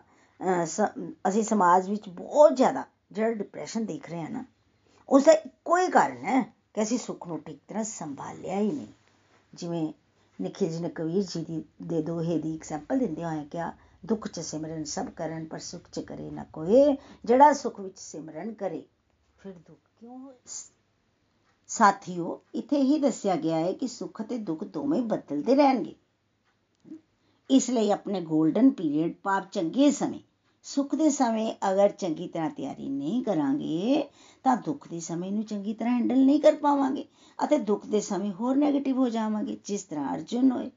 ਅਸੀਂ 1.28 1.44
ਸਮਾਜ 1.44 1.90
ਵਿੱਚ 1.90 2.10
ਬਹੁਤ 2.10 2.56
ਜ਼ਿਆਦਾ 2.58 2.84
ਜਿਹੜਾ 3.12 3.34
ਡਿਪਰੈਸ਼ਨ 3.34 3.86
ਦੇਖ 3.86 4.10
ਰਹੇ 4.10 4.22
ਹਾਂ 4.22 4.30
ਨਾ 4.30 4.44
ਉਸ 5.10 5.24
ਦਾ 5.24 5.32
ਇੱਕੋ 5.32 5.78
ਹੀ 5.78 5.88
ਕਾਰਨ 5.88 6.26
ਹੈ 6.26 6.42
ਕਿ 6.74 6.82
ਅਸੀਂ 6.82 6.98
ਸੁੱਖ 6.98 7.28
ਨੂੰ 7.28 7.40
ਠੀਕ 7.42 7.60
ਤਰ੍ਹਾਂ 7.68 7.84
ਸੰਭਾਲਿਆ 7.84 8.60
ਹੀ 8.60 8.72
ਨਹੀਂ। 8.72 8.88
ਜਿਵੇਂ 9.54 9.92
ਨਿਖਿਲ 10.40 10.70
ਜੀ 10.70 10.80
ਨੇ 10.80 10.90
ਕਬੀਰ 10.90 11.24
ਜੀ 11.24 11.44
ਦੀ, 11.46 11.64
ਦੇ 11.84 12.02
ਦੋਹੇ 12.02 12.38
ਦੀ 12.40 12.54
ਐਗਜ਼ਾਮਪਲ 12.56 13.00
ਦਿੰਦੇ 13.00 13.24
ਹੋਏ 13.24 13.44
ਕਿਹਾ 13.46 13.72
ਦੁੱਖ 14.04 14.28
'ਚ 14.28 14.40
ਸਿਮਰਨ 14.40 14.84
ਸਭ 14.84 15.10
ਕਰਨ, 15.10 15.46
ਪਰ 15.46 15.60
ਸੁੱਖ 15.60 15.90
'ਚ 15.90 16.00
ਕਰੇ 16.00 16.30
ਨਾ 16.32 16.44
ਕੋਈ। 16.54 16.98
ਜਿਹੜਾ 17.26 17.52
ਸੁੱਖ 17.54 17.80
ਵਿੱਚ 17.80 18.00
ਸਿਮਰਨ 18.00 18.54
ਕਰੇ, 18.54 18.84
ਫਿਰ 19.40 19.54
ਦੁੱਖ 19.54 19.80
ਕਿਉਂ 20.00 20.18
ਹੋਏ? 20.20 20.36
ਸਾਥੀਓ, 21.70 22.42
ਇੱਥੇ 22.56 22.82
ਹੀ 22.82 22.98
ਦੱਸਿਆ 23.00 23.36
ਗਿਆ 23.36 23.60
ਹੈ 23.60 23.72
ਕਿ 23.74 23.88
ਸੁੱਖ 23.88 24.22
ਤੇ 24.22 24.38
ਦੁੱਖ 24.38 24.64
ਦੋਵੇਂ 24.64 25.02
ਬਦਲਦੇ 25.02 25.56
ਰਹਿਣਗੇ। 25.56 25.96
ਇਸ 27.50 27.70
ਲਈ 27.70 27.92
ਆਪਣੇ 27.92 28.20
골ਡਨ 28.24 28.70
ਪੀਰੀਅਡ 28.70 29.14
ਪਾਪ 29.24 29.50
ਚੰਗੇ 29.52 29.90
ਸਮੇਂ, 29.92 30.20
ਸੁੱਖ 30.66 30.96
ਦੇ 30.96 31.10
ਸਮੇਂ 31.10 31.54
ਅਗਰ 31.72 31.90
ਚੰਗੀ 31.90 32.28
ਤਰ੍ਹਾਂ 32.28 32.50
ਤਿਆਰੀ 32.50 32.90
ਨਹੀਂ 32.90 33.24
ਕਰਾਂਗੇ, 33.24 34.10
ਤਾਂ 34.46 34.56
ਦੁੱਖ 34.58 34.88
ਦੇ 34.88 35.00
ਸਮੇਂ 35.00 35.32
ਨੂੰ 35.32 35.44
ਚੰਗੀ 35.44 35.74
ਤਰ੍ਹਾਂ 35.74 35.96
ਹੈਂਡਲ 35.96 36.26
ਨਹੀਂ 36.26 36.40
ਕਰ 36.42 36.56
ਪਾਵਾਂਗੇ 36.56 37.06
ਅਤੇ 37.40 37.58
ਦੁੱਖ 37.58 37.86
ਦੇ 37.86 38.02
ਸਮੇਂ 38.02 38.32
ਹੋਰ 38.32 38.58
네ਗੇਟਿਵ 38.58 38.98
ਹੋ 38.98 39.10
ਜਾਵਾਂਗੇ, 39.10 39.58
ਜਿਸ 39.66 39.84
ਤਰ੍ਹਾਂ 39.84 40.14
ਅਰਜੁਨ 40.16 40.52
ਹੋਏ। 40.52 40.70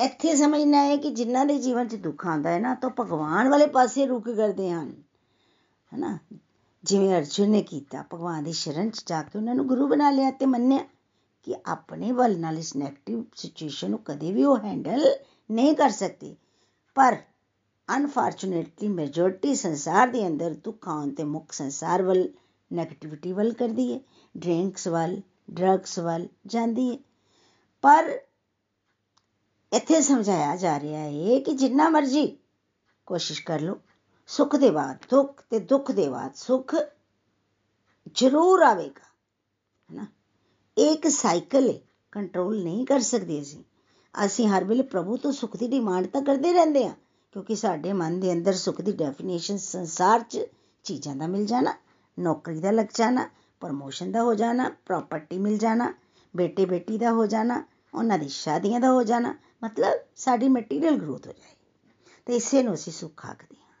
ਇੱਥੇ 0.00 0.36
ਸਮਝਣਾ 0.36 0.84
ਹੈ 0.84 0.96
ਕਿ 0.96 1.10
ਜਿਨ੍ਹਾਂ 1.10 1.46
ਦੇ 1.46 1.58
ਜੀਵਨ 1.58 1.88
'ਚ 1.88 1.94
ਦੁੱਖ 1.94 2.26
ਆਉਂਦਾ 2.26 2.50
ਹੈ 2.50 2.58
ਨਾ, 2.58 2.74
ਤਾਂ 2.74 2.90
ਭਗਵਾਨ 3.00 3.48
ਵਾਲੇ 3.48 3.66
ਪਾਸੇ 3.66 4.06
ਰੁਕ 4.06 4.30
ਕਰਦੇ 4.30 4.70
ਹਨ, 4.70 4.92
ਹਨਾ? 5.92 6.18
ਜਿਵੇਂ 6.84 7.14
ਅਰਜੁਨ 7.14 7.50
ਨੇ 7.50 7.62
ਕੀਤਾ, 7.62 8.04
ਭਗਵਾਨ 8.14 8.44
ਦੀ 8.44 8.52
ਸ਼ਰਨ 8.52 8.90
'ਚ 8.90 9.02
ਜਾ 9.06 9.22
ਕੇ 9.22 9.38
ਉਹਨਾਂ 9.38 9.54
ਨੂੰ 9.54 9.66
ਗੁਰੂ 9.66 9.86
ਬਣਾ 9.88 10.10
ਲਿਆ 10.10 10.30
ਤੇ 10.30 10.46
ਮੰਨਿਆ 10.46 10.84
ਕਿ 11.42 11.54
ਆਪਣੇ 11.66 12.12
ਵੱਲ 12.12 12.38
ਨਾਲ 12.38 12.58
ਇਸ 12.58 12.72
네ਗੇਟਿਵ 12.76 13.24
ਸਿਚੁਏਸ਼ਨ 13.36 13.90
ਨੂੰ 13.90 13.98
ਕਦੇ 13.98 14.32
ਵੀ 14.32 14.44
ਉਹ 14.44 14.58
ਹੈਂਡਲ 14.58 15.04
ਨਹੀਂ 15.50 15.74
ਕਰ 15.74 15.90
ਸਕਦੇ। 15.90 16.36
ਪਰ 16.94 17.16
ਅਨਫੋਰਚੂਨੇਟਲੀ 17.96 18.88
ਮੈਜੋਰਟੀ 18.88 19.54
ਸੰਸਾਰ 19.54 20.08
ਦੇ 20.08 20.26
ਅੰਦਰ 20.26 20.54
ਦੁੱਖ 20.54 20.88
ਆਉਣ 20.88 21.10
ਤੇ 21.10 21.24
ਮੁੱਖ 21.24 21.52
ਸੰਸਾਰ 21.52 22.02
ਵੱਲ 22.02 22.28
ਨੈਗੇਟਿਵਿਟੀ 22.72 23.32
ਵੱਲ 23.32 23.52
ਕਰਦੀ 23.52 23.92
ਹੈ 23.94 24.00
ਡਰਿੰਕਸ 24.36 24.88
ਵੱਲ 24.88 25.20
ਡਰੱਗਸ 25.50 25.98
ਵੱਲ 25.98 26.28
ਜਾਂਦੀ 26.46 26.90
ਹੈ। 26.90 26.98
ਪਰ 27.82 28.18
ਇੱਥੇ 29.72 30.00
ਸਮਝਾਇਆ 30.00 30.56
ਜਾ 30.56 30.78
ਰਿਹਾ 30.80 31.00
ਹੈ 31.00 31.38
ਕਿ 31.40 31.52
ਜਿੰਨਾ 31.52 31.88
ਮਰਜ਼ੀ 31.88 32.26
ਕੋਸ਼ਿਸ਼ 33.06 33.42
ਕਰ 33.44 33.60
ਲਓ, 33.60 33.78
ਸੁੱਖ 34.26 34.56
ਦੇ 34.56 34.70
ਬਾਅਦ 34.70 34.96
ਦੁੱਖ 35.10 35.42
ਤੇ 35.50 35.58
ਦੁੱਖ 35.58 35.90
ਦੇ 35.92 36.08
ਬਾਅਦ 36.08 36.34
ਸੁੱਖ 36.34 36.74
ਜ਼ਰੂਰ 38.14 38.62
ਆਵੇਗਾ, 38.62 39.04
ਹੈਨਾ? 39.90 40.06
ਇੱਕ 40.76 41.08
ਸਾਈਕਲ 41.08 41.68
ਹੈ 41.70 41.78
ਕੰਟਰੋਲ 42.12 42.62
ਨਹੀਂ 42.62 42.86
ਕਰ 42.86 43.00
ਸਕਦੇ 43.00 43.40
ਅਸੀਂ। 43.40 43.62
ਅਸੀਂ 44.14 44.48
ਹਰ 44.48 44.64
ਵੇਲੇ 44.64 44.82
ਪ੍ਰਭੂ 44.82 45.16
ਤੋਂ 45.16 45.32
ਸੁੱਖ 45.32 45.56
ਦੀ 45.56 45.68
ਡਿਮਾਂਡ 45.68 46.06
ਤਾਂ 46.06 46.22
ਕਰਦੇ 46.22 46.52
ਰਹਿੰਦੇ 46.52 46.84
ਆ 46.84 46.94
ਕਿਉਂਕਿ 47.34 47.54
ਸਾਡੇ 47.56 47.92
ਮਨ 47.92 48.18
ਦੇ 48.20 48.32
ਅੰਦਰ 48.32 48.52
ਸੁੱਖ 48.52 48.80
ਦੀ 48.80 48.92
ਡੈਫੀਨੇਸ਼ਨ 48.92 49.56
ਸੰਸਾਰ 49.56 50.20
'ਚ 50.20 50.40
ਚੀਜ਼ਾਂ 50.84 51.16
ਦਾ 51.16 51.26
ਮਿਲ 51.26 51.46
ਜਾਣਾ, 51.46 51.74
ਨੌਕਰੀ 52.18 52.60
ਦਾ 52.60 52.70
ਲੱਗ 52.70 52.86
ਜਾਣਾ 52.94 53.28
ਪ੍ਰਮੋਸ਼ਨ 53.60 54.12
ਦਾ 54.12 54.22
ਹੋ 54.22 54.34
ਜਾਣਾ 54.34 54.68
ਪ੍ਰਾਪਰਟੀ 54.86 55.38
ਮਿਲ 55.38 55.58
ਜਾਣਾ 55.58 55.92
ਬੇਟੇ 56.36 56.64
ਬੇਟੀ 56.64 56.98
ਦਾ 56.98 57.12
ਹੋ 57.12 57.26
ਜਾਣਾ, 57.26 57.62
ਉਹਨਾਂ 57.94 58.18
ਦੀ 58.18 58.28
ਸ਼ਾਦੀਆਂ 58.28 58.80
ਦਾ 58.80 58.92
ਹੋ 58.92 59.02
ਜਾਣਾ 59.02 59.34
ਮਤਲਬ 59.62 60.00
ਸਾਡੀ 60.16 60.48
ਮਟੀਰੀਅਲ 60.48 60.96
ਗਰੋਥ 60.96 61.26
ਹੋ 61.26 61.32
ਜਾਏ 61.32 61.54
ਤੇ 62.26 62.36
ਇਸੇ 62.36 62.62
ਨੂੰ 62.62 62.74
ਅਸੀਂ 62.74 62.92
ਸੁੱਖ 62.92 63.26
ਆਖਦੇ 63.26 63.56
ਹਾਂ। 63.56 63.74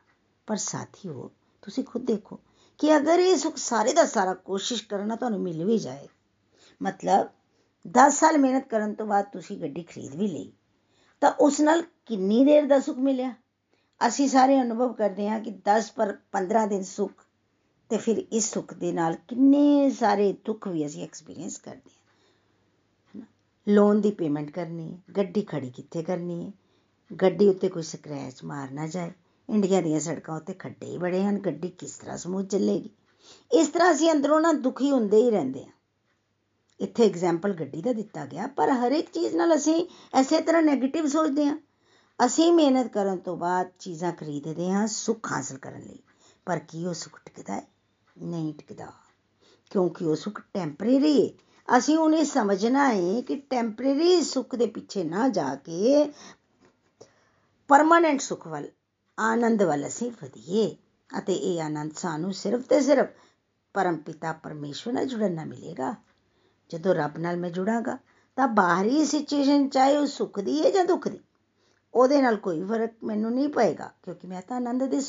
ਪਰ 0.46 0.56
ਸਾਥੀਓ, 0.56 1.30
ਤੁਸੀਂ 1.62 1.84
ਖੁਦ 1.84 2.04
ਦੇਖੋ 2.04 2.40
ਕਿ 2.78 2.96
ਅਗਰ 2.96 3.18
ਇਹ 3.18 3.36
ਸੁੱਖ 3.36 3.56
ਸਾਰੇ 3.56 3.92
ਦਾ 3.92 4.04
ਸਾਰਾ 4.04 4.34
ਕੋਸ਼ਿਸ਼ 4.34 4.86
ਕਰਨਾ 4.86 5.16
ਤੁਹਾਨੂੰ 5.16 5.40
ਮਿਲ 5.40 5.64
ਵੀ 5.64 5.78
ਜਾਏ, 5.78 6.08
ਮਤਲਬ 6.82 7.28
10 7.86 8.18
ਸਾਲ 8.18 8.38
ਮਿਹਨਤ 8.38 8.68
ਕਰਨ 8.68 8.94
ਤੋਂ 8.94 9.06
ਬਾਅਦ 9.06 9.24
ਤੁਸੀਂ 9.32 9.58
ਗੱਡੀ 9.58 9.82
ਖਰੀਦ 9.82 10.14
ਵੀ 10.14 10.26
ਲਈ, 10.26 10.52
ਤਾਂ 11.20 11.32
ਉਸ 11.40 11.60
ਨਾਲ 11.60 11.82
ਕਿੰਨੀ 12.06 12.44
ਦੇਰ 12.44 12.66
ਦਾ 12.66 12.80
ਸੁੱਖ 12.80 12.98
ਮਿਲਿਆ? 12.98 13.34
ਅਸੀਂ 14.00 14.28
ਸਾਰੇ 14.28 14.60
ਅਨੁਭਵ 14.60 14.92
ਕਰਦੇ 14.92 15.28
ਹਾਂ 15.28 15.40
ਕਿ 15.40 15.50
10 15.50 15.90
ਪਰ 15.90 16.16
15 16.32 16.66
ਦਿਨ 16.66 16.82
ਸੁੱਖ, 16.82 17.24
ਤੇ 17.90 17.96
ਫਿਰ 17.96 18.18
ਇਸ 18.32 18.52
ਸੁੱਖ 18.52 18.74
ਦੇ 18.74 18.92
ਨਾਲ 18.92 19.16
ਕਿੰਨੇ 19.28 19.90
ਸਾਰੇ 19.90 20.32
ਦੁੱਖ 20.44 20.68
ਵੀ 20.68 20.86
ਅਸੀਂ 20.86 21.04
ਐਕਸਪੀਰੀਅੰਸ 21.04 21.58
ਕਰਦੇ 21.58 21.90
ਹਾਂ। 21.90 22.01
ਲੋਨ 23.68 24.00
ਦੀ 24.00 24.10
ਪੇਮੈਂਟ 24.10 24.50
ਕਰਨੀ 24.50 24.92
ਹੈ, 24.92 24.98
ਗੱਡੀ 25.16 25.42
ਖੜੀ 25.42 25.70
ਕਿੱਥੇ 25.70 26.02
ਕਰਨੀ 26.02 26.46
ਹੈ? 26.46 26.52
ਗੱਡੀ 27.22 27.48
ਉੱਤੇ 27.48 27.68
ਕੋਈ 27.68 27.82
ਸਕ੍ਰੈਚ 27.82 28.44
ਮਾਰ 28.44 28.70
ਨਾ 28.70 28.86
ਜਾਏ। 28.86 29.10
ਇੰਡੀਆ 29.50 29.80
ਦੀਆਂ 29.80 30.00
ਸੜਕਾਂ 30.00 30.36
ਉੱਤੇ 30.36 30.52
ਖੱਡੇ 30.52 30.86
ਹੀ 30.86 30.98
ਬੜੇ 30.98 31.24
ਹਨ, 31.24 31.38
ਗੱਡੀ 31.38 31.68
ਕਿਸ 31.68 31.96
ਤਰ੍ਹਾਂ 31.96 32.16
ਸਮੂਥ 32.16 32.46
ਚੱਲੇਗੀ? 32.46 32.90
ਇਸ 33.52 33.68
ਤਰ੍ਹਾਂ 33.68 33.92
ਅਸੀਂ 33.92 34.12
ਅੰਦਰੋਂ 34.12 34.40
ਨਾ 34.40 34.52
ਦੁਖੀ 34.52 34.90
ਹੁੰਦੇ 34.90 35.16
ਹੀ 35.16 35.30
ਰਹਿੰਦੇ 35.30 35.64
ਹਾਂ। 35.64 35.72
ਇੱਥੇ 36.80 37.06
ਐਗਜ਼ਾਮਪਲ 37.06 37.52
ਗੱਡੀ 37.52 37.82
ਦਾ 37.82 37.92
ਦਿੱਤਾ 37.92 38.26
ਗਿਆ, 38.26 38.46
ਪਰ 38.46 38.68
ਹਰ 38.70 38.92
ਇੱਕ 38.92 39.10
ਚੀਜ਼ 39.10 39.36
ਨਾਲ 39.36 39.56
ਅਸੀਂ 39.56 39.86
ਐਸੇ 40.14 40.40
ਤਰ੍ਹਾਂ 40.40 40.62
네ਗੇਟਿਵ 40.62 41.06
ਸੋਚਦੇ 41.06 41.46
ਹਾਂ। 41.46 41.58
ਅਸੀਂ 42.26 42.52
ਮਿਹਨਤ 42.52 42.88
ਕਰਨ 42.88 43.16
ਤੋਂ 43.16 43.36
ਬਾਅਦ 43.36 43.70
ਚੀਜ਼ਾਂ 43.78 44.12
ਖਰੀਦਦੇ 44.12 44.70
ਹਾਂ, 44.70 44.86
ਸੁੱਖ 44.86 45.32
ਹਾਸਲ 45.32 45.58
ਕਰਨ 45.58 45.80
ਲਈ। 45.80 45.98
ਪਰ 46.46 46.58
ਕੀ 46.58 46.86
ਉਹ 46.86 46.94
ਸੁੱਖ 46.94 47.20
ਟਿਕਦਾ 47.24 47.54
ਹੈ? 47.54 47.68
ਨਹੀਂ 48.22 48.54
ਟਿਕਦਾ। 48.54 48.92
ਕਿਉਂਕਿ 49.70 50.04
ਉਹ 50.04 50.16
ਸੁੱਖ 50.16 50.42
ਟੈਂਪਰੇਰੀ 50.54 51.26
ਹੈ। 51.26 51.32
ਅਸੀਂ 51.78 51.96
ਉਹਨੇ 51.98 52.24
ਸਮਝਣਾ 52.24 52.88
ਹੈ 52.88 53.20
ਕਿ 53.20 53.36
ਟੈਂਪਰੇਰੀ 53.50 54.20
ਸੁੱਖ 54.22 54.54
ਦੇ 54.56 54.66
ਪਿੱਛੇ 54.66 55.04
ਨਾ 55.04 55.28
ਜਾ 55.28 55.54
ਕੇ 55.54 56.12
ਪਰਮਾਨੈਂਟ 57.70 58.20
ਸੁੱਖ 58.20 58.46
ਵੱਲ, 58.46 58.66
ਆਨੰਦ 59.18 59.62
ਵੱਲ 59.62 59.86
ਅਸੀਂ 59.86 60.10
ਵਧੀਏ। 60.22 60.76
ਅਤੇ 61.10 61.34
ਇਹ 61.34 61.60
ਆਨੰਦ 61.62 61.92
ਸਾਨੂੰ 61.96 62.32
ਸਿਰਫ 62.32 62.66
ਤੇ 62.66 62.80
ਸਿਰਫ 62.80 63.06
ਪਰਮ 63.74 63.96
ਪਿਤਾ 63.96 64.32
ਪਰਮੇਸ਼ਵਰ 64.32 64.94
ਨਾਲ 64.94 65.06
ਜੁੜਨ 65.06 65.32
ਨਾਲ 65.32 65.46
ਮਿਲੇਗਾ। 65.46 65.94
ਜਦੋਂ 66.70 66.94
ਰੱਬ 66.94 67.18
ਨਾਲ 67.18 67.36
ਮੈਂ 67.36 67.50
ਜੁੜਾਂਗਾ, 67.50 67.98
ਤਾਂ 68.36 68.48
ਬਾਹਰੀ 68.48 69.04
ਸਿਚੁਏਸ਼ਨ 69.04 69.68
ਚਾਹੇ 69.68 69.96
ਉਹ 69.96 70.06
ਸੁੱਖ 70.06 70.40
ਦੀ 70.40 70.62
ਹੈ 70.64 70.70
ਜਾਂ 70.70 70.84
ਦੁੱਖ 70.84 71.08
ਦੀ, 71.08 71.18
ਉਹਦੇ 71.94 72.20
ਨਾਲ 72.22 72.36
ਕੋਈ 72.36 72.62
ਫ਼ਰਕ 72.64 72.92
ਮੈਨੂੰ 73.04 73.32
ਨਹੀਂ 73.32 73.48
ਪਏਗਾ, 73.48 73.90
ਕਿਉਂਕਿ 74.02 74.26
ਮੈਂ 74.26 74.42
ਤਾਂ 74.42 74.56
ਆਨੰਦ 74.56 74.84
ਦੇ 74.84 75.00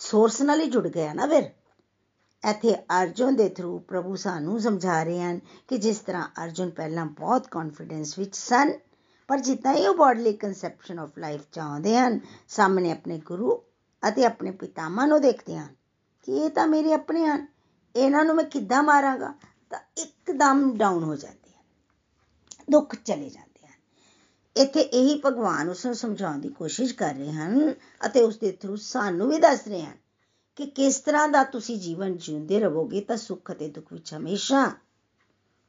ਸੋਰਸ 0.00 0.40
ਨਾਲ 0.42 0.60
ਹੀ 0.60 0.70
ਜੁੜ 0.70 0.86
ਗਿਆ 0.88 1.12
ਨਾ 1.14 1.26
ਫਿਰ। 1.26 1.50
ਇੱਥੇ 2.44 2.74
ਅਰਜੁਨ 2.74 3.36
ਦੇ 3.36 3.48
ਥਰੂ 3.48 3.78
ਪ੍ਰਭੂ 3.78 4.16
ਸਾਨੂੰ 4.16 4.60
ਸਮਝਾ 4.60 5.02
ਰਹੇ 5.02 5.22
ਹਨ 5.22 5.40
ਕਿ 5.68 5.78
ਜਿਸ 5.78 5.98
ਤਰ੍ਹਾਂ 5.98 6.28
ਅਰਜੁਨ 6.44 6.70
ਪਹਿਲਾਂ 6.70 7.06
ਬਹੁਤ 7.06 7.48
ਕੌਨਫੀਡੈਂਸ 7.48 8.18
ਵਿੱਚ 8.18 8.36
ਸਨ, 8.36 8.72
ਪਰ 9.28 9.38
ਜਿੱਦਾਂ 9.38 9.74
ਹੀ 9.74 9.86
ਉਹ 9.86 9.94
ਬੋਡਲੀ 9.94 10.32
ਕਨਸੈਪਸ਼ਨ 10.32 10.98
ਆਫ 10.98 11.18
ਲਾਈਫ 11.18 11.40
ਚਾਹੁੰਦੇ 11.52 11.96
ਹਨ, 11.98 12.20
ਸਾਹਮਣੇ 12.48 12.92
ਆਪਣੇ 12.92 13.18
ਗੁਰੂ 13.18 13.56
ਅਤੇ 14.02 14.24
ਆਪਣੇ 14.24 14.50
ਪਿਤਾਮਾ 14.50 15.06
ਨੂੰ 15.06 15.20
ਦੇਖਦੇ 15.20 15.58
ਹਨ 15.58 15.74
ਕਿ 16.22 16.36
ਇਹ 16.36 16.50
ਤਾਂ 16.50 16.66
ਮੇਰੇ 16.66 16.92
ਆਪਣੇ 16.92 17.26
ਹਨ, 17.26 17.46
ਇਹਨਾਂ 17.96 18.24
ਨੂੰ 18.24 18.36
ਮੈਂ 18.36 18.44
ਕਿੱਦਾਂ 18.44 18.82
ਮਾਰਾਂਗਾ? 18.82 19.34
ਤਾਂ 19.70 19.78
ਇੱਕਦਮ 19.98 20.76
ਡਾਊਨ 20.76 21.04
ਹੋ 21.04 21.16
ਜਾਂਦੇ 21.16 21.50
ਹਨ, 21.50 21.62
ਦੁੱਖ 22.70 22.94
ਚਲੇ 22.94 23.28
ਜਾਂਦੇ 23.30 23.66
ਹਨ। 23.66 23.72
ਇੱਥੇ 24.56 24.80
ਇਹੀ 24.80 25.20
ਭਗਵਾਨ 25.26 25.68
ਉਸ 25.68 25.86
ਨੂੰ 25.86 25.94
ਸਮਝਾਉਣ 25.94 26.38
ਦੀ 26.38 26.48
ਕੋਸ਼ਿਸ਼ 26.48 26.94
ਕਰ 26.94 27.14
ਰਹੇ 27.14 27.32
ਹਨ 27.32 27.74
ਅਤੇ 28.06 28.22
ਉਸ 28.22 28.38
ਦੇ 28.38 28.52
ਥਰੂ 28.52 28.76
ਸਾਨੂੰ 28.76 29.28
ਵੀ 29.28 29.38
ਦੱਸ 29.38 29.68
ਰਹੇ 29.68 29.82
ਹਨ 29.82 30.03
ਕਿ 30.56 30.66
ਕਿਸ 30.66 30.98
ਤਰ੍ਹਾਂ 31.00 31.28
ਦਾ 31.28 31.44
ਤੁਸੀਂ 31.44 31.78
ਜੀਵਨ 31.78 32.16
ਜਿਉਂਦੇ 32.16 32.60
ਰਹੋਗੇ 32.60 33.00
ਤਾਂ 33.00 33.16
ਸੁੱਖ 33.16 33.52
ਅਤੇ 33.52 33.68
ਦੁੱਖ 33.68 33.92
ਵਿੱਚ 33.92 34.14
ਹਮੇਸ਼ਾ। 34.14 34.72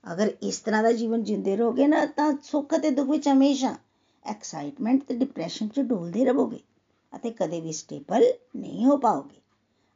ਅਗਰ 0.03 0.31
ਇਸ 0.41 0.59
ਤਰ੍ਹਾਂ 0.59 0.83
ਦਾ 0.83 0.91
ਜੀਵਨ 0.91 1.23
ਜਿਉਂਦੇ 1.23 1.55
ਰਹੋਗੇ 1.55 1.87
ਨਾ 1.87 2.05
ਤਾਂ 2.05 2.33
ਸੁੱਖ 2.43 2.75
ਅਤੇ 2.75 2.89
ਦੁੱਖ 2.89 3.09
ਵਿੱਚ 3.09 3.27
ਹਮੇਸ਼ਾ 3.27 3.75
ਐਕਸਾਈਟਮੈਂਟ 4.25 5.03
ਤੇ 5.03 5.15
ਡਿਪਰੈਸ਼ਨ 5.15 5.67
'ਚ 5.67 5.79
ਡੋਲਦੇ 5.79 6.25
ਰਹੋਗੇ 6.25 6.59
ਅਤੇ 7.15 7.31
ਕਦੇ 7.31 7.61
ਵੀ 7.61 7.71
ਸਟੇਬਲ 7.71 8.23
ਨਹੀਂ 8.55 8.85
ਹੋ 8.85 8.97
ਪਾਓਗੇ। 8.97 9.41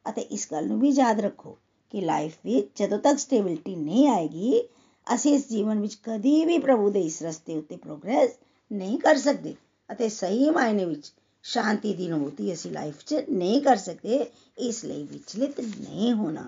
ਅਤੇ 0.09 0.21
ਇਸ 0.21 0.47
ਗੱਲ 0.51 0.67
ਨੂੰ 0.67 0.79
ਵੀ 0.79 0.89
ਯਾਦ 0.89 1.19
ਰੱਖੋ 1.19 1.57
ਕਿ 1.89 2.01
ਲਾਈਫ 2.01 2.37
ਵਿੱਚ 2.45 2.69
ਜਦੋਂ 2.75 2.99
ਤੱਕ 2.99 3.19
ਸਟੇਬਿਲਿਟੀ 3.19 3.75
ਨਹੀਂ 3.75 4.07
ਆਏਗੀ, 4.07 4.61
ਅਸੀਂ 5.07 5.33
ਇਸ 5.33 5.49
ਜੀਵਨ 5.49 5.79
ਵਿੱਚ 5.79 5.95
ਕਦੀ 6.03 6.45
ਵੀ 6.45 6.57
ਪ੍ਰਭੂ 6.59 6.89
ਦੇ 6.89 7.01
ਇਸ 7.01 7.23
ਰਸਤੇ 7.23 7.57
ਉੱਤੇ 7.57 7.77
ਪ੍ਰੋਗਰੈਸ 7.77 8.31
ਨਹੀਂ 8.71 8.99
ਕਰ 8.99 9.17
ਸਕਦੇ 9.17 9.55
ਅਤੇ 9.89 10.09
ਸਹੀ 10.09 10.49
ਮਾਇਨੇ 10.49 10.85
ਵਿੱਚ 10.85 11.13
ਸ਼ਾਂਤੀ 11.43 11.93
ਦੀ 11.93 12.07
ਅਨੁਭੂਤੀ 12.07 12.53
ਅਸੀਂ 12.53 12.71
ਲਾਈਫ 12.71 13.03
'ਚ 13.05 13.23
ਨਹੀਂ 13.29 13.61
ਕਰ 13.61 13.75
ਸਕਦੇ, 13.75 14.31
ਇਸ 14.57 14.85
ਲਈ 14.85 15.03
ਵਿਚਲਿਤ 15.03 15.59
ਨਹੀਂ 15.59 16.13
ਹੋਣਾ। 16.13 16.47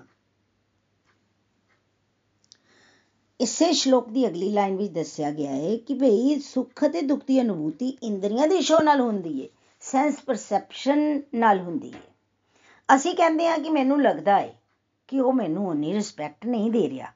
ਇਸੇ 3.40 3.72
ਸ਼ਲੋਕ 3.72 4.08
ਦੀ 4.08 4.26
ਅਗਲੀ 4.26 4.48
ਲਾਈਨ 4.48 4.76
ਵਿੱਚ 4.76 4.92
ਦੱਸਿਆ 4.92 5.30
ਗਿਆ 5.30 5.50
ਹੈ 5.50 5.76
ਕਿ 5.76 5.94
ਭਈ 5.94 6.38
ਸੁੱਖ 6.40 6.84
ਅਤੇ 6.86 7.00
ਦੁੱਖ 7.02 7.24
ਦੀ 7.26 7.40
ਅਨੁਭੂਤੀ 7.40 7.88
ਇੰਦਰੀਆਂ 8.02 8.46
ਦੇ 8.48 8.60
ਸ਼ੋ 8.60 8.78
ਨਾਲ 8.78 9.00
ਹੁੰਦੀ 9.00 9.42
ਹੈ 9.42 9.48
ਸੈਂਸ 9.80 10.20
ਪਰਸੈਪਸ਼ਨ 10.20 11.22
ਨਾਲ 11.34 11.60
ਹੁੰਦੀ 11.60 11.92
ਹੈ 11.92 12.02
ਅਸੀਂ 12.88 13.14
ਕਹਿੰਦੇ 13.14 13.46
ਹਾਂ 13.48 13.58
ਕਿ 13.58 13.70
ਮੈਨੂੰ 13.70 14.00
ਲੱਗਦਾ 14.02 14.38
ਹੈ 14.40 14.54
ਕਿ 15.08 15.20
ਉਹ 15.20 15.32
ਮੈਨੂੰ 15.32 15.66
ਉਨੀ 15.68 15.92
ਰਿਸਪੈਕਟ 15.92 16.46
ਨਹੀਂ 16.46 16.70
ਦੇ 16.70 16.88
ਰਿਹਾ। 16.90 17.12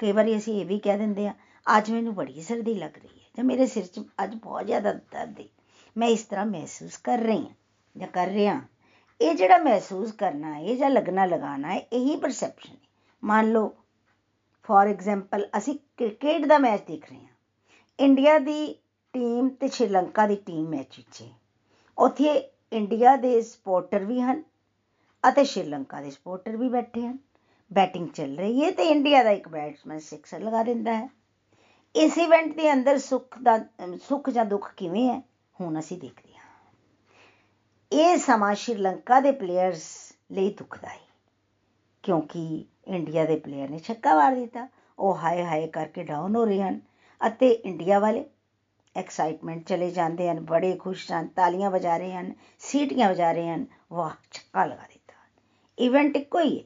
ਕਈ 0.00 0.12
ਵਾਰੀ 0.12 0.36
ਅਸੀਂ 0.36 0.60
ਇਹ 0.60 0.66
ਵੀ 0.66 0.78
ਕਹਿ 0.78 0.98
ਦਿੰਦੇ 0.98 1.26
ਆ 1.28 1.34
ਅੱਜ 1.66 1.90
ਮੈਨੂੰ 1.90 2.14
ਬੜੀ 2.14 2.42
ਸਰਦੀ 2.42 2.74
ਲੱਗ 2.74 2.98
ਰਹੀ 2.98 3.18
ਹੈ 3.18 3.30
ਜਾਂ 3.36 3.44
ਮੇਰੇ 3.44 3.66
ਸਿਰ 3.66 3.86
'ਚ 3.86 4.00
ਅੱਜ 4.24 4.34
ਬਹੁਤ 4.34 4.66
ਜ਼ਿਆਦਾ 4.66 4.92
ਦਰਦ 4.92 5.40
ਹੈ 5.40 5.46
ਮੈਂ 5.96 6.08
ਇਸ 6.08 6.22
ਤਰ੍ਹਾਂ 6.24 6.46
ਮਹਿਸੂਸ 6.46 6.96
ਕਰ 6.96 7.18
ਰਹੀ 7.18 7.38
ਹਾਂ 7.38 7.54
ਜਾਂ 7.96 8.08
ਕਰ 8.08 8.28
ਰਿਹਾ 8.28 8.60
ਇਹ 9.20 9.34
ਜਿਹੜਾ 9.34 9.58
ਮਹਿਸੂਸ 9.58 10.12
ਕਰਨਾ 10.12 10.54
ਹੈ 10.54 10.74
ਜਾਂ 10.74 10.90
ਲੱਗਣਾ 10.90 11.24
ਲਗਾਣਾ 11.26 11.72
ਹੈ 11.72 11.78
ਇਹੀ 11.92 12.16
ਪਰਸੈਪਸ਼ਨ 12.16 12.72
ਹੈ 12.72 12.88
ਮੰਨ 13.22 13.52
ਲਓ 13.52 13.74
ਫੋਰ 14.64 14.86
ਐਗਜ਼ਾਮਪਲ 14.86 15.46
ਅਸੀਂ 15.58 15.78
ਕ੍ਰਿਕਟ 15.96 16.46
ਦਾ 16.46 16.58
ਮੈਚ 16.58 16.82
ਦੇਖ 16.86 17.10
ਰਹੇ 17.10 17.18
ਹਾਂ 17.18 18.04
ਇੰਡੀਆ 18.04 18.38
ਦੀ 18.38 18.74
ਟੀਮ 19.14 19.48
ਤੇ 19.48 19.68
ਸ਼੍ਰੀਲੰਕਾ 19.68 20.26
ਦੀ 20.26 20.36
ਟੀਮ 20.36 20.68
ਮੈਚ 20.68 20.96
ਵਿੱਚ 20.96 21.22
ਹੈ 21.22 21.28
ਉੱਥੇ 21.98 22.34
ਇੰਡੀਆ 22.72 23.16
ਦੇ 23.16 23.40
ਸਪੋਰਟਰ 23.42 24.04
ਵੀ 24.04 24.20
ਹਨ 24.20 24.42
ਅਤੇ 25.24 25.44
ਸ਼੍ਰੀਲੰਕਾ 25.44 26.00
ਦੇ 26.00 26.10
ਸਪੋਰਟਰ 26.10 26.56
ਵੀ 26.56 26.68
ਬੈਠੇ 26.68 27.00
ਹਨ 27.00 27.18
ਬੈਟਿੰਗ 27.70 28.08
ਚੱਲ 28.08 28.36
ਰਹੀ 28.36 28.64
ਹੈ 28.64 28.70
ਤੇ 28.70 28.82
ਇੰਡੀਆ 28.82 29.22
ਦਾ 29.22 29.30
ਇੱਕ 29.30 29.48
ਬੈਟਸਮੈਨ 29.48 29.98
ਸਿਕਸਰ 29.98 30.40
ਲਗਾ 30.40 30.62
ਦਿੰਦਾ 30.62 30.94
ਹੈ 30.94 31.08
ਇਸ 31.94 32.18
ਇਵੈਂਟ 32.18 32.54
ਦੇ 32.56 32.72
ਅੰਦਰ 32.72 32.98
ਸੁੱਖ 32.98 33.38
ਦਾ 33.38 33.58
ਸੁੱਖ 34.08 34.30
ਜਾਂ 34.30 34.44
ਦੁੱਖ 34.44 34.72
ਕਿਵੇਂ 34.74 35.08
ਹੈ 35.08 35.22
ਹੁਣ 35.60 35.78
ਅਸੀਂ 35.78 35.98
ਦੇਖਦੇ 35.98 36.34
ਹਾਂ। 36.34 36.48
ਇਹ 37.92 38.16
ਸਮਾਂ 38.18 38.54
ਸ਼੍ਰੀਲੰਕਾ 38.54 39.20
ਦੇ 39.20 39.32
ਪਲੇਅਰਸ 39.32 39.86
ਲਈ 40.32 40.50
ਦੁਖਦਾਈ, 40.54 40.98
ਕਿਉਂਕਿ 42.04 42.64
ਇੰਡੀਆ 42.88 43.24
ਦੇ 43.24 43.36
ਪਲੇਅਰ 43.36 43.70
ਨੇ 43.70 43.78
ਛੱਕਾ 43.78 44.14
ਮਾਰ 44.14 44.34
ਦਿੱਤਾ। 44.34 44.68
ਉਹ 44.98 45.16
ਹਾਏ 45.16 45.44
ਹਾਏ 45.44 45.66
ਕਰਕੇ 45.66 46.04
ਡਾਊਨ 46.04 46.36
ਹੋ 46.36 46.44
ਰਹੇ 46.44 46.62
ਹਨ 46.62 46.80
ਅਤੇ 47.20 47.50
ਇੰਡੀਆ 47.50 47.98
ਵਾਲੇ 47.98 48.24
ਐਕਸਾਈਟਮੈਂਟ 48.96 49.66
ਚਲੇ 49.66 49.90
ਜਾਂਦੇ 49.90 50.28
ਹਨ, 50.30 50.40
ਬੜੇ 50.40 50.76
ਖੁਸ਼ 50.76 51.10
ਹਨ, 51.12 51.26
ਤਾਲੀਆਂ 51.26 51.70
ਵਜਾ 51.70 51.96
ਰਹੇ 51.96 52.12
ਹਨ, 52.12 52.32
ਸੀਟੀਆਂ 52.58 53.08
ਵਜਾ 53.10 53.32
ਰਹੇ 53.32 53.50
ਹਨ, 53.50 53.66
ਵਾਹ, 53.92 54.14
ਛੱਕਾ 54.32 54.64
ਲਗਾ 54.64 54.86
ਦਿੱਤਾ। 54.86 55.14
ਇਵੈਂਟ 55.78 56.16
ਇੱਕੋ 56.16 56.40
ਹੀ 56.40 56.58
ਹੈ, 56.58 56.64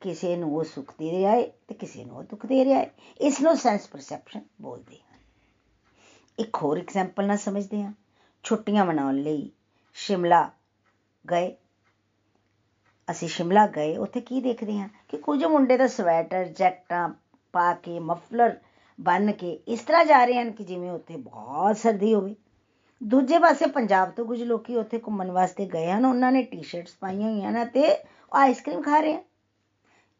ਕਿਸੇ 0.00 0.36
ਨੂੰ 0.36 0.54
ਉਹ 0.56 0.64
ਸੁੱਖ 0.64 0.92
ਦੇ 0.98 1.10
ਰਿਹਾ 1.10 1.32
ਹੈ 1.32 1.42
ਤੇ 1.68 1.74
ਕਿਸੇ 1.74 2.04
ਨੂੰ 2.04 2.16
ਉਹ 2.16 2.22
ਦੁੱਖ 2.22 2.46
ਦੇ 2.46 2.64
ਰਿਹਾ 2.64 2.78
ਹੈ। 2.78 2.90
ਇਸ 3.20 3.40
ਨੂੰ 3.40 3.56
ਸੈਂਸ 3.56 3.86
ਪਰਸੈਪਸ਼ਨ 3.86 4.40
ਬੋਲਦੇ 4.62 4.96
ਹਨ। 4.96 5.16
ਇੱਕ 6.38 6.56
ਹੋਰ 6.56 6.78
ਐਗਜ਼ਾਮਪਲ 6.78 7.26
ਨਾਲ 7.26 7.36
ਸਮਝਦੇ 7.36 7.82
ਹਾਂ। 7.82 7.92
ਛੁੱਟੀਆਂ 8.48 8.84
ਮਨਾਉਣ 8.84 9.14
ਲਈ 9.14 9.50
ਸ਼ਿਮਲਾ 9.94 10.50
ਗਏ। 11.30 11.56
ਅਸੀਂ 13.10 13.28
ਸ਼ਿਮਲਾ 13.28 13.66
ਗਏ, 13.66 13.96
ਉੱਥੇ 13.96 14.20
ਕੀ 14.20 14.40
ਦੇਖਦੇ 14.40 14.78
ਹਾਂ? 14.78 14.88
ਕਿ 15.08 15.16
ਕੁਝ 15.16 15.44
ਮੁੰਡੇ 15.44 15.76
ਤਾਂ 15.76 15.88
ਸਵੈਟਰ, 15.88 16.44
ਜੈਕਟਾਂ 16.44 17.08
ਪਾ 17.52 17.74
ਕੇ, 17.74 18.00
ਮਫਲਰ 18.00 18.56
ਬੰਨ 19.00 19.32
ਕੇ 19.32 19.60
ਇਸ 19.68 19.80
ਤਰ੍ਹਾਂ 19.80 20.04
ਜਾ 20.04 20.24
ਰਹੇ 20.24 20.38
ਹਨ 20.38 20.50
ਕਿ 20.50 20.64
ਜਿਵੇਂ 20.64 20.90
ਉੱਥੇ 20.90 21.16
ਬਹੁਤ 21.16 21.76
ਸਰਦੀ 21.76 22.14
ਹੋਵੇ। 22.14 22.34
ਦੂਜੇ 23.02 23.38
ਪਾਸੇ 23.38 23.66
ਪੰਜਾਬ 23.66 24.10
ਤੋਂ 24.10 24.26
ਕੁਝ 24.26 24.42
ਲੋਕੀ 24.42 24.76
ਉੱਥੇ 24.76 24.98
ਘੁੰਮਣ 24.98 25.30
ਵਾਸਤੇ 25.30 25.66
ਗਏ 25.66 25.90
ਹਨ। 25.90 26.04
ਉਹਨਾਂ 26.04 26.32
ਨੇ 26.32 26.42
ਟੀ-ਸ਼ਰਟਸ 26.42 26.96
ਪਾਈਆਂ 27.00 27.30
ਹੋਈਆਂ 27.30 27.52
ਨੇ 27.52 27.64
ਤੇ 27.64 28.04
ਆਈਸਕ੍ਰੀਮ 28.34 28.82
ਖਾ 28.82 29.00
ਰਹੇ 29.00 29.14
ਹਨ। 29.14 29.22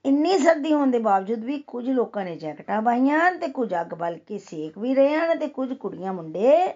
ਇੰਨੀ 0.04 0.38
ਸਰਦੀ 0.38 0.72
ਹੋਣ 0.72 0.90
ਦੇ 0.90 0.98
ਬਾਵਜੂਦ 0.98 1.44
ਵੀ 1.44 1.58
ਕੁਝ 1.58 1.90
ਲੋਕਾਂ 1.90 2.24
ਨੇ 2.24 2.36
ਜੈਕਟਾਂ 2.36 2.82
ਪਾਈਆਂ 2.82 3.18
ਹਨ 3.20 3.38
ਤੇ 3.38 3.48
ਕੁਝ 3.48 3.74
ਅੱਗ 3.80 3.94
ਬਲ 3.94 4.18
ਕੇ 4.18 4.38
ਸੇਕ 4.38 4.78
ਵੀ 4.78 4.94
ਰਹੇ 4.94 5.14
ਹਨ 5.14 5.38
ਤੇ 5.38 5.46
ਕੁਝ 5.46 5.72
ਕੁੜੀਆਂ 5.72 6.12
ਮੁੰਡੇ 6.12 6.74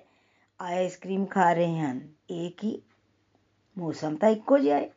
ਆਈਸਕ੍ਰੀਮ 0.63 1.25
ਖਾ 1.27 1.53
ਰਹੇ 1.53 1.79
ਹਨ। 1.81 2.01
ਇਹ 2.31 2.51
ਕੀ 2.51 2.81
ਮੌਸਮ 3.77 4.17
ਤਾਂ 4.17 4.29
ਇੱਕੋ 4.29 4.59
ਜਿਹਾ 4.59 4.79
ਹੈ, 4.79 4.91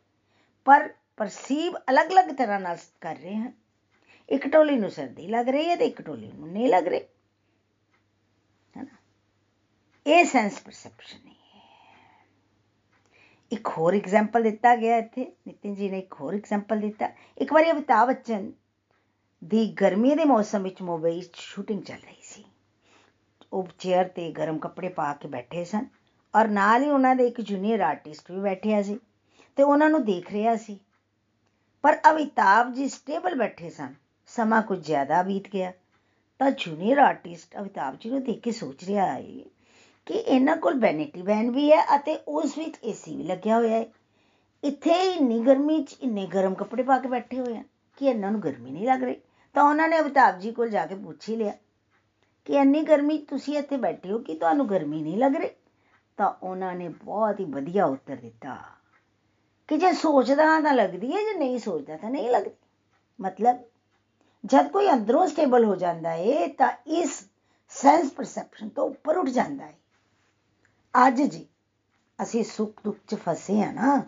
ਪਰ 0.68 0.90
ਪਰਸੀਵ 1.18 1.78
ਅਲੱਗ-ਅਲੱਗ 1.90 2.34
ਤਰ੍ਹਾਂ 2.36 2.60
ਨਾਲ 2.60 2.78
ਕਰ 3.02 3.16
ਰਹੇ 3.16 3.36
ਹਨ। 3.36 3.52
ਇੱਕ 4.30 4.48
ਟੋਲੀ 4.48 4.76
ਨੂੰ 4.76 4.90
ਸਰਦੀ 4.92 5.28
ਲੱਗ 5.28 5.50
ਰਹੀ 5.50 5.70
ਹੈ 5.70 5.76
ਤੇ 5.76 5.86
ਇੱਕ 5.86 6.02
ਟੋਲੀ 6.02 6.32
ਨੂੰ 6.32 6.52
ਨਹੀਂ 6.52 6.70
ਲੱਗ 6.70 6.88
ਰਹੀ। 6.88 7.00
ਹੈ 8.78 8.84
ਨਾ 8.84 8.96
ਇਹ 10.06 10.26
ਸੈਂਸ 10.26 10.60
ਪਰਸੈਪਸ਼ਨ 10.60 11.28
ਹੈ 11.28 11.34
ਇੱਕ 13.52 13.68
ਹੋਰ 13.68 13.96
ਐਗਜ਼ਾਮਪਲ 13.96 14.44
ਦਿੱਤਾ 14.44 14.76
ਗਿਆ 14.76 14.98
ਇੱਥੇ। 14.98 15.32
ਨਿਤਿਨ 15.48 15.76
ਜੀ 15.76 15.90
ਨੇ 15.90 16.00
ਇੱਕ 16.00 16.14
ਹੋਰ 16.14 16.36
ਐਗਜ਼ਾਮਪਲ 16.36 16.80
ਦਿੱਤਾ। 16.80 17.10
ਇੱਕ 17.38 17.54
ਵਾਰੀ 17.54 17.72
ਅਮਿਤਾਭ 17.72 18.08
ਬੱਚਨ 18.08 18.52
ਦੀ 19.42 19.66
ਗਰਮੀ 19.72 20.16
ਦੇ 20.16 20.26
ਮੌਸਮ 20.26 20.64
ਵਿੱਚ 20.64 20.82
ਮੁੰਬਈ 20.82 21.22
'ਚ 21.22 21.36
ਸ਼ੂਟਿੰਗ 21.36 21.84
ਚੱਲ 21.84 21.98
ਰਹੀ 21.98 22.22
ਸੀ। 22.22 22.44
ਉਹ 23.54 23.68
ਚੇਅਰ 23.80 24.08
ਤੇ 24.08 24.32
ਗਰਮ 24.32 24.58
ਕੱਪੜੇ 24.58 24.90
ਪਾ 24.90 25.14
ਕੇ 25.14 25.28
ਬੈਠੇ 25.28 25.64
ਸਨ 25.66 25.86
ਔਰ 26.34 26.48
ਨਾਲ 26.48 26.84
ਹੀ 26.84 26.90
ਉਹਨਾਂ 26.90 27.16
ਦੇ 27.16 27.28
ਇੱਕ 27.28 27.42
ਜੂਨੀਅਰ 27.42 27.82
ਆਰਟਿਸਟ 27.82 28.32
ਵੀ 28.32 28.40
ਬੈਠਿਆ 28.40 28.82
ਸੀ 28.84 29.00
ਤੇ 29.58 29.64
ਉਹਨਾਂ 29.64 29.90
ਨੂੰ 29.90 30.04
ਦੇਖ 30.06 30.32
ਰਿਹਾ 30.32 30.56
ਸੀ। 30.56 30.80
ਪਰ 31.84 31.98
ਅਮਿਤਾਭ 32.12 32.74
ਜੀ 32.74 32.88
ਸਟੇਬਲ 32.90 33.36
ਬੈਠੇ 33.36 33.70
ਸਨ। 33.70 33.94
ਸਮਾਂ 34.30 34.62
ਕੁਝ 34.62 34.80
ਜ਼ਿਆਦਾ 34.80 35.22
ਬੀਤ 35.24 35.48
ਗਿਆ। 35.50 35.72
ਤਾਂ 36.40 36.52
ਜੂਨੀਅਰ 36.52 36.98
ਆਰਟਿਸਟ 36.98 37.58
ਅਮਿਤਾਭ 37.58 37.98
ਜੀ 38.00 38.10
ਨੂੰ 38.10 38.24
ਦੇਖ 38.24 38.40
ਕੇ 38.40 38.52
ਸੋਚ 38.52 38.84
ਰਿਹਾ 38.84 39.06
ਹੈ 39.06 39.22
ਕਿ 40.06 40.14
ਇਹਨਾਂ 40.14 40.58
ਕੋਲ 40.58 40.80
ਵੈਨਿਟੀ 40.80 41.22
ਵੈਨ 41.22 41.52
ਵੀ 41.52 41.72
ਹੈ 41.72 41.84
ਅਤੇ 41.96 42.16
ਉਸ 42.28 42.58
ਵਿੱਚ 42.58 42.76
ਏਸੀ 42.84 43.16
ਵੀ 43.18 43.24
ਲੱਗਿਆ 43.24 43.58
ਹੋਇਆ 43.58 43.78
ਹੈ। 43.78 43.86
ਇੱਥੇ 44.64 44.94
ਇੰਨੀ 45.14 45.40
ਗਰਮੀ 45.40 45.82
'ਚ 45.84 45.96
ਇੰਨੇ 46.02 46.26
ਗਰਮ 46.26 46.54
ਕੱਪੜੇ 46.54 46.84
ਪਾ 46.84 46.98
ਕੇ 46.98 47.08
ਬੈਠੇ 47.08 47.40
ਹੋਏ 47.40 47.58
ਆ 47.58 47.64
ਕਿ 47.98 48.06
ਇਹਨਾਂ 48.06 48.32
ਨੂੰ 48.32 48.42
ਗਰਮੀ 48.42 48.72
ਨਹੀਂ 48.72 48.88
ਲੱਗ 48.88 49.04
ਰਹੀ। 49.04 49.16
ਤਾਂ 49.56 49.64
ਉਹਨਾਂ 49.64 49.88
ਨੇ 49.88 50.00
ਅਮਿਤਾਭ 50.00 50.40
ਜੀ 50.40 50.52
ਕੋਲ 50.52 50.70
ਜਾ 50.70 50.86
ਕੇ 50.86 50.96
ਪੁੱਛ 50.96 51.30
ਹੀ 51.30 51.36
ਲਿਆ 51.36 51.54
ਕਿ 52.46 52.54
ਇੰਨੀ 52.54 52.82
ਗਰਮੀ 52.82 53.18
ਤੁਸੀਂ 53.18 53.58
ਇੱਥੇ 53.58 53.78
ਬੈਠੇ 53.78 54.12
ਹੋ 54.12 54.20
ਕਿ 54.20 54.36
ਤੁਹਾਨੂੰ 54.36 54.70
ਗਰਮੀ 54.70 55.02
ਨਹੀਂ 55.02 55.18
ਲੱਗ 55.18 55.36
ਰਹੀ? 55.36 55.50
ਤਾਂ 56.18 56.34
ਉਹਨਾਂ 56.44 56.76
ਨੇ 56.76 56.90
ਬਹੁਤ 56.90 57.40
ਹੀ 57.40 57.46
ਵਧੀਆ 57.46 57.86
ਉੱਤਰ 57.86 58.16
ਦਿੱਤਾ। 58.16 58.58
ਕਿ 59.68 59.78
ਜੇ 59.78 59.94
ਸੋਚਦਾ 59.94 60.62
ਤਾਂ 60.62 60.74
ਲੱਗਦੀ 60.74 61.14
ਹੈ, 61.14 61.22
ਜੇ 61.22 61.38
ਨਹੀਂ 61.38 61.60
ਸੋਚਦਾ 61.60 61.98
ਤਾਂ 61.98 62.10
ਨਹੀਂ 62.10 62.30
ਲੱਗਦੀ। 62.30 62.52
ਮਤਲਬ, 63.22 63.58
ਜਦ 64.46 64.68
ਕੋਈ 64.68 64.90
ਅੰਦਰੋਂ 64.90 65.28
ਸਟੇਬਲ 65.28 65.66
ਹੋ 65.66 65.76
ਜਾਂਦਾ 65.76 66.10
ਹੈ 66.10 66.48
ਤਾਂ 66.48 66.72
ਇਸ 66.88 67.24
ਸੈਂਸ 67.70 68.12
ਪਰਸੈਪਸ਼ਨ 68.12 68.70
ਤੋਂ 68.70 68.90
ਉੱਪਰ 68.90 69.18
ਉੱਠ 69.18 69.30
ਜਾਂਦਾ 69.30 69.66
ਹੈ 69.66 69.78
ਅੱਜ 71.08 71.22
ਜੀ 71.22 71.46
ਅਸੀਂ 72.24 72.44
ਸੁੱਖ 72.44 72.82
ਦੁੱਖ 72.84 72.98
'ਚ 73.08 73.16
ਫਸੇ 73.16 73.62
ਆ 73.64 73.72
ਨਾ, 73.72 74.04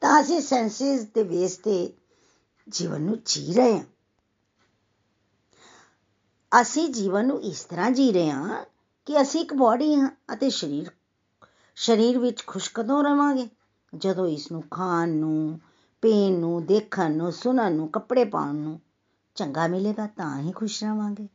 ਤਾਂ 0.00 0.20
ਅਸੀਂ 0.20 0.40
ਸੈਂਸਿਸ 0.40 1.04
ਦੇ 1.04 1.22
ਬੇਸ 1.22 1.56
ਤੇ 1.56 1.92
ਜੀਵਨ 2.68 3.02
ਨੂੰ 3.02 3.18
ਜੀ 3.26 3.52
ਰਹੇ 3.54 3.78
ਹਾਂ। 3.78 3.84
ਅਸੀਂ 6.52 6.88
ਜੀਵਨ 6.88 7.26
ਨੂੰ 7.26 7.40
ਇਸ 7.42 7.64
ਤਰ੍ਹਾਂ 7.64 7.90
ਜੀ 7.90 8.10
ਰਹੇ 8.12 8.30
ਹਾਂ 8.30 8.64
ਕਿ 9.06 9.20
ਅਸੀਂ 9.22 9.40
ਇੱਕ 9.40 9.52
ਬਾਡੀ 9.54 9.94
ਹਾਂ 9.94 10.08
ਅਤੇ 10.34 10.50
ਸਰੀਰ 10.50 10.90
ਸਰੀਰ 11.76 12.18
ਵਿੱਚ 12.18 12.42
ਖੁਸ਼ 12.46 12.70
ਕਦੋਂ 12.74 13.02
ਰਵਾਂਗੇ? 13.04 13.48
ਜਦੋਂ 13.92 14.26
ਇਸ 14.28 14.50
ਨੂੰ 14.52 14.62
ਖਾਣ 14.70 15.08
ਨੂੰ, 15.08 15.58
ਪੀਣ 16.02 16.38
ਨੂੰ, 16.38 16.64
ਦੇਖਣ 16.66 17.12
ਨੂੰ, 17.12 17.32
ਸੁਣਨ 17.32 17.72
ਨੂੰ, 17.72 17.88
ਕੱਪੜੇ 17.88 18.24
ਪਾਉਣ 18.24 18.54
ਨੂੰ 18.54 18.78
ਚੰਗਾ 19.36 19.66
ਮਿਲੇਗਾ 19.66 20.06
ਤਾਂ 20.06 20.36
ਹੀ 20.40 20.52
ਖੁਸ਼ 20.52 20.82
ਰਵਾਂਗੇ। 20.84 21.28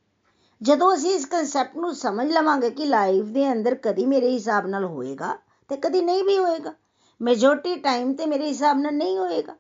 ਜਦੋਂ 0.62 0.94
ਅਸੀਂ 0.96 1.12
ਇਸ 1.12 1.26
ਕਨਸੈਪਟ 1.26 1.78
ਨੂੰ 1.78 1.96
ਸਮਝ 1.96 2.32
ਲਵਾਂਗੇ 2.32 2.70
ਕਿ 2.70 2.86
ਲਾਈਫ 2.86 3.26
ਦੇ 3.26 3.52
ਅੰਦਰ 3.52 3.76
ਕਦੀ 3.76 4.06
ਮੇਰੇ 4.06 4.32
ਹਿਸਾਬ 4.32 4.68
ਨਾਲ 4.68 4.86
ਹੋਏਗਾ 4.86 5.36
ਤੇ 5.70 5.78
ਕਦੀ 5.78 6.02
ਨਹੀਂ 6.02 6.24
ਵੀ 6.24 6.38
ਹੋਏਗਾ 6.38 6.74
ਮੈਜੋਰਟੀ 7.22 7.76
ਟਾਈਮ 7.76 8.14
ਤੇ 8.14 8.26
ਮੇਰੇ 8.26 8.48
ਹਿਸਾਬ 8.48 8.78
ਨਾਲ 8.78 8.94
ਨਹੀਂ 8.94 9.18
ਹੋਏਗਾ, 9.18 9.56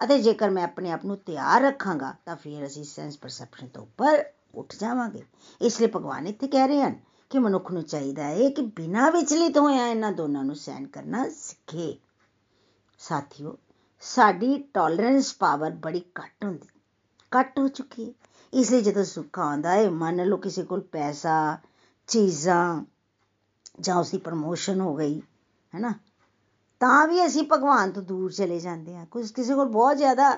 ਅਤੇ 0.00 0.18
ਜੇਕਰ 0.18 0.50
ਮੈਂ 0.50 0.64
ਆਪਣੇ 0.64 0.90
ਆਪ 0.90 1.04
ਨੂੰ 1.04 1.16
ਤਿਆਰ 1.16 1.62
ਰੱਖਾਂਗਾ 1.62 2.14
ਤਾਂ 2.24 2.36
ਫਿਰ 2.36 2.66
ਅਸੀਂ 2.66 2.84
ਸੈਂਸ 2.84 3.18
ਪਰਸੈਪਸ਼ਨ 3.18 3.68
ਤੋਂ 3.68 3.82
ਉੱਪਰ 3.82 4.24
ਉੱਠ 4.54 4.74
ਜਾਵਾਂਗੇ। 4.76 5.22
ਇਸ 5.60 5.80
ਲਈ 5.80 5.86
ਭਗਵਾਨ 5.86 6.26
ਇੱਥੇ 6.26 6.46
ਕਹਿ 6.46 6.68
ਰਹੇ 6.68 6.82
ਹਨ 6.82 6.98
ਕਿ 7.30 7.38
ਮਨੁੱਖ 7.38 7.70
ਨੂੰ 7.72 7.82
ਚਾਹੀਦਾ 7.84 8.24
ਹੈ 8.24 8.48
ਕਿ 8.50 8.62
ਬਿਨਾਂ 8.76 9.10
ਵਿਚਲਿਤ 9.12 9.58
ਹੋਇਆ 9.58 9.86
ਇਹਨਾਂ 9.86 10.12
ਦੋਨਾਂ 10.12 10.44
ਨੂੰ 10.44 10.56
ਸਹਿਨ 10.56 10.86
ਕਰਨਾ 10.86 11.28
ਸਿੱਖੇ। 11.30 11.96
ਸਾਥੀਓ, 13.00 13.56
ਸਾਡੀ 14.02 14.56
ਟੋਲਰੈਂਸ 14.74 15.34
ਪਾਵਰ 15.34 15.70
ਬੜੀ 15.82 16.02
ਘੱਟ 16.20 16.44
ਹੁੰਦੀ, 16.44 16.68
ਘੱਟ 17.32 17.58
ਹੋ 17.58 17.68
ਚੁੱਕੀ 17.68 18.04
ਹੈ। 18.04 18.12
ਇਸ 18.52 18.70
ਲਈ 18.70 18.80
ਜਦੋਂ 18.82 19.04
ਸੁੱਖ 19.04 19.38
ਆਉਂਦਾ 19.38 19.70
ਹੈ, 19.70 19.90
ਮੰਨ 19.90 20.24
ਲਓ 20.24 20.36
ਕਿਸੇ 20.36 20.62
ਕੋਲ 20.62 20.80
ਪੈਸਾ, 20.92 21.58
ਚੀਜ਼ਾਂ 22.08 22.84
ਜਾਂ 23.80 23.96
ਉਸਦੀ 23.96 24.18
ਪ੍ਰਮੋਸ਼ਨ 24.18 24.80
ਹੋ 24.80 24.94
ਗਈ 24.96 25.18
ਹੈ 25.72 25.78
ਨਾ 25.80 25.92
ਤਾਂ 26.80 27.06
ਵੀ 27.08 27.24
ਅਸੀਂ 27.26 27.42
ਭਗਵਾਨ 27.52 27.90
ਤੋਂ 27.92 28.02
ਦੂਰ 28.02 28.32
ਚਲੇ 28.32 28.58
ਜਾਂਦੇ 28.60 28.96
ਹਾਂ। 28.96 29.04
ਕੁਝ 29.06 29.30
ਕਿਸੇ 29.30 29.54
ਕੋਲ 29.54 29.68
ਬਹੁਤ 29.68 29.96
ਜ਼ਿਆਦਾ 29.96 30.30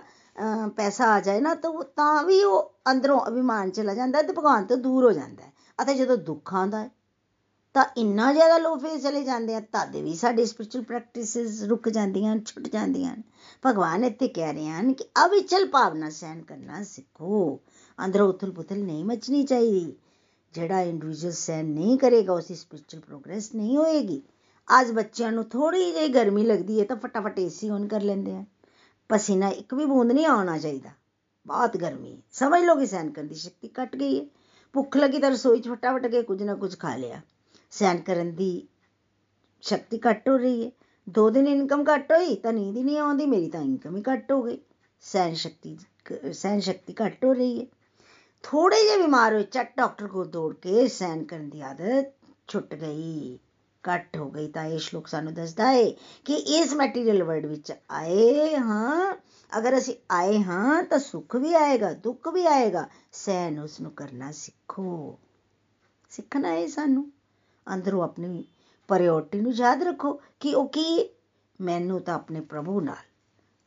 ਪੈਸਾ 0.77 1.07
ਆ 1.07 1.21
ਜਾਏ 1.21 1.41
ਨਾ, 1.41 1.55
ਤਾਂ 1.55 1.83
ਤਾਂ 1.97 2.23
ਵੀ 2.25 2.43
ਉਹ 2.45 2.72
ਅੰਦਰੋਂ 2.91 3.21
ਅਭਿਮਾਨ 3.29 3.71
ਚਲਾ 3.71 3.95
ਜਾਂਦਾ 3.95 4.23
ਤੇ 4.23 4.33
ਭਗਵਾਨ 4.33 4.65
ਤੋਂ 4.65 4.77
ਦੂਰ 4.77 5.05
ਹੋ 5.05 5.13
ਜਾਂਦਾ 5.13 5.45
ਹੈ। 5.45 5.53
ਅਤੇ 5.83 5.95
ਜਦੋਂ 5.95 6.17
ਦੁੱਖ 6.17 6.55
ਆਉਂਦਾ 6.55 6.85
ਹੈ, 6.85 6.91
ਤਾਂ 7.75 7.85
ਇੰਨਾ 7.97 8.33
ਜ਼ਿਆਦਾ 8.33 8.59
ਲੋ 8.59 8.77
ਫੇਸ 8.77 9.03
ਚਲੇ 9.03 9.25
ਜਾਂਦੇ 9.25 9.55
ਆ, 9.55 9.61
ਤਦ 9.61 9.97
ਵੀ 9.97 10.15
ਸਾਡੀ 10.15 10.47
ਸਪਿਰਚੁਅਲ 10.47 10.85
ਪ੍ਰੈਕਟਿਸਿਸ 10.85 11.63
ਰੁਕ 11.63 11.89
ਜਾਂਦੀਆਂ 11.89 12.37
ਛੁੱਟ 12.39 12.69
ਜਾਂਦੀਆਂ 12.69 13.17
ਭਗਵਾਨ 13.67 14.05
ਇੱਥੇ 14.05 14.29
ਕਹਿ 14.29 14.53
ਰਹੇ 14.53 14.71
ਹਨ 14.71 14.93
ਕਿ 14.93 15.05
ਅਵਿਚਲ 15.27 15.69
ਭਾਵਨਾ 15.69 16.11
ਸਹਿਨ 16.11 16.43
ਕਰਨਾ 16.43 16.83
ਸਿੱਖੋ। 16.83 17.61
ਅੰਦਰੋਂ 18.05 18.29
ਉਥਲ-ਪੁਥਲ 18.29 18.79
ਨਹੀਂ 18.79 19.05
ਮਚਣੀ 19.05 19.45
ਚਾਹੀਦੀ। 19.45 19.95
ਜਿਹੜਾ 20.53 20.81
ਇੰਡੀਵਿਜੂਅਲ 20.81 21.33
ਸਹਿਨ 21.33 21.67
ਨਹੀਂ 21.67 21.99
ਕਰੇਗਾ 21.99 22.33
ਉਸਦੀ 22.33 22.55
ਸਪਿਰਚੁਅਲ 22.55 23.01
ਪ੍ਰੋਗਰੈਸ 23.01 23.55
ਨਹੀਂ 23.55 23.77
ਹੋਏਗੀ। 23.77 24.23
ਅੱਜ 24.81 24.91
ਬੱਚਿਆਂ 24.91 25.33
ਨੂੰ 25.33 25.45
ਥੋੜੀ 25.45 25.93
ਜਿਹੀ 25.93 26.09
ਗਰਮੀ 26.09 26.43
ਲੱਗਦੀ 26.43 26.81
ਹੈ, 26.81 26.85
ਤਾਂ 26.85 26.97
ਫਟਾਫਟ 26.97 27.39
ਏਸੀ 27.39 27.71
ਔਨ 27.71 27.87
ਕਰ 27.87 28.01
ਲੈਂਦੇ 28.01 28.37
ਆ। 28.37 28.45
ਪਸੀਨਾ 29.09 29.49
ਇੱਕ 29.49 29.75
ਵੀ 29.75 29.85
ਬੂੰਦ 29.85 30.13
ਨਹੀਂ 30.13 30.27
ਆਉਣਾ 30.27 30.59
ਚਾਹੀਦਾ। 30.59 30.91
ਬਹੁਤ 31.47 31.77
ਗਰਮੀ 31.77 32.17
ਸਮਝ 32.33 32.63
ਲਓ 32.65 32.75
ਕਿ 32.75 32.87
ਸਹਿਨ 32.87 33.11
ਕਰਨ 33.11 33.27
ਦੀ 33.27 33.35
ਸ਼ਕਤੀ 33.35 33.71
ਘਟ 33.83 33.97
ਗਈ 33.97 34.19
ਹੈ। 34.21 34.27
ਭੁੱਖ 34.75 34.97
ਲੱਗੀ 34.97 35.19
ਤਾਂ 35.19 35.31
ਰਸੋਈ 35.31 35.61
'ਚ 35.61 35.69
ਫਟਾਫਟ 35.69 36.07
ਕੇ 36.07 36.23
ਕੁਝ 36.23 36.43
ਨਾ 36.43 36.55
ਕੁਝ 36.55 36.77
ਖਾ 36.79 36.97
ਲਿਆ। 36.97 37.21
ਸਹਿਨ 37.71 38.01
ਕਰਨ 38.01 38.35
ਦੀ 38.35 38.69
ਸ਼ਕਤੀ 39.63 40.01
ਘੱਟ 40.09 40.29
ਹੋ 40.29 40.37
ਰਹੀ 40.37 40.65
ਹੈ। 40.67 40.71
ਦੋ 41.09 41.31
ਦਿਨ 41.31 41.47
ਇਨਕਮ 41.49 41.85
ਘੱਟ 41.95 42.13
ਹੋਈ 42.13 42.35
ਤਾਂ 42.37 42.53
ਨੀਂਦ 42.53 42.77
ਹੀ 42.77 42.83
ਨਹੀਂ 42.83 42.99
ਆਉਂਦੀ, 42.99 43.27
ਮੇਰੀ 43.27 43.51
ਤਾਂ 43.51 43.61
ਇਨਕਮ 43.61 43.97
ਹੀ 43.97 44.03
ਘੱਟ 44.13 44.33
ਹੋ 44.33 44.43
ਗਈ। 44.43 44.59
ਸਹਿਨ 45.01 45.35
ਸ਼ਕਤੀ 45.35 45.77
ਸਹਿਨ 46.33 46.61
ਸ਼ਕਤੀ 46.61 46.95
ਘੱਟ 47.07 47.25
ਹੋ 47.25 47.33
ਰਹੀ 47.33 47.61
ਹੈ। 47.61 47.67
ਥੋੜੇ 48.43 48.83
ਜਿਹੇ 48.83 48.97
ਬਿਮਾਰ 48.97 49.35
ਹੋਏ 49.35 49.43
ਚੱਟ 49.43 49.77
ਡਾਕਟਰ 49.77 50.07
ਕੋਲ 50.07 50.29
ਦੌੜ 50.29 50.55
ਕੇ 50.55 50.87
ਸਹਿਨ 50.89 51.25
ਕਰਨ 51.25 51.49
ਦੀ 51.51 51.61
ਆਦਤ 51.61 52.13
ਛੁੱਟ 52.49 52.75
ਗਈ। 52.75 53.39
ਘੱਟ 53.89 54.17
ਹੋ 54.17 54.31
ਗਈ 54.31 54.49
ਤਾਂ 54.49 54.65
ਇਹ 54.65 54.79
ਸ਼ਲੋਕ 54.79 55.09
ਸਾਨੂੰ 55.09 55.35
ਦੱਸਦਾ 55.35 55.71
ਹੈ 55.73 55.91
ਕਿ 56.25 56.35
ਇਸ 56.35 56.75
ਮੈਟੀਰੀਅਲ 56.75 57.23
ਵਰਲਡ 57.23 57.47
ਵਿੱਚ 57.47 57.73
ਆਏ 57.91 58.57
ਹਾਂ। 58.57 59.15
ਅਗਰ 59.59 59.79
ਅਸੀਂ 59.79 59.95
ਆਏ 60.11 60.43
ਹਾਂ 60.43 60.83
ਤਾਂ 60.83 60.99
ਸੁੱਖ 60.99 61.37
ਵੀ 61.37 61.55
ਆਏਗਾ, 61.55 61.93
ਦੁੱਖ 61.93 62.29
ਵੀ 62.29 62.47
ਆਏਗਾ। 62.47 62.89
ਸਹਿਨ 63.13 63.59
ਉਸ 63.61 63.81
ਨੂੰ 63.81 63.91
ਕਰਨਾ 63.91 64.33
ਸਿੱਖੋ। 64.33 65.19
ਸਿੱਖਣਾ 66.11 66.49
ਹੈ 66.49 66.67
ਸਾਨੂੰ। 66.67 67.13
ਅੰਦਰੋਂ 67.75 68.03
ਆਪਣੀ 68.03 68.45
ਪ੍ਰਾਇੋਰਟੀ 68.89 69.41
ਨੂੰ 69.41 69.53
ਯਾਦ 69.53 69.83
ਰੱਖੋ 69.83 70.21
ਕਿ 70.41 70.55
ਉਹ 70.55 70.69
ਕੀ 70.69 71.15
ਮੈਨੂੰ 71.61 72.01
ਤਾਂ 72.01 72.15
ਆਪਣੇ 72.15 72.41
ਪ੍ਰਭੂ 72.41 72.81
ਨਾਲ, 72.81 73.05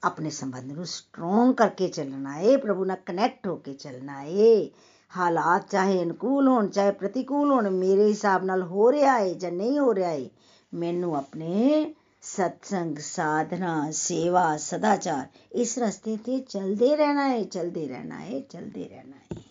ਆਪਣੇ 0.04 0.30
ਸੰਬੰਧ 0.30 0.72
ਨੂੰ 0.72 0.86
ਸਟਰੋਂਗ 0.86 1.54
ਕਰਕੇ 1.54 1.88
ਚੱਲਣਾ 1.88 2.38
ਹੈ 2.38 2.58
ਪ੍ਰਭੂ 2.58 2.86
ਨਾਲ 2.86 2.98
ਕਨੈਕਟ 3.06 3.48
ਹੋ 3.48 3.56
ਕੇ 3.56 3.74
ਚੱਲਣਾ 3.74 4.22
ਹੈ 4.22 4.70
ਹਾਲਾਤ 5.18 5.70
ਚਾਹੇ 5.70 6.02
ਅਨੁਕੂਲ 6.04 6.48
ਹੋਣ, 6.48 6.68
ਚਾਹੇ 6.68 6.92
ਪ੍ਰਤੀਕੂਲ 6.92 7.52
ਹੋਣ, 7.52 7.70
ਮੇਰੇ 7.70 8.08
ਹਿਸਾਬ 8.08 8.46
ਨਾਲ 8.46 8.62
ਹੋ 8.62 8.92
ਰਿਹਾ 8.92 9.20
ਹੈ 9.20 9.34
ਜਾਂ 9.34 9.52
ਨਹੀਂ 9.52 9.80
ਹੋ 9.80 9.96
ਰਿਹਾ 9.96 10.10
ਹੈ 10.10 10.26
ਮੈਨੂੰ 10.74 11.16
ਆਪਣੇ 11.18 11.94
ਸਤਸੰਗ, 12.22 12.98
ਸਾਧਨਾ, 12.98 13.92
ਸੇਵਾ, 13.92 14.58
ਸਦਾਚਾਰ 14.58 15.28
ਇਸ 15.52 15.78
ਰਸਤੇ 15.80 16.18
ਤੇ 16.18 16.40
ਚੱਲਦੇ 16.40 16.96
ਰਹਿਣਾ 16.96 17.28
ਹੈ 17.30 17.44
ਚੱਲਦੇ 17.44 17.88
ਰਹਿਣਾ 17.88 18.20
ਹੈ 18.20 18.40
ਚੱਲਦੇ 18.40 18.88
ਰਹਿਣਾ 18.88 19.18
ਹੈ 19.18 19.42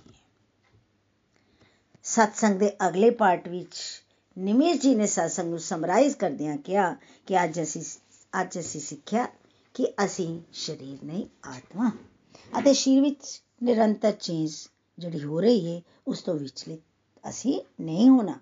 ਸਤਸੰਗ 2.04 2.58
ਦੇ 2.58 2.70
ਅਗਲੇ 2.88 3.10
ਪਾਰਟ 3.10 3.48
ਵਿੱਚ 3.48 3.76
ਨਿਮੇਸ਼ 4.36 4.80
ਜੀ 4.80 4.94
ਨੇ 4.94 5.06
ਸਤਸੰਗ 5.06 5.50
ਨੂੰ 5.50 5.58
ਸਮਰਾਈਜ਼ 5.58 6.16
ਕਰਦਿਆਂ 6.16 6.56
ਕਿਹਾ 6.56 6.96
ਕਿ 7.26 7.44
ਅੱਜ 7.44 7.62
ਅਸੀਂ 7.62 7.82
ਅੱਜ 8.40 8.58
ਅਸੀਂ 8.58 8.80
ਸਿੱਖਿਆ 8.80 9.26
ਕਿ 9.74 9.86
ਅਸੀਂ 10.04 10.40
ਸਰੀਰ 10.52 11.04
ਨਹੀਂ, 11.04 11.26
ਆਤਮਾ। 11.44 11.90
ਅਤੇ 12.58 12.74
ਸਰੀਰ 12.74 13.00
ਵਿੱਚ 13.00 13.42
ਨਿਰੰਤਰ 13.62 14.12
ਚੇਂਜ 14.12 14.52
ਜਿਹੜੀ 14.98 15.22
ਹੋ 15.24 15.40
ਰਹੀ 15.40 15.66
ਹੈ 15.66 15.80
ਉਸ 16.06 16.22
ਤੋਂ 16.22 16.34
ਵਿਚਲਿਤ 16.34 16.80
ਅਸੀਂ 17.24 17.60
ਨਹੀਂ 17.80 18.08
ਹੋਣਾ। 18.08 18.38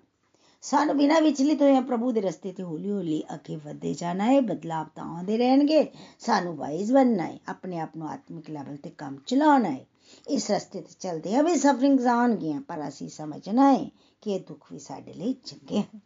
ਸਾਨੂੰ 0.63 0.97
ਬਿਨਾਂ 0.97 1.21
ਵਿਚਲਿਤ 1.21 1.61
ਹੋਏ 1.61 1.79
ਪ੍ਰਭੂ 1.81 2.11
ਦੇ 2.11 2.21
ਰਸਤੇ 2.21 2.51
ਤੇ 2.51 2.63
ਹੌਲੀ 2.63 2.91
ਹੌਲੀ 2.91 3.21
ਅੱਗੇ 3.33 3.55
ਵਧਦੇ 3.55 3.93
ਜਾਣਾ 3.93 4.25
ਹੈ 4.25 4.41
ਬਦਲਾਵ 4.41 4.87
ਤਾਂ 4.95 5.05
ਆਉਂਦੇ 5.05 5.37
ਰਹਿਣਗੇ। 5.37 5.85
ਸਾਨੂੰ 6.19 6.55
ਵਾਈਜ਼ 6.55 6.91
ਬਣਨਾ 6.93 7.23
ਹੈ 7.23 7.39
ਆਪਣੇ 7.47 7.79
ਆਪ 7.79 7.97
ਨੂੰ 7.97 8.09
ਆਤਮਿਕ 8.09 8.49
ਲੈਵਲ 8.49 8.75
ਤੇ 8.75 8.89
ਕੰਮ 8.89 9.17
ਚਲਾਉਣਾ 9.27 9.69
ਹੈ 9.69 9.85
ਇਸ 10.29 10.49
ਰਸਤੇ 10.51 10.81
ਤੇ 10.81 10.93
ਚੱਲਦੇ 10.99 11.35
ਆ 11.35 11.41
ਵੀ 11.41 11.55
ਸਫਰਿੰਗਸ 11.57 12.05
ਆਉਣਗੀਆਂ, 12.05 12.61
ਪਰ 12.61 12.87
ਅਸੀਂ 12.87 13.09
ਸਮਝਣਾ 13.09 13.73
ਹੈ 13.73 13.89
ਕਿ 14.21 14.31
ਇਹ 14.31 14.39
ਦੁੱਖ 14.39 14.71
ਵੀ 14.71 14.79
ਸਾਡੇ 14.79 15.13
ਲਈ 15.13 15.33
ਚੰਗੇ 15.45 15.79
ਹਨ। 15.79 15.99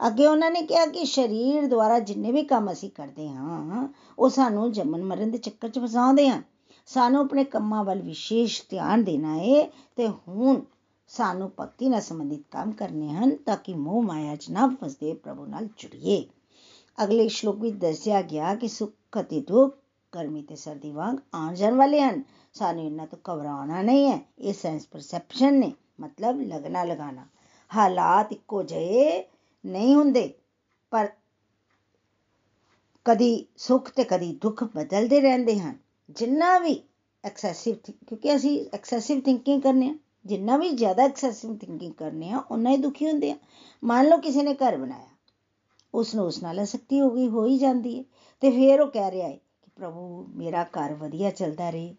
ਅੱਗੇ 0.00 0.26
ਉਹਨਾਂ 0.26 0.50
ਨੇ 0.50 0.62
ਕਿਹਾ 0.62 0.86
ਕਿ 0.86 1.04
ਸਰੀਰ 1.04 1.66
ਦੁਆਰਾ 1.66 1.98
ਜਿੰਨੇ 1.98 2.32
ਵੀ 2.32 2.42
ਕੰਮ 2.42 2.72
ਅਸੀਂ 2.72 2.90
ਕਰਦੇ 2.90 3.28
ਹਾਂ, 3.28 3.88
ਉਹ 4.18 4.28
ਸਾਨੂੰ 4.28 4.72
ਜੰਮਣ 4.72 5.02
ਮਰਨ 5.02 5.30
ਦੇ 5.30 5.38
ਚੱਕਰ 5.38 5.68
'ਚ 5.68 5.78
ਫਸਾਉਂਦੇ 5.78 6.28
ਆ 6.28 6.42
ਸਾਨੂੰ 6.90 7.20
ਆਪਣੇ 7.20 7.44
ਕੰਮਾਂ 7.44 7.84
ਵੱਲ 7.84 8.00
ਵਿਸ਼ੇਸ਼ 8.02 8.62
ਧਿਆਨ 8.70 9.04
ਦੇਣਾ 9.04 9.36
ਹੈ 9.36 9.62
ਤੇ 9.96 10.08
ਹੁਣ 10.28 10.60
ਸਾਨੂੰ 11.10 11.50
ਭਗਤੀ 11.60 11.88
ਨਾਲ 11.88 12.00
ਸੰਬੰਧਿਤ 12.00 12.42
ਕੰਮ 12.50 12.72
ਕਰਨੇ 12.72 13.08
ਹਨ 13.08 13.36
ਤਾਂ 13.36 13.56
ਕਿ 13.56 13.74
ਮੋਹ 13.74 14.02
ਮਾਇਆ 14.02 14.36
'ਚ 14.36 14.50
ਨਾ 14.50 14.66
ਫਸਦੇ 14.80 15.12
ਪ੍ਰਭੂ 15.14 15.44
ਨਾਲ 15.46 15.68
ਜੁੜੀਏ। 15.78 16.24
ਅਗਲੇ 16.98 17.28
ਸ਼ਲੋਕ 17.28 17.56
ਵਿੱਚ 17.56 17.76
ਦੱਸਿਆ 17.76 18.22
ਗਿਆ 18.22 18.54
ਕਿ 18.54 18.68
ਸੁੱਖ 18.68 19.20
ਅਤੇ 19.20 19.40
ਦੁੱਖ 19.40 19.76
ਗਰਮੀ 20.12 20.42
ਤੇ 20.42 20.56
ਸਰਦੀ 20.56 20.90
ਵਾਂਗ 20.92 21.18
ਆਉਣ 21.34 21.54
ਜਾਣ 21.54 21.74
ਵਾਲੇ 21.74 22.00
ਹਨ। 22.00 22.22
ਸਾਨੂੰ 22.54 22.84
ਇਹਨਾਂ 22.84 23.06
ਤੋਂ 23.06 23.18
ਘਬਰਾਉਣਾ 23.28 23.82
ਨਹੀਂ 23.82 24.10
ਹੈ। 24.10 24.18
ਇਹ 24.38 24.52
ਸੈਂਸ 24.52 24.86
ਪਰਸੈਪਸ਼ਨ 24.86 25.58
ਨੇ, 25.58 25.72
ਮਤਲਬ 26.00 26.40
ਲਗਣਾ 26.40 26.82
ਲਗਾਣਾ 26.84 27.26
ਹਾਲਾਤ 27.70 28.32
ਇੱਕੋ 28.32 28.62
ਜਿਹੇ 28.62 29.24
ਨਹੀਂ 29.64 29.94
ਹੁੰਦੇ, 29.94 30.32
ਪਰ 30.92 31.08
ਕਦੀ 33.06 33.46
ਸੁੱਖ 33.56 33.90
ਤੇ 33.90 34.04
ਕਦੀ 34.04 34.32
ਦੁੱਖ 34.42 34.64
ਬਦਲਦੇ 34.64 35.20
ਰਹਿੰਦੇ 35.20 35.58
ਹਨ। 35.58 35.78
ਜਿੰਨਾ 36.16 36.58
ਵੀ 36.58 36.82
ਐਕਸੈਸਿਵ 37.24 37.76
ਕਿਉਂਕਿ 38.06 38.36
ਅਸੀਂ 38.36 38.64
ਐਕਸੈਸਿਵ 38.74 39.20
ਥਿੰਕਿੰਗ 39.20 39.62
ਕਰਨੇ 39.62 39.88
ਆ, 39.88 39.94
ਜਿੰਨਾ 40.26 40.56
ਵੀ 40.56 40.68
ਜ਼ਿਆਦਾ 40.70 41.02
ਐਕਸੈਸਿਵ 41.02 41.56
ਥਿੰਕਿੰਗ 41.56 41.92
ਕਰਨੇ 41.92 42.30
ਆ 42.30 42.38
ਉਨਾ 42.50 42.70
ਹੀ 42.70 42.76
ਦੁਖੀ 42.76 43.06
ਹੁੰਦੇ 43.06 43.30
ਆ। 43.30 43.36
ਮੰਨ 43.84 44.08
ਲਓ 44.08 44.18
ਕਿਸੇ 44.18 44.42
ਨੇ 44.42 44.54
ਘਰ 44.54 44.76
ਬਣਾਇਆ 44.76 45.08
ਉਸ 45.94 46.14
ਨੂੰ 46.14 46.26
ਉਸ 46.26 46.42
ਨਾਲ 46.42 46.62
ਅਸਕਤੀ 46.62 47.00
ਹੋ 47.00 47.10
ਗਈ, 47.10 47.28
ਹੋ 47.28 47.46
ਹੀ 47.46 47.58
ਜਾਂਦੀ 47.58 47.98
ਹੈ। 47.98 48.04
ਤੇ 48.40 48.50
ਫਿਰ 48.50 48.80
ਉਹ 48.80 48.90
ਕਹਿ 48.90 49.10
ਰਿਹਾ 49.10 49.28
ਹੈ 49.28 49.36
ਕਿ 49.36 49.70
ਪ੍ਰਭੂ, 49.76 50.26
ਮੇਰਾ 50.34 50.64
ਘਰ 50.64 50.94
ਵਧੀਆ 50.94 51.30
ਚੱਲਦਾ 51.30 51.70
ਰਹੇ, 51.70 51.94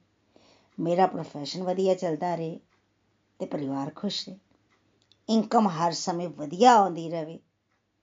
ਮੇਰਾ 0.80 1.08
ਪ੍ਰੋਫੈਸ਼ਨ 1.08 1.64
ਵਧੀਆ 1.64 1.94
ਚੱਲਦਾ 1.94 2.36
ਰਹੇ 2.36 2.60
ਤੇ 3.40 3.46
ਪਰਿਵਾਰ 3.46 3.92
ਖੁਸ਼ 3.96 4.30
ਰਹੇ। 4.30 4.38
ਇਨਕਮ 5.30 5.68
ਹਰ 5.68 5.92
ਸਮੇਂ 5.92 6.30
ਵਧੀਆ 6.30 6.74
ਆਉਂਦੀ 6.74 7.10
ਰਹੇ, 7.10 7.40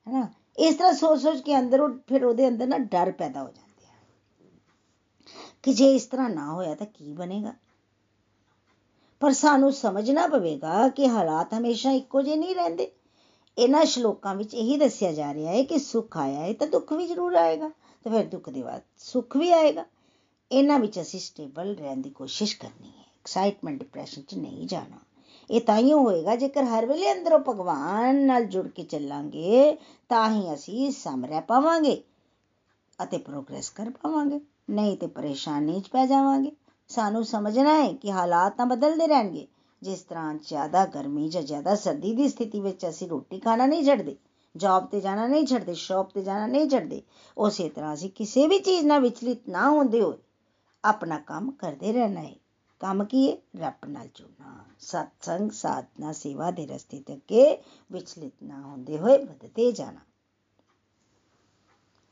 ਹੈਨਾ। 0.09 0.29
ਇਸ 0.59 0.75
ਤਰ੍ਹਾਂ 0.75 0.93
ਸੋਚ 0.93 1.21
ਸੋਚ 1.21 1.41
ਕੇ 1.41 1.59
ਅੰਦਰ 1.59 1.81
ਉਹ 1.81 1.89
ਫਿਰ 2.09 2.25
ਉਹਦੇ 2.25 2.49
ਅੰਦਰ 2.49 2.67
ਨਾ 2.67 2.79
ਡਰ 2.79 3.13
ਪੈਦਾ 3.13 3.41
ਹੋ 3.41 3.47
ਜਾਂਦੇ। 3.47 3.61
ਆ 3.61 3.68
ਕਿ 5.63 5.73
ਜੇ 5.73 5.95
ਇਸ 5.95 6.07
ਤਰ੍ਹਾਂ 6.07 6.31
ਨਾ 6.31 6.53
ਹੋਇਆ 6.53 6.75
ਤਾਂ 6.75 6.87
ਕੀ 6.87 7.13
ਬਣੇਗਾ? 7.13 7.55
ਪਰ 9.21 9.33
ਸਾਨੂੰ 9.33 9.73
ਸਮਝਣਾ 9.73 10.27
ਪਵੇਗਾ 10.27 10.89
ਕਿ 10.89 11.09
ਹਾਲਾਤ 11.09 11.55
ਹਮੇਸ਼ਾ 11.55 11.91
ਇੱਕੋ 11.91 12.23
ਜਿਹੇ 12.23 12.37
ਨਹੀਂ 12.37 12.55
ਰਹਿੰਦੇ। 12.55 12.93
ਇਹਨਾਂ 13.59 13.85
ਸ਼ਲੋਕਾਂ 13.85 14.35
ਵਿੱਚ 14.35 14.55
ਇਹੀ 14.55 14.77
ਦੱਸਿਆ 14.77 15.13
ਜਾ 15.13 15.35
ਰਿਹਾ 15.35 15.53
ਹੈ 15.53 15.63
ਕਿ 15.63 15.79
ਸੁੱਖ 15.79 16.17
ਆਇਆ 16.17 16.41
ਹੈ 16.41 16.53
ਤਾਂ 16.53 16.67
ਦੁੱਖ 16.67 16.93
ਵੀ 16.93 17.07
ਜ਼ਰੂਰ 17.07 17.35
ਆਏਗਾ, 17.35 17.69
ਤੇ 18.05 18.11
ਫਿਰ 18.11 18.27
ਦੁੱਖ 18.27 18.51
ਦੇ 18.51 18.63
ਬਾਅਦ 18.63 18.83
ਸੁੱਖ 18.99 19.37
ਵੀ 19.37 19.53
ਆਏਗਾ। 19.53 19.85
ਇਹਨਾਂ 20.53 20.79
ਵਿੱਚ 20.79 21.01
ਅਸੀਂ 21.01 21.21
ਸਟੇਬਲ 21.21 21.75
ਰਹਿਣ 21.75 21.97
ਦੀ 21.97 22.11
ਕੋਸ਼ਿਸ਼ 22.11 22.57
ਕਰਨੀ 22.59 22.89
ਹੈ। 22.89 23.03
ਐਕਸਾਈਟਮੈਂਟ 23.03 23.79
ਡਿਪਰੈਸ਼ਨ 23.79 24.23
'ਚ 24.23 24.35
ਨਹੀਂ 24.35 24.67
ਜਾਣਾ। 24.67 24.99
ਇਹ 25.51 25.61
ਤਾਂ 25.61 25.79
ਹੀ 25.79 25.93
ਹੋਏਗਾ, 25.93 26.37
ਜੇਕਰ 26.37 26.65
ਹਰ 26.65 26.87
ਵੇਲੇ 26.87 27.13
ਅੰਦਰੋਂ 27.13 27.39
ਭਗਵਾਨ 27.39 28.17
ਨਾਲ 28.17 28.45
ਜੁੜ 28.45 28.69
ਕੇ 28.69 28.83
ਚੱਲਾਂਗੇ, 28.83 29.79
ਤਾਂ 30.09 30.31
ਹੀ 30.31 30.55
ਅਸੀਂ 30.55 30.93
ਸਮਰਹਿ 30.93 31.41
ਪਾਵਾਂਗੇ 31.41 32.03
ਅਤੇ 33.03 33.19
ਪ੍ਰੋਗਰੈਸ 33.19 33.71
ਕਰ 33.71 33.91
ਪਾਵਾਂਗੇ। 33.91 34.41
ਨਹੀਂ 34.71 34.97
ਤੇ 34.97 35.07
ਪਰੇਸ਼ਾਨੀ 35.07 35.81
'ਚ 35.81 35.89
ਪੈ 35.89 36.07
ਜਾਵਾਂਗੇ। 36.07 36.53
ਸਾਨੂੰ 36.89 37.25
ਸਮਝਣਾ 37.25 37.75
ਹੈ 37.75 37.93
ਕਿ 37.93 38.13
ਹਾਲਾਤ 38.13 38.57
ਤਾਂ 38.57 38.67
ਬਦਲਦੇ 38.67 39.07
ਰਹਿਣਗੇ। 39.07 39.47
ਜਿਸ 39.83 40.01
ਤਰ੍ਹਾਂ 40.01 40.35
ਜ਼ਿਆਦਾ 40.35 40.87
ਗਰਮੀ 40.87 41.29
ਜਾਂ 41.29 41.43
ਜ਼ਿਆਦਾ 41.43 41.75
ਸਰਦੀ 41.75 42.15
ਦੀ 42.15 42.29
ਸਥਿਤੀ 42.29 42.61
ਵਿੱਚ 42.61 42.89
ਅਸੀਂ 42.89 43.09
ਰੋਟੀ 43.09 43.39
ਖਾਣਾ 43.39 43.67
ਨਹੀਂ 43.67 43.85
ਛੱਡਦੇ 43.85 44.17
ਜੌਬ 44.57 44.87
ਤੇ 44.87 45.01
ਜਾਣਾ 45.01 45.27
ਨਹੀਂ 45.27 45.47
ਛੱਡਦੇ 45.47 45.75
ਸ਼ੌਪ 45.75 46.11
ਤੇ 46.11 46.23
ਜਾਣਾ 46.23 46.47
ਨਹੀਂ 46.47 46.71
ਛੱਡਦੇ, 46.71 47.03
ਉਸੇ 47.39 47.69
ਤਰ੍ਹਾਂ 47.69 47.95
ਅਸੀਂ 47.95 48.11
ਕਿਸੇ 48.11 48.47
ਵੀ 48.47 48.59
ਚੀਜ਼ 48.59 48.87
ਨਾਲ 48.87 49.01
ਵਿਚਲਿਤ 49.01 49.49
ਨਾ 49.49 49.71
ਹੁੰਦੇ 49.71 50.03
ਹੋਏ 50.03 50.17
ਆਪਣਾ 50.85 51.19
ਕੰਮ 51.19 51.51
ਕਰਦੇ 51.51 51.93
ਰਹਿਣਾ 51.93 52.21
ਹੈ। 52.21 52.35
ਕੰਮ 52.81 53.05
ਕੀ 53.05 53.33
ਹੈ? 53.33 53.37
ਰੱਬ 53.57 53.89
ਨਾਲ 53.89 54.09
ਜੁੜਨਾ। 54.15 54.65
ਸਤਸੰਗ 54.81 55.51
ਸਾਧਨਾ 55.51 56.13
ਸੇਵਾ 56.13 56.51
ਦੇ 56.51 56.67
ਰਸਤੇ 56.67 57.01
ਤੇ 57.01 57.15
ਅੱਗੇ 57.15 57.63
ਵਿਚਲਿਤ 57.93 58.33
ਨਾ 58.43 58.61
ਹੁੰਦੇ 58.61 58.99
ਹੋਏ 58.99 59.25
ਵਧਦੇ 59.25 59.73
ਜਾਣਾ। 59.73 60.01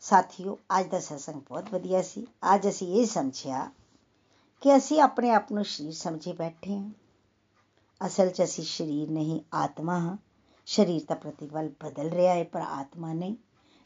ਸਾਥੀਓ, 0.01 0.59
ਅੱਜ 0.81 0.87
ਦਾ 0.87 1.01
ਸਤਸੰਗ 1.01 1.35
ਬਹੁਤ 1.35 1.71
ਵਧੀਆ 1.73 2.03
ਸੀ। 2.03 2.27
ਅੱਜ 2.55 2.69
ਅਸੀਂ 2.69 3.01
ਇਹ 3.01 3.07
ਸਮਝਿਆ 3.07 3.71
ਕਿ 4.61 4.77
ਅਸੀਂ 4.77 5.01
ਆਪਣੇ 5.01 5.31
ਆਪ 5.31 5.53
ਨੂੰ 5.53 5.65
ਸਰੀਰ 5.65 5.93
ਸਮਝੇ 5.93 6.33
ਬੈਠੇ 6.33 6.79
ਹਾਂ। 6.79 6.91
ਅਸਲ 8.07 8.31
'ਚ 8.31 8.43
ਅਸੀਂ 8.43 8.65
ਸਰੀਰ 8.65 9.11
ਨਹੀਂ, 9.11 9.41
ਆਤਮਾ 9.55 9.99
ਹਾਂ। 9.99 10.17
ਸਰੀਰ 10.67 11.03
ਦਾ 11.09 11.15
ਪ੍ਰਤੀਬਲ 11.15 11.71
ਬਦਲ 11.85 12.09
ਰਿਹਾ 12.09 12.35
ਹੈ, 12.35 12.45
ਪਰ 12.45 12.61
ਆਤਮਾ 12.61 13.13
ਨਹੀਂ। 13.13 13.37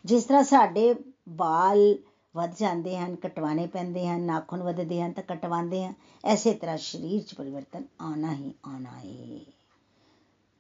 ਜਿਸ 0.05 0.25
ਤਰ੍ਹਾਂ 0.25 0.45
ਸਾਡੇ 0.45 0.95
ਵਾਲ 1.29 1.99
ਵੱਧ 2.37 2.55
ਜਾਂਦੇ 2.55 2.99
ਹਨ 2.99 3.17
ਕਟਵਾਣੇ 3.17 3.67
ਪੈਂਦੇ 3.67 4.09
ਹਨ, 4.09 4.21
ਨਾਖੂਨ 4.21 4.63
ਵੱਧਦੇ 4.63 5.03
ਹਨ, 5.03 5.13
ਤਾਂ 5.13 5.23
ਕਟਵਾਉਂਦੇ 5.23 5.85
ਹਾਂ। 5.85 5.95
ਐਸੇ 6.25 6.55
ਤਰ੍ਹਾਂ 6.55 6.79
ਸਰੀਰ 6.79 7.23
'ਚ 7.23 7.35
ਪਰਿਵਰਤਨ 7.35 7.85
ਆਣਾ 8.01 8.35
ਹੀ 8.35 8.55
ਆਣਾ 8.67 8.99
ਹੈ। 8.99 9.41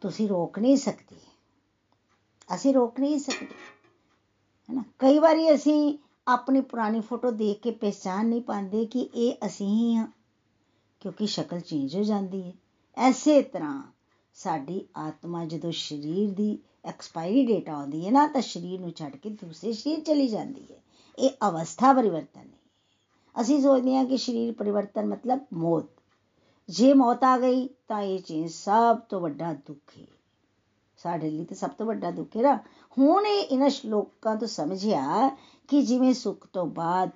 ਤੁਸੀਂ 0.01 0.29
ਰੋਕ 0.29 0.59
ਨਹੀਂ 0.59 0.77
ਸਕਦੇ। 0.77 1.17
ਅਸੀਂ 2.55 2.75
ਰੋਕ 2.75 3.01
ਨਹੀਂ 3.01 3.19
ਸਕਦੇ। 3.19 3.80
ਹੈਨਾ? 4.71 4.83
ਕਈ 4.99 5.18
ਵਾਰੀ 5.18 5.55
ਅਸੀਂ 5.55 5.99
ਆਪਣੀ 6.27 6.61
ਪੁਰਾਣੀ 6.61 7.01
ਫੋਟੋ 7.01 7.31
ਦੇਖ 7.31 7.61
ਕੇ 7.61 7.71
ਪਛਾਣ 7.71 8.27
ਨਹੀਂ 8.27 8.43
ਪਾਉਂਦੇ 8.43 8.85
ਕਿ 8.87 9.01
ਇਹ 9.01 9.47
ਅਸੀਂ 9.47 9.66
ਹੀ 9.66 9.95
ਹਾਂ, 9.95 10.07
ਕਿਉਂਕਿ 11.01 11.27
ਸ਼ਕਲ 11.27 11.61
ਚੇਂਜ 11.61 11.97
ਹੋ 11.97 12.03
ਜਾਂਦੀ 12.03 12.43
ਹੈ। 12.43 12.53
ਐਸੇ 12.97 13.43
ਤਰ੍ਹਾਂ 13.43 13.83
ਸਾਡੀ 14.35 14.85
ਆਤਮਾ 14.97 15.45
ਜਦੋਂ 15.45 15.73
ਸਰੀਰ 15.73 16.31
ਦੀ 16.31 16.59
ਐਕਸਪਾਇਰੀ 16.85 17.47
ਡੇਟ 17.47 17.68
ਆਉਂਦੀ 17.68 18.07
ਹੈ 18.07 18.11
ਨਾ, 18.11 18.27
ਤਾਂ 18.27 18.43
ਸਰੀਰ 18.43 18.81
ਨੂੰ 18.81 18.93
ਛੱਡ 18.93 19.16
ਕੇ 19.16 19.31
ਦੂਸਰੇ 19.31 19.73
ਸਰੀਰ 19.73 20.01
ਚਲੀ 20.01 20.29
ਜਾਂਦੀ 20.29 20.66
ਹੈ। 20.71 20.83
ਇਹ 21.18 21.31
ਅਵਸਥਾ 21.49 21.93
ਪਰਿਵਰਤਨ 21.93 22.41
ਹੈ। 22.41 23.41
ਅਸੀਂ 23.41 23.61
ਸੋਚਦੇ 23.62 23.97
ਹਾਂ 23.97 24.05
ਕਿ 24.05 24.16
ਸਰੀਰ 24.16 24.53
ਪਰਿਵਰਤਨ 24.53 25.07
ਮਤਲਬ 25.07 25.41
ਮੌਤ। 25.53 25.85
ਜੇ 26.68 26.93
ਮੌਤ 26.95 27.25
ਆ 27.25 27.39
ਗਈ 27.39 27.68
ਤਾਂ 27.89 28.03
ਇਹ 28.03 28.18
ਚੀਜ਼ 28.18 28.55
ਸਭ 28.55 28.99
ਤੋਂ 28.99 29.21
ਵੱਡਾ 29.21 29.53
ਦੁੱਖ 29.53 29.99
ਹੈ। 29.99 30.07
ਸਾਡੇ 31.01 31.31
ਲਈ 31.31 31.45
ਤਾਂ 31.45 31.57
ਸਭ 31.57 31.71
ਤੋਂ 31.71 31.87
ਵੱਡਾ 31.87 32.11
ਦੁੱਖ 32.11 32.37
ਹੈ 32.37 32.43
ਨਾ। 32.43 32.55
ਹੁਣ 32.97 33.27
ਇਹ 33.27 33.43
ਇਹਨਾਂ 33.43 33.69
ਸ਼ਲੋਕਾਂ 33.71 34.35
ਤੋਂ 34.37 34.49
ਸਮਝਿਆ 34.49 35.29
ਕਿ 35.69 35.83
ਜਿਵੇਂ 35.83 36.13
ਸੁੱਖ 36.15 36.47
ਤੋਂ 36.47 36.67
ਬਾਅਦ 36.69 37.11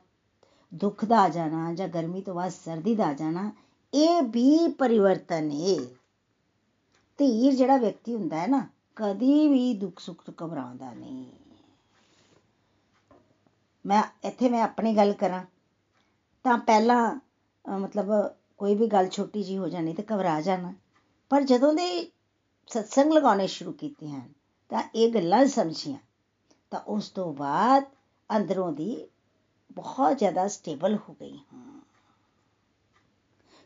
ਦੁੱਖ 0.73 1.05
ਦਾ 1.05 1.21
ਆ 1.21 1.29
ਜਾਣਾ 1.29 1.73
ਜਾਂ 1.75 1.89
ਗਰਮੀ 1.89 2.21
ਤੋਂ 2.21 2.35
ਬਾਅਦ 2.35 2.53
ਸਰਦੀ 2.53 2.95
ਦਾ 2.95 3.07
ਆ 3.07 3.13
ਜਾਣਾ, 3.15 3.51
ਇਹ 3.93 4.23
ਵੀ 4.23 4.69
ਪਰਿਵਰਤਨ 4.79 5.51
ਹੈ 5.53 5.77
ਧੀਰ 7.19 7.55
ਜਿਹੜਾ 7.55 7.77
ਵਿਅਕਤੀ 7.77 8.15
ਹੁੰਦਾ 8.15 8.37
ਹੈ 8.37 8.47
ਨਾ, 8.47 8.67
ਕਦੀ 8.97 9.49
ਵੀ 9.49 9.75
ਦੁੱਖ 9.75 10.01
ਸੁੱਖ 10.01 10.23
ਤੋਂ 10.23 10.35
ਘਬਰਾਉਂਦਾ 10.43 10.93
ਨਹੀਂ। 10.93 11.25
ਮੈਂ 13.85 14.03
ਇੱਥੇ 14.25 14.49
ਮੈਂ 14.49 14.63
ਆਪਣੀ 14.63 14.97
ਗੱਲ 14.97 15.13
ਕਰਾਂ, 15.13 15.43
ਤਾਂ 16.45 16.57
ਪਹਿਲਾਂ 16.59 17.79
ਮਤਲਬ 17.79 18.13
ਕੋਈ 18.59 18.75
ਵੀ 18.75 18.87
ਗੱਲ 18.87 19.09
ਛੋਟੀ 19.09 19.43
ਜੀ 19.43 19.57
ਹੋ 19.59 19.69
ਜਾਣੀ 19.69 19.95
ਤੇ 19.95 20.05
ਘਬਰਾ 20.13 20.41
ਜਾਣਾ। 20.41 20.73
ਪਰ 21.31 21.43
ਜਦੋਂ 21.43 21.73
ਦੇ 21.75 21.87
ਸਤਸੰਗ 22.69 23.13
ਲਗਾਉਣੇ 23.13 23.47
ਸ਼ੁਰੂ 23.47 23.73
ਕੀਤੇ 23.73 24.09
ਹਨ 24.09 24.33
ਤਾਂ 24.71 24.83
ਇਹ 24.95 25.13
ਗੱਲਾਂ 25.13 25.47
ਸਮਝੀਆਂ 25.47 25.99
ਤਾਂ 26.71 26.81
ਉਸ 26.81 27.09
ਤੋਂ 27.09 27.33
ਬਾਅਦ 27.35 27.85
ਅੰਦਰੋਂ 28.31 28.73
ਦੀ 28.73 29.07
ਬਹੁਤ 29.71 30.19
ਜ਼ਿਆਦਾ 30.19 30.47
ਸਟੇਬਲ 30.49 30.97
ਹੋ 30.97 31.15
ਗਈ 31.21 31.37
ਹਾਂ 31.53 31.81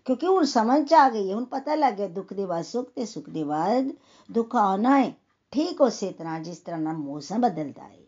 ਕਿਉਂਕਿ 0.04 0.26
ਹੁਣ 0.26 0.44
ਸਮਝ 0.44 0.82
ਚ 0.88 0.94
ਆ 0.94 1.08
ਗਈ 1.10 1.28
ਹੈ 1.30 1.34
ਹੁਣ 1.34 1.44
ਪਤਾ 1.44 1.74
ਲੱਗ 1.74 1.94
ਗਿਆ 1.94 2.08
ਦੁੱਖ 2.08 2.32
ਦੇ 2.32 2.46
ਬਾਅਦ 2.46 2.64
ਸੁੱਖ 2.64 2.90
ਤੇ 2.90 3.06
ਸੁੱਖ 3.06 3.28
ਦੇ 3.30 3.44
ਬਾਅਦ 3.44 3.90
ਦੁੱਖ 4.28 4.56
ਆਉਣਾ 4.56 4.98
ਹੈ 5.00 5.12
ਠੀਕ 5.52 5.80
ਉਸੇ 5.80 6.10
ਤਰ੍ਹਾਂ 6.12 6.40
ਜਿਸ 6.40 6.58
ਤਰ੍ਹਾਂ 6.58 6.80
ਨਾਲ 6.80 6.96
ਮੌਸਮ 6.96 7.40
ਬਦਲਦਾ 7.40 7.82
ਹੈ 7.82 7.98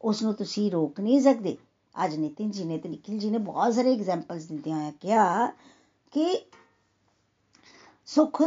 ਉਸ 0.00 0.22
ਨੂੰ 0.22 0.34
ਤੁਸੀਂ 0.34 0.70
ਰੋਕ 0.70 1.00
ਨਹੀਂ 1.00 1.20
ਸਕਦੇ 1.20 1.56
ਅੱਜ 2.04 2.14
ਨਿਤਿਨ 2.16 2.50
ਜੀ 2.50 2.64
ਨੇ 2.64 2.78
ਤੇ 2.78 2.88
ਨਿਖਿਲ 2.88 3.18
ਜੀ 3.18 3.30
ਨੇ 3.30 3.38
ਬਹੁਤ 3.38 3.74
ਸਾਰੇ 3.74 3.92
ਐਗਜ਼ਾਮਪਲਸ 3.92 4.44
ਦਿੰਦੇ 4.44 4.72
ਹੋਏ 4.72 4.90
ਕਿਹਾ 5.00 5.46
ਕਿ 6.12 6.50
ਸੁੱਖ 8.06 8.42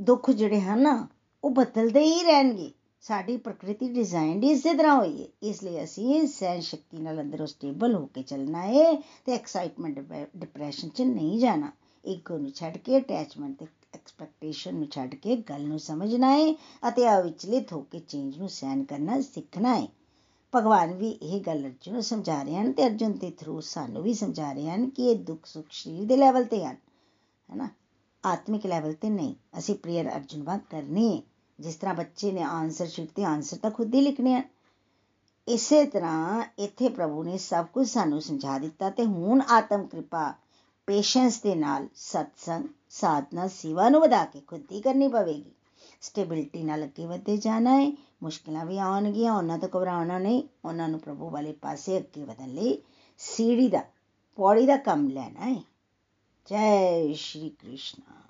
ਦੁੱਖ 0.00 0.30
ਜਿਹੜੇ 0.30 0.60
ਹਨ 0.60 0.82
ਨਾ 0.82 1.06
ਉਹ 1.44 1.50
ਬਦਲਦੇ 1.50 2.00
ਹੀ 2.00 2.22
ਰਹਿਣਗੇ। 2.22 2.70
ਸਾਡੀ 3.04 3.36
ਪ੍ਰਕਿਰਤੀ 3.36 3.88
ਡਿਜ਼ਾਈਨਡ 3.88 4.44
ਇਸੇ 4.44 4.72
ਤਰ੍ਹਾਂ 4.74 4.96
ਹੋਈ 4.96 5.22
ਹੈ। 5.22 5.26
ਇਸ 5.42 5.62
ਲਈ 5.64 5.82
ਅਸੀਂ 5.84 6.26
ਸਹਿਨ 6.26 6.60
ਸ਼ਕਤੀ 6.60 6.98
ਨਾਲ 6.98 7.20
ਅੰਦਰੋਂ 7.20 7.46
ਸਟੇਬਲ 7.46 7.94
ਹੋ 7.94 8.06
ਕੇ 8.06 8.22
ਚੱਲਣਾ 8.22 8.62
ਹੈ 8.62 8.92
ਤੇ 9.26 9.32
ਐਕਸਾਈਟਮੈਂਟ 9.32 9.98
ਡਿਪਰੈਸ਼ਨ 10.36 10.88
'ਚ 10.88 11.02
ਨਹੀਂ 11.02 11.38
ਜਾਣਾ। 11.38 11.70
ਈਗੋ 12.04 12.38
ਨੂੰ 12.38 12.50
ਛੱਡ 12.50 12.76
ਕੇ 12.76 12.98
ਅਟੈਚਮੈਂਟ 12.98 13.58
ਤੇ 13.58 13.66
ਐਕਸਪੈਕਟੇਸ਼ਨ 13.94 14.74
ਨੂੰ 14.74 14.88
ਛੱਡ 14.90 15.14
ਕੇ 15.14 15.36
ਗੱਲ 15.50 15.66
ਨੂੰ 15.66 15.78
ਸਮਝਣਾ 15.78 16.30
ਹੈ 16.30 16.54
ਅਤੇ 16.88 17.08
ਅਵਿਚਲਿਤ 17.10 17.72
ਹੋ 17.72 17.80
ਕੇ 17.82 17.98
ਚੇਂਜ 17.98 18.38
ਨੂੰ 18.38 18.48
ਸਹਿਨ 18.48 18.84
ਕਰਨਾ 18.84 19.20
ਸਿੱਖਣਾ 19.20 19.74
ਹੈ। 19.74 19.86
ਭਗਵਾਨ 20.52 20.94
ਵੀ 20.94 21.10
ਇਹ 21.10 21.40
ਗੱਲ 21.40 21.64
ਅਰਜੁਨ 21.64 21.94
ਨੂੰ 21.94 22.02
ਸਮਝਾ 22.02 22.42
ਰਹੇ 22.42 22.56
ਹਨ 22.56 22.72
ਤੇ 22.72 22.86
ਅਰਜੁਨ 22.86 23.12
ਦੇ 23.12 23.30
ਥਰੂ 23.30 23.60
ਸਾਨੂੰ 23.60 24.02
ਵੀ 24.02 24.14
ਸਮਝਾ 24.14 24.52
ਰਹੇ 24.52 24.70
ਹਨ 24.70 24.88
ਕਿ 24.90 25.10
ਇਹ 25.10 25.16
ਦੁੱਖ 25.16 25.46
ਸੁੱਖ 25.46 25.66
ਸਰੀਰ 25.72 26.04
ਦੇ 26.04 26.16
ਲੈਵਲ 26.16 26.44
ਤੇ 26.44 26.64
ਹਨ, 26.64 26.76
ਹੈਨਾ? 27.48 27.68
ਆਤਮਿਕ 28.24 28.66
ਲੈਵਲ 28.66 28.92
ਤੇ 28.92 29.08
ਨਹੀਂ। 29.10 29.34
ਅਸੀਂ 29.58 29.74
ਪ੍ਰੇਅਰ 29.74 30.08
ਅਰਜੁਨ 30.16 30.42
ਵਾਂਗ 30.42 30.60
ਕਰਨੀ 30.70 31.16
ਹੈ। 31.16 31.22
ਜਿਸ 31.60 31.74
ਤਰ੍ਹਾਂ 31.74 31.94
ਬੱਚੇ 31.94 32.32
ਨੇ 32.32 32.42
ਆਨਸਰ 32.42 32.86
ਸ਼ੀਟ 32.86 33.10
ਤੇ 33.10 33.24
ਆਨਸਰ 33.24 33.56
ਤਾਂ 33.56 33.70
ਖੁਦ 33.70 33.94
ਹੀ 33.94 34.00
ਲਿਖਣੇ 34.00 34.34
ਆ। 34.34 34.42
ਇਸੇ 35.48 35.84
ਤਰ੍ਹਾਂ 35.84 36.44
ਇੱਥੇ 36.58 36.88
ਪ੍ਰਭੂ 36.88 37.22
ਨੇ 37.22 37.38
ਸਭ 37.38 37.66
ਕੁਝ 37.66 37.88
ਸਾਨੂੰ 37.88 38.20
ਸਮਝਾ 38.22 38.58
ਦਿੱਤਾ 38.58 38.90
ਤੇ 38.90 39.04
ਹੁਣ 39.04 39.42
ਆਤਮ 39.50 39.86
ਕਿਰਪਾ 39.86 40.32
ਪੇਸ਼ੈਂਸ 40.86 41.40
ਦੇ 41.42 41.54
ਨਾਲ 41.54 41.88
ਸਤਸੰਗ, 41.94 42.64
ਸਾਧਨਾ, 42.90 43.48
ਸੇਵਾ 43.48 43.88
ਨੂੰ 43.88 44.00
ਵਧਾ 44.00 44.24
ਕੇ 44.24 44.40
ਖੁਦ 44.40 44.72
ਹੀ 44.72 44.80
ਕਰਨੀ 44.80 45.08
ਪਵੇਗੀ। 45.08 45.52
ਸਟੇਬਿਲਿਟੀ 46.00 46.62
ਨਾਲ 46.62 46.84
ਅੱਗੇ 46.84 47.06
ਵਧਦੇ 47.06 47.36
ਜਾਣਾ 47.36 47.80
ਹੈ 47.80 47.92
ਮੁਸ਼ਕਿਲਾਂ 48.22 48.64
ਵੀ 48.64 48.78
ਆਉਣਗੀਆਂ, 48.78 49.32
ਉਹਨਾਂ 49.32 49.58
ਤੋਂ 49.58 49.68
ਘਬਰਾਉਣਾ 49.68 50.18
ਨਹੀਂ। 50.18 50.42
ਉਹਨਾਂ 50.64 50.88
ਨੂੰ 50.88 51.00
ਪ੍ਰਭੂ 51.00 51.30
ਵਾਲੇ 51.30 51.52
ਪਾਸੇ 51.52 51.98
ਅੱਗੇ 51.98 52.24
ਵਧਣ 52.24 52.48
ਲਈ 52.48 52.78
ਸੀੜੀ 53.18 53.68
ਦਾ, 53.68 53.82
ਪੌੜੀ 54.38 54.66
ਦਾ 54.66 54.76
ਕੰਮ 54.76 55.08
ਲੈਣਾ 55.08 55.46
ਹੈ 55.46 55.62
ਜੈ 56.46 57.12
ਸ਼੍ਰੀ 57.12 57.48
ਕ੍ਰਿਸ਼ਨ। 57.48 58.23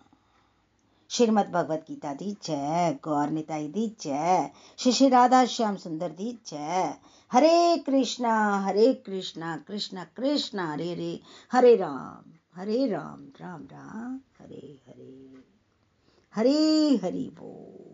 ਸ਼੍ਰੀਮਦ 1.15 1.49
ਭਗਵਦ 1.49 1.83
ਗੀਤਾ 1.89 2.13
ਦੀ 2.15 2.35
ਜੈ 2.43 2.93
ਗੌਰ 3.03 3.31
ਨਿਤਾਈ 3.31 3.69
ਦੀ 3.69 3.87
ਜੈ 3.99 4.49
ਸ਼੍ਰੀ 4.77 4.93
ਸ਼੍ਰੀ 4.93 5.11
ਰਾਧਾ 5.11 5.45
ਸ਼ਾਮ 5.45 5.77
ਸੁੰਦਰ 5.77 6.09
ਦੀ 6.09 6.31
ਜੈ 6.45 6.91
ਹਰੇ 7.31 7.77
ਕ੍ਰਿਸ਼ਨਾ 7.77 8.33
ਹਰੇ 8.61 8.93
ਕ੍ਰਿਸ਼ਨਾ 8.95 9.57
ਕ੍ਰਿਸ਼ਨਾ 9.57 10.05
ਕ੍ਰਿਸ਼ਨਾ 10.05 10.75
ਹਰੇ 10.75 10.93
ਹਰੇ 10.95 11.19
ਹਰੇ 11.53 11.77
ਰਾਮ 11.79 12.33
ਹਰੇ 12.59 12.89
ਰਾਮ 12.91 13.27
ਰਾਮ 13.41 13.67
ਰਾਮ 13.73 14.19
ਹਰੇ 14.41 14.77
ਹਰੇ 14.89 15.37
ਹਰੀ 16.35 16.99
ਹਰੀ 16.99 17.29
ਬੋਲ 17.29 17.94